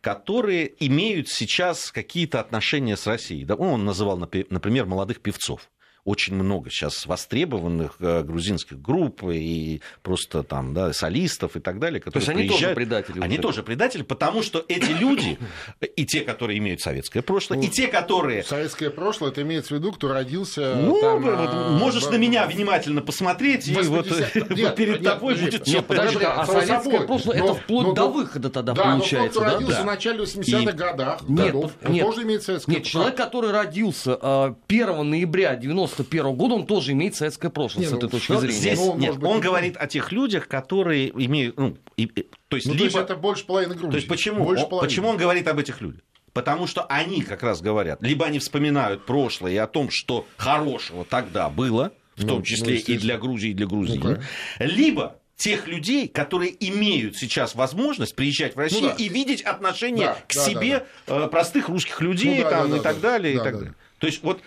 которые 0.00 0.72
имеют 0.86 1.28
сейчас 1.28 1.90
какие-то 1.90 2.38
отношения 2.38 2.96
с 2.96 3.06
Россией. 3.06 3.50
Он 3.50 3.84
называл, 3.84 4.18
например, 4.18 4.86
молодых 4.86 5.20
певцов 5.20 5.68
очень 6.04 6.34
много 6.34 6.68
сейчас 6.68 7.06
востребованных 7.06 7.96
э, 8.00 8.22
грузинских 8.22 8.80
групп 8.80 9.22
и 9.24 9.80
просто 10.02 10.42
там, 10.42 10.74
да, 10.74 10.92
солистов 10.92 11.56
и 11.56 11.60
так 11.60 11.78
далее, 11.78 12.00
которые 12.00 12.26
То 12.26 12.32
есть 12.32 12.48
приезжают. 12.48 12.50
они 12.50 12.58
тоже 12.58 12.74
предатели? 12.74 13.20
Они 13.22 13.34
уже. 13.34 13.42
тоже 13.42 13.62
предатели, 13.62 14.02
потому 14.02 14.42
что 14.42 14.64
эти 14.66 14.90
люди, 14.90 15.38
и 15.96 16.04
те, 16.04 16.22
которые 16.22 16.58
имеют 16.58 16.80
советское 16.80 17.22
прошлое, 17.22 17.58
ну, 17.58 17.64
и 17.64 17.68
те, 17.68 17.86
которые... 17.86 18.42
Советское 18.42 18.90
прошлое, 18.90 19.30
это 19.30 19.42
имеется 19.42 19.74
в 19.74 19.78
виду, 19.78 19.92
кто 19.92 20.08
родился... 20.08 20.74
Ну, 20.74 21.00
там, 21.00 21.22
вот, 21.22 21.34
а... 21.34 21.78
можешь 21.78 22.06
на 22.06 22.16
меня 22.16 22.46
внимательно 22.46 23.00
посмотреть, 23.00 23.68
и 23.68 23.74
вот 23.74 24.10
нет, 24.50 24.74
перед 24.76 25.00
нет, 25.00 25.04
тобой 25.04 25.34
нет, 25.34 25.44
будет... 25.44 25.66
Нет, 25.68 25.86
подожди, 25.86 26.24
а 26.24 26.44
советское 26.46 27.00
прошлое, 27.02 27.36
это 27.36 27.54
вплоть 27.54 27.94
до 27.94 28.08
выхода 28.08 28.50
тогда 28.50 28.74
получается, 28.74 29.38
да? 29.38 29.52
Родился 29.52 29.82
в 29.82 29.86
начале 29.86 30.24
80-х 30.24 30.72
годах, 30.72 31.22
годов, 31.28 31.72
он 31.84 31.98
тоже 32.00 32.22
имеет 32.22 32.42
советское 32.42 32.72
Нет, 32.72 32.84
человек, 32.84 33.16
который 33.16 33.52
родился 33.52 34.14
1 34.16 34.88
а, 34.88 35.02
ноября 35.04 35.54
90 35.54 35.91
91 35.96 36.34
года 36.34 36.54
он 36.54 36.66
тоже 36.66 36.92
имеет 36.92 37.14
советское 37.14 37.50
прошлое 37.50 37.84
не, 37.84 37.90
с 37.90 37.92
этой 37.92 38.04
ну, 38.04 38.08
точки 38.10 38.36
зрения. 38.36 38.58
Здесь, 38.58 38.78
ну, 38.78 38.96
нет, 38.96 39.16
быть, 39.16 39.30
он 39.30 39.40
говорит 39.40 39.76
о 39.76 39.86
тех 39.86 40.12
людях, 40.12 40.48
которые 40.48 41.10
имеют... 41.10 41.56
Ну, 41.56 41.76
и, 41.96 42.06
то 42.06 42.56
есть, 42.56 42.66
ну, 42.66 42.74
либо... 42.74 42.78
то 42.78 42.84
есть 42.84 42.96
это 42.96 43.16
больше 43.16 43.46
половины 43.46 43.74
Грузии. 43.74 43.90
То 43.90 43.96
есть 43.96 44.08
почему, 44.08 44.44
больше 44.44 44.66
он, 44.70 44.80
почему 44.80 45.08
он 45.08 45.16
говорит 45.16 45.46
об 45.48 45.58
этих 45.58 45.80
людях? 45.80 46.00
Потому 46.32 46.66
что 46.66 46.84
они 46.84 47.22
как 47.22 47.42
раз 47.42 47.60
говорят, 47.60 48.02
либо 48.02 48.24
они 48.24 48.38
вспоминают 48.38 49.04
прошлое 49.04 49.52
и 49.52 49.56
о 49.56 49.66
том, 49.66 49.90
что 49.90 50.26
хорошего 50.36 51.04
тогда 51.04 51.50
было, 51.50 51.92
в 52.16 52.22
ну, 52.22 52.28
том 52.28 52.42
числе 52.42 52.82
ну, 52.86 52.94
и 52.94 52.98
для 52.98 53.18
Грузии, 53.18 53.50
и 53.50 53.54
для 53.54 53.66
Грузии, 53.66 54.00
ну, 54.02 54.18
либо 54.58 55.16
тех 55.36 55.66
людей, 55.66 56.08
которые 56.08 56.54
имеют 56.68 57.16
сейчас 57.16 57.54
возможность 57.54 58.14
приезжать 58.14 58.52
в 58.52 58.56
ну 58.56 58.62
Россию 58.62 58.82
ну, 58.82 58.88
да. 58.90 58.94
и 58.96 59.08
видеть 59.08 59.42
отношение 59.42 60.06
да, 60.06 60.14
к 60.28 60.34
да, 60.34 60.44
себе 60.44 60.86
да, 61.06 61.18
да. 61.20 61.26
простых 61.26 61.68
русских 61.68 62.00
людей 62.00 62.38
ну, 62.38 62.44
да, 62.44 62.50
там, 62.50 62.70
да, 62.70 62.76
и, 62.76 62.78
да, 62.78 62.82
так 62.82 63.00
да, 63.00 63.10
далее, 63.10 63.34
да, 63.34 63.40
и 63.40 63.44
так 63.44 63.52
да. 63.54 63.58
далее. 63.58 63.74
То 63.98 64.06
есть 64.06 64.22
вот 64.22 64.40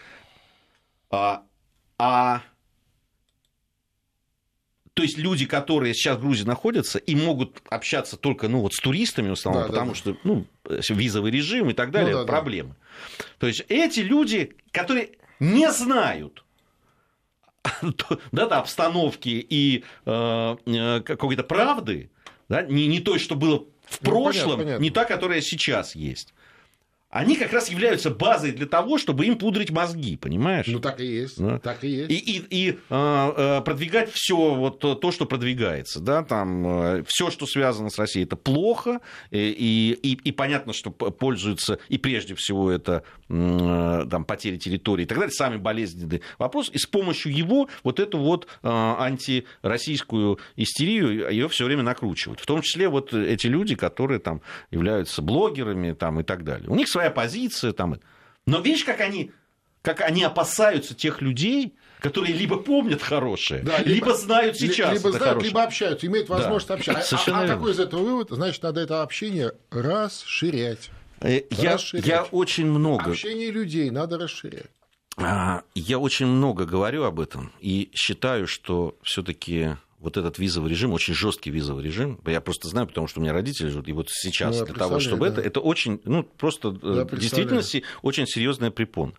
а, 1.15 1.43
а 1.97 2.41
то 4.93 5.03
есть 5.03 5.17
люди, 5.17 5.45
которые 5.45 5.93
сейчас 5.93 6.17
в 6.17 6.21
Грузии 6.21 6.45
находятся 6.45 6.99
и 6.99 7.15
могут 7.15 7.61
общаться 7.69 8.15
только 8.15 8.47
ну, 8.47 8.61
вот 8.61 8.73
с 8.73 8.79
туристами 8.79 9.29
в 9.29 9.33
основном, 9.33 9.63
да, 9.63 9.67
потому 9.67 9.91
да, 9.91 9.95
что 9.97 10.17
ну, 10.23 10.45
визовый 10.63 11.31
режим 11.31 11.69
и 11.69 11.73
так 11.73 11.91
далее, 11.91 12.13
ну, 12.15 12.21
да, 12.21 12.25
проблемы. 12.25 12.69
Да. 12.69 13.25
То 13.39 13.47
есть 13.47 13.65
эти 13.67 13.99
люди, 13.99 14.55
которые 14.71 15.17
не 15.41 15.69
знают 15.71 16.45
да, 18.31 18.47
да, 18.47 18.59
обстановки 18.59 19.29
и 19.49 19.83
э, 20.05 20.55
э, 20.65 21.01
какой-то 21.01 21.43
правды, 21.43 22.09
да, 22.47 22.61
не, 22.61 22.87
не 22.87 23.01
то, 23.01 23.17
что 23.17 23.35
было 23.35 23.65
в 23.85 24.01
ну, 24.01 24.11
прошлом, 24.11 24.43
понятно, 24.43 24.63
понятно. 24.63 24.83
не 24.83 24.89
та, 24.91 25.05
которая 25.05 25.41
сейчас 25.41 25.95
есть 25.95 26.33
они 27.15 27.37
как 27.37 27.53
раз 27.53 27.69
являются 27.69 28.11
базой 28.11 28.51
для 28.51 28.65
того, 28.65 28.97
чтобы 28.97 29.25
им 29.25 29.37
пудрить 29.37 29.71
мозги, 29.71 30.17
понимаешь? 30.17 30.67
Ну 30.67 30.81
так 30.81 30.99
и 30.99 31.05
есть, 31.05 31.39
да? 31.39 31.59
так 31.59 31.81
и 31.85 31.87
есть. 31.87 32.11
И, 32.11 32.15
и, 32.15 32.45
и 32.49 32.79
э, 32.89 33.61
продвигать 33.63 34.11
все 34.11 34.35
вот 34.53 34.79
то, 34.79 35.11
что 35.13 35.25
продвигается, 35.25 36.01
да, 36.01 36.23
там 36.25 36.67
э, 36.67 37.03
все, 37.07 37.31
что 37.31 37.45
связано 37.45 37.89
с 37.89 37.97
Россией, 37.97 38.25
это 38.25 38.35
плохо, 38.35 38.99
и, 39.31 39.97
и, 40.03 40.11
и 40.11 40.31
понятно, 40.33 40.73
что 40.73 40.91
пользуются 40.91 41.79
и 41.87 41.97
прежде 41.97 42.35
всего 42.35 42.69
это 42.69 43.03
э, 43.29 44.05
там 44.11 44.25
потери 44.25 44.57
территории 44.57 45.03
и 45.03 45.05
так 45.05 45.17
далее, 45.17 45.31
самый 45.31 45.57
болезненный 45.57 46.21
вопрос, 46.37 46.69
и 46.73 46.77
с 46.77 46.85
помощью 46.85 47.33
его 47.33 47.69
вот 47.85 48.01
эту 48.01 48.17
вот 48.17 48.45
э, 48.61 48.67
антироссийскую 48.67 50.37
истерию 50.57 51.31
ее 51.31 51.47
все 51.47 51.63
время 51.63 51.83
накручивают, 51.83 52.41
в 52.41 52.45
том 52.45 52.61
числе 52.61 52.89
вот 52.89 53.13
эти 53.13 53.47
люди, 53.47 53.75
которые 53.75 54.19
там 54.19 54.41
являются 54.69 55.21
блогерами 55.21 55.93
там 55.93 56.19
и 56.19 56.23
так 56.23 56.43
далее. 56.43 56.69
У 56.69 56.75
них 56.75 56.89
своя 56.89 57.04
позиция. 57.09 57.73
Там. 57.73 57.99
Но 58.45 58.59
видишь, 58.59 58.83
как 58.83 59.01
они, 59.01 59.31
как 59.81 60.01
они 60.01 60.23
опасаются 60.23 60.93
тех 60.93 61.21
людей, 61.21 61.75
которые 61.99 62.33
либо 62.33 62.57
помнят 62.57 63.01
хорошее, 63.01 63.63
да, 63.63 63.79
либо, 63.79 63.89
либо 63.89 64.13
знают 64.15 64.57
сейчас. 64.57 64.93
Либо 64.93 65.11
знают, 65.11 65.23
хорошее. 65.23 65.49
либо 65.49 65.63
общаются, 65.63 66.07
имеют 66.07 66.29
возможность 66.29 66.67
да. 66.67 66.73
общаться. 66.75 67.17
А, 67.27 67.43
а 67.43 67.47
какой 67.47 67.71
из 67.71 67.79
этого 67.79 68.01
вывод? 68.01 68.29
Значит, 68.29 68.63
надо 68.63 68.81
это 68.81 69.01
общение 69.01 69.53
расширять. 69.71 70.91
Э, 71.21 71.41
я, 71.49 71.73
расширять. 71.73 72.05
я 72.05 72.23
очень 72.23 72.67
много... 72.67 73.11
Общение 73.11 73.49
людей 73.49 73.89
надо 73.89 74.17
расширять. 74.17 74.67
А, 75.17 75.63
я 75.73 75.97
очень 75.97 76.27
много 76.27 76.65
говорю 76.65 77.03
об 77.03 77.19
этом 77.19 77.53
и 77.59 77.89
считаю, 77.93 78.47
что 78.47 78.97
все-таки 79.01 79.77
вот 79.99 80.17
этот 80.17 80.37
визовый 80.39 80.69
режим, 80.69 80.93
очень 80.93 81.13
жесткий 81.13 81.49
визовый 81.49 81.83
режим, 81.83 82.19
я 82.25 82.41
просто 82.41 82.67
знаю, 82.67 82.87
потому 82.87 83.07
что 83.07 83.19
у 83.19 83.23
меня 83.23 83.33
родители 83.33 83.69
живут, 83.69 83.87
и 83.87 83.93
вот 83.93 84.09
сейчас 84.09 84.59
ну, 84.59 84.65
для 84.65 84.75
того, 84.75 84.99
чтобы 84.99 85.27
да. 85.27 85.33
это, 85.33 85.41
это 85.41 85.59
очень, 85.61 86.01
ну, 86.05 86.23
просто 86.23 86.69
э, 86.69 87.05
в 87.05 87.19
действительности 87.19 87.83
очень 88.01 88.27
серьезная 88.27 88.71
препон. 88.71 89.15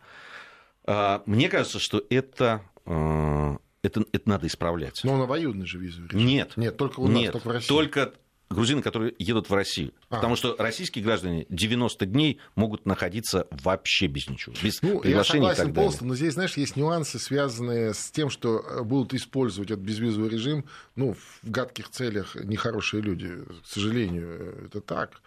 А, 0.85 1.23
мне 1.27 1.49
кажется, 1.49 1.79
что 1.79 2.05
это 2.11 2.63
э, 2.85 3.57
это, 3.83 4.05
это 4.13 4.29
надо 4.29 4.47
исправлять. 4.47 5.01
Но 5.05 5.15
он 5.15 5.23
обоюдный 5.23 5.67
же 5.67 5.79
визовый 5.79 6.09
режим. 6.09 6.27
Нет. 6.27 6.53
Нет, 6.57 6.77
только 6.77 7.01
у 7.01 7.09
нас, 7.09 7.17
нет, 7.17 7.33
только 7.33 7.49
в 7.49 7.51
России. 7.53 7.69
Только 7.69 8.15
грузины, 8.49 8.83
которые 8.83 9.15
едут 9.19 9.51
в 9.51 9.55
Россию. 9.55 9.93
А. 10.09 10.17
Потому 10.17 10.37
что 10.37 10.55
российские 10.59 11.05
граждане 11.05 11.47
90 11.49 12.07
дней 12.07 12.39
могут 12.55 12.87
находиться 12.87 13.47
вообще 13.51 14.07
без 14.07 14.29
ничего, 14.29 14.55
без 14.63 14.81
ну, 14.83 15.01
приглашений 15.01 15.49
я 15.49 15.55
согласен 15.55 15.55
и 15.55 15.57
так 15.57 15.57
далее. 15.57 15.75
полностью, 15.75 16.07
но 16.07 16.15
здесь, 16.15 16.35
знаешь, 16.35 16.57
есть 16.57 16.77
нюансы, 16.77 17.19
связанные 17.19 17.95
с 17.95 18.11
тем, 18.11 18.31
что 18.31 18.59
э, 18.59 18.83
будут 18.83 19.15
использовать 19.15 19.71
этот 19.71 19.85
безвизовый 19.85 20.31
режим 20.31 20.65
ну, 20.95 21.15
в 21.15 21.51
гадких 21.51 21.91
целях 21.91 22.37
нехорошие 22.37 23.03
люди. 23.03 23.29
К 23.65 23.67
сожалению, 23.67 24.29
э, 24.29 24.67
это 24.67 24.81
так. 24.81 25.21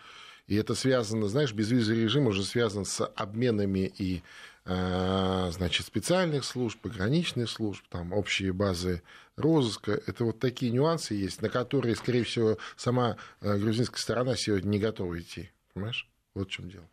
И 0.47 0.55
это 0.55 0.73
связано, 0.73 1.27
знаешь, 1.27 1.53
безвизовый 1.53 2.01
режим 2.03 2.25
уже 2.25 2.43
связан 2.43 2.83
с 2.83 3.05
обменами 3.05 3.91
и 3.97 4.23
значит, 4.65 5.85
специальных 5.85 6.45
служб, 6.45 6.79
пограничных 6.79 7.49
служб, 7.49 7.83
там 7.89 8.13
общие 8.13 8.53
базы 8.53 9.01
розыска. 9.39 9.99
Это 10.05 10.25
вот 10.25 10.39
такие 10.39 10.71
нюансы 10.71 11.13
есть, 11.13 11.41
на 11.41 11.49
которые, 11.49 11.95
скорее 11.95 12.23
всего, 12.23 12.57
сама 12.75 13.17
э, 13.41 13.57
грузинская 13.57 13.99
сторона 13.99 14.35
сегодня 14.35 14.69
не 14.69 14.79
готова 14.79 15.19
идти. 15.19 15.49
Понимаешь? 15.73 16.07
Вот 16.35 16.49
в 16.49 16.51
чем 16.51 16.69
дело. 16.69 16.85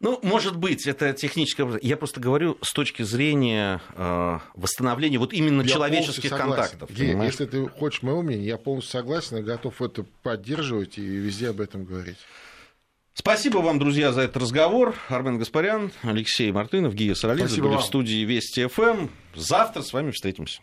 Ну, 0.00 0.20
может 0.22 0.56
быть, 0.56 0.86
это 0.86 1.12
техническое. 1.12 1.78
Я 1.82 1.96
просто 1.96 2.20
говорю 2.20 2.56
с 2.62 2.72
точки 2.72 3.02
зрения 3.02 3.82
э, 3.94 4.38
восстановления 4.54 5.18
вот 5.18 5.32
именно 5.32 5.62
я 5.62 5.68
человеческих 5.68 6.30
контактов. 6.30 6.90
Гея, 6.90 7.20
если 7.20 7.46
ты 7.46 7.66
хочешь 7.66 8.02
моего 8.02 8.22
мнения, 8.22 8.46
я 8.46 8.58
полностью 8.58 8.92
согласен 8.92 9.38
и 9.38 9.42
готов 9.42 9.82
это 9.82 10.04
поддерживать 10.22 10.98
и 10.98 11.02
везде 11.02 11.50
об 11.50 11.60
этом 11.60 11.84
говорить. 11.84 12.18
Спасибо 13.20 13.58
вам, 13.58 13.80
друзья, 13.80 14.12
за 14.12 14.20
этот 14.22 14.36
разговор. 14.36 14.94
Армен 15.08 15.38
Гаспарян, 15.38 15.90
Алексей 16.02 16.52
Мартынов, 16.52 16.94
Гия 16.94 17.14
Саралидзе 17.14 17.60
были 17.60 17.72
вам. 17.72 17.82
в 17.82 17.84
студии 17.84 18.24
Вести 18.24 18.68
ФМ. 18.68 19.08
Завтра 19.34 19.82
с 19.82 19.92
вами 19.92 20.12
встретимся. 20.12 20.60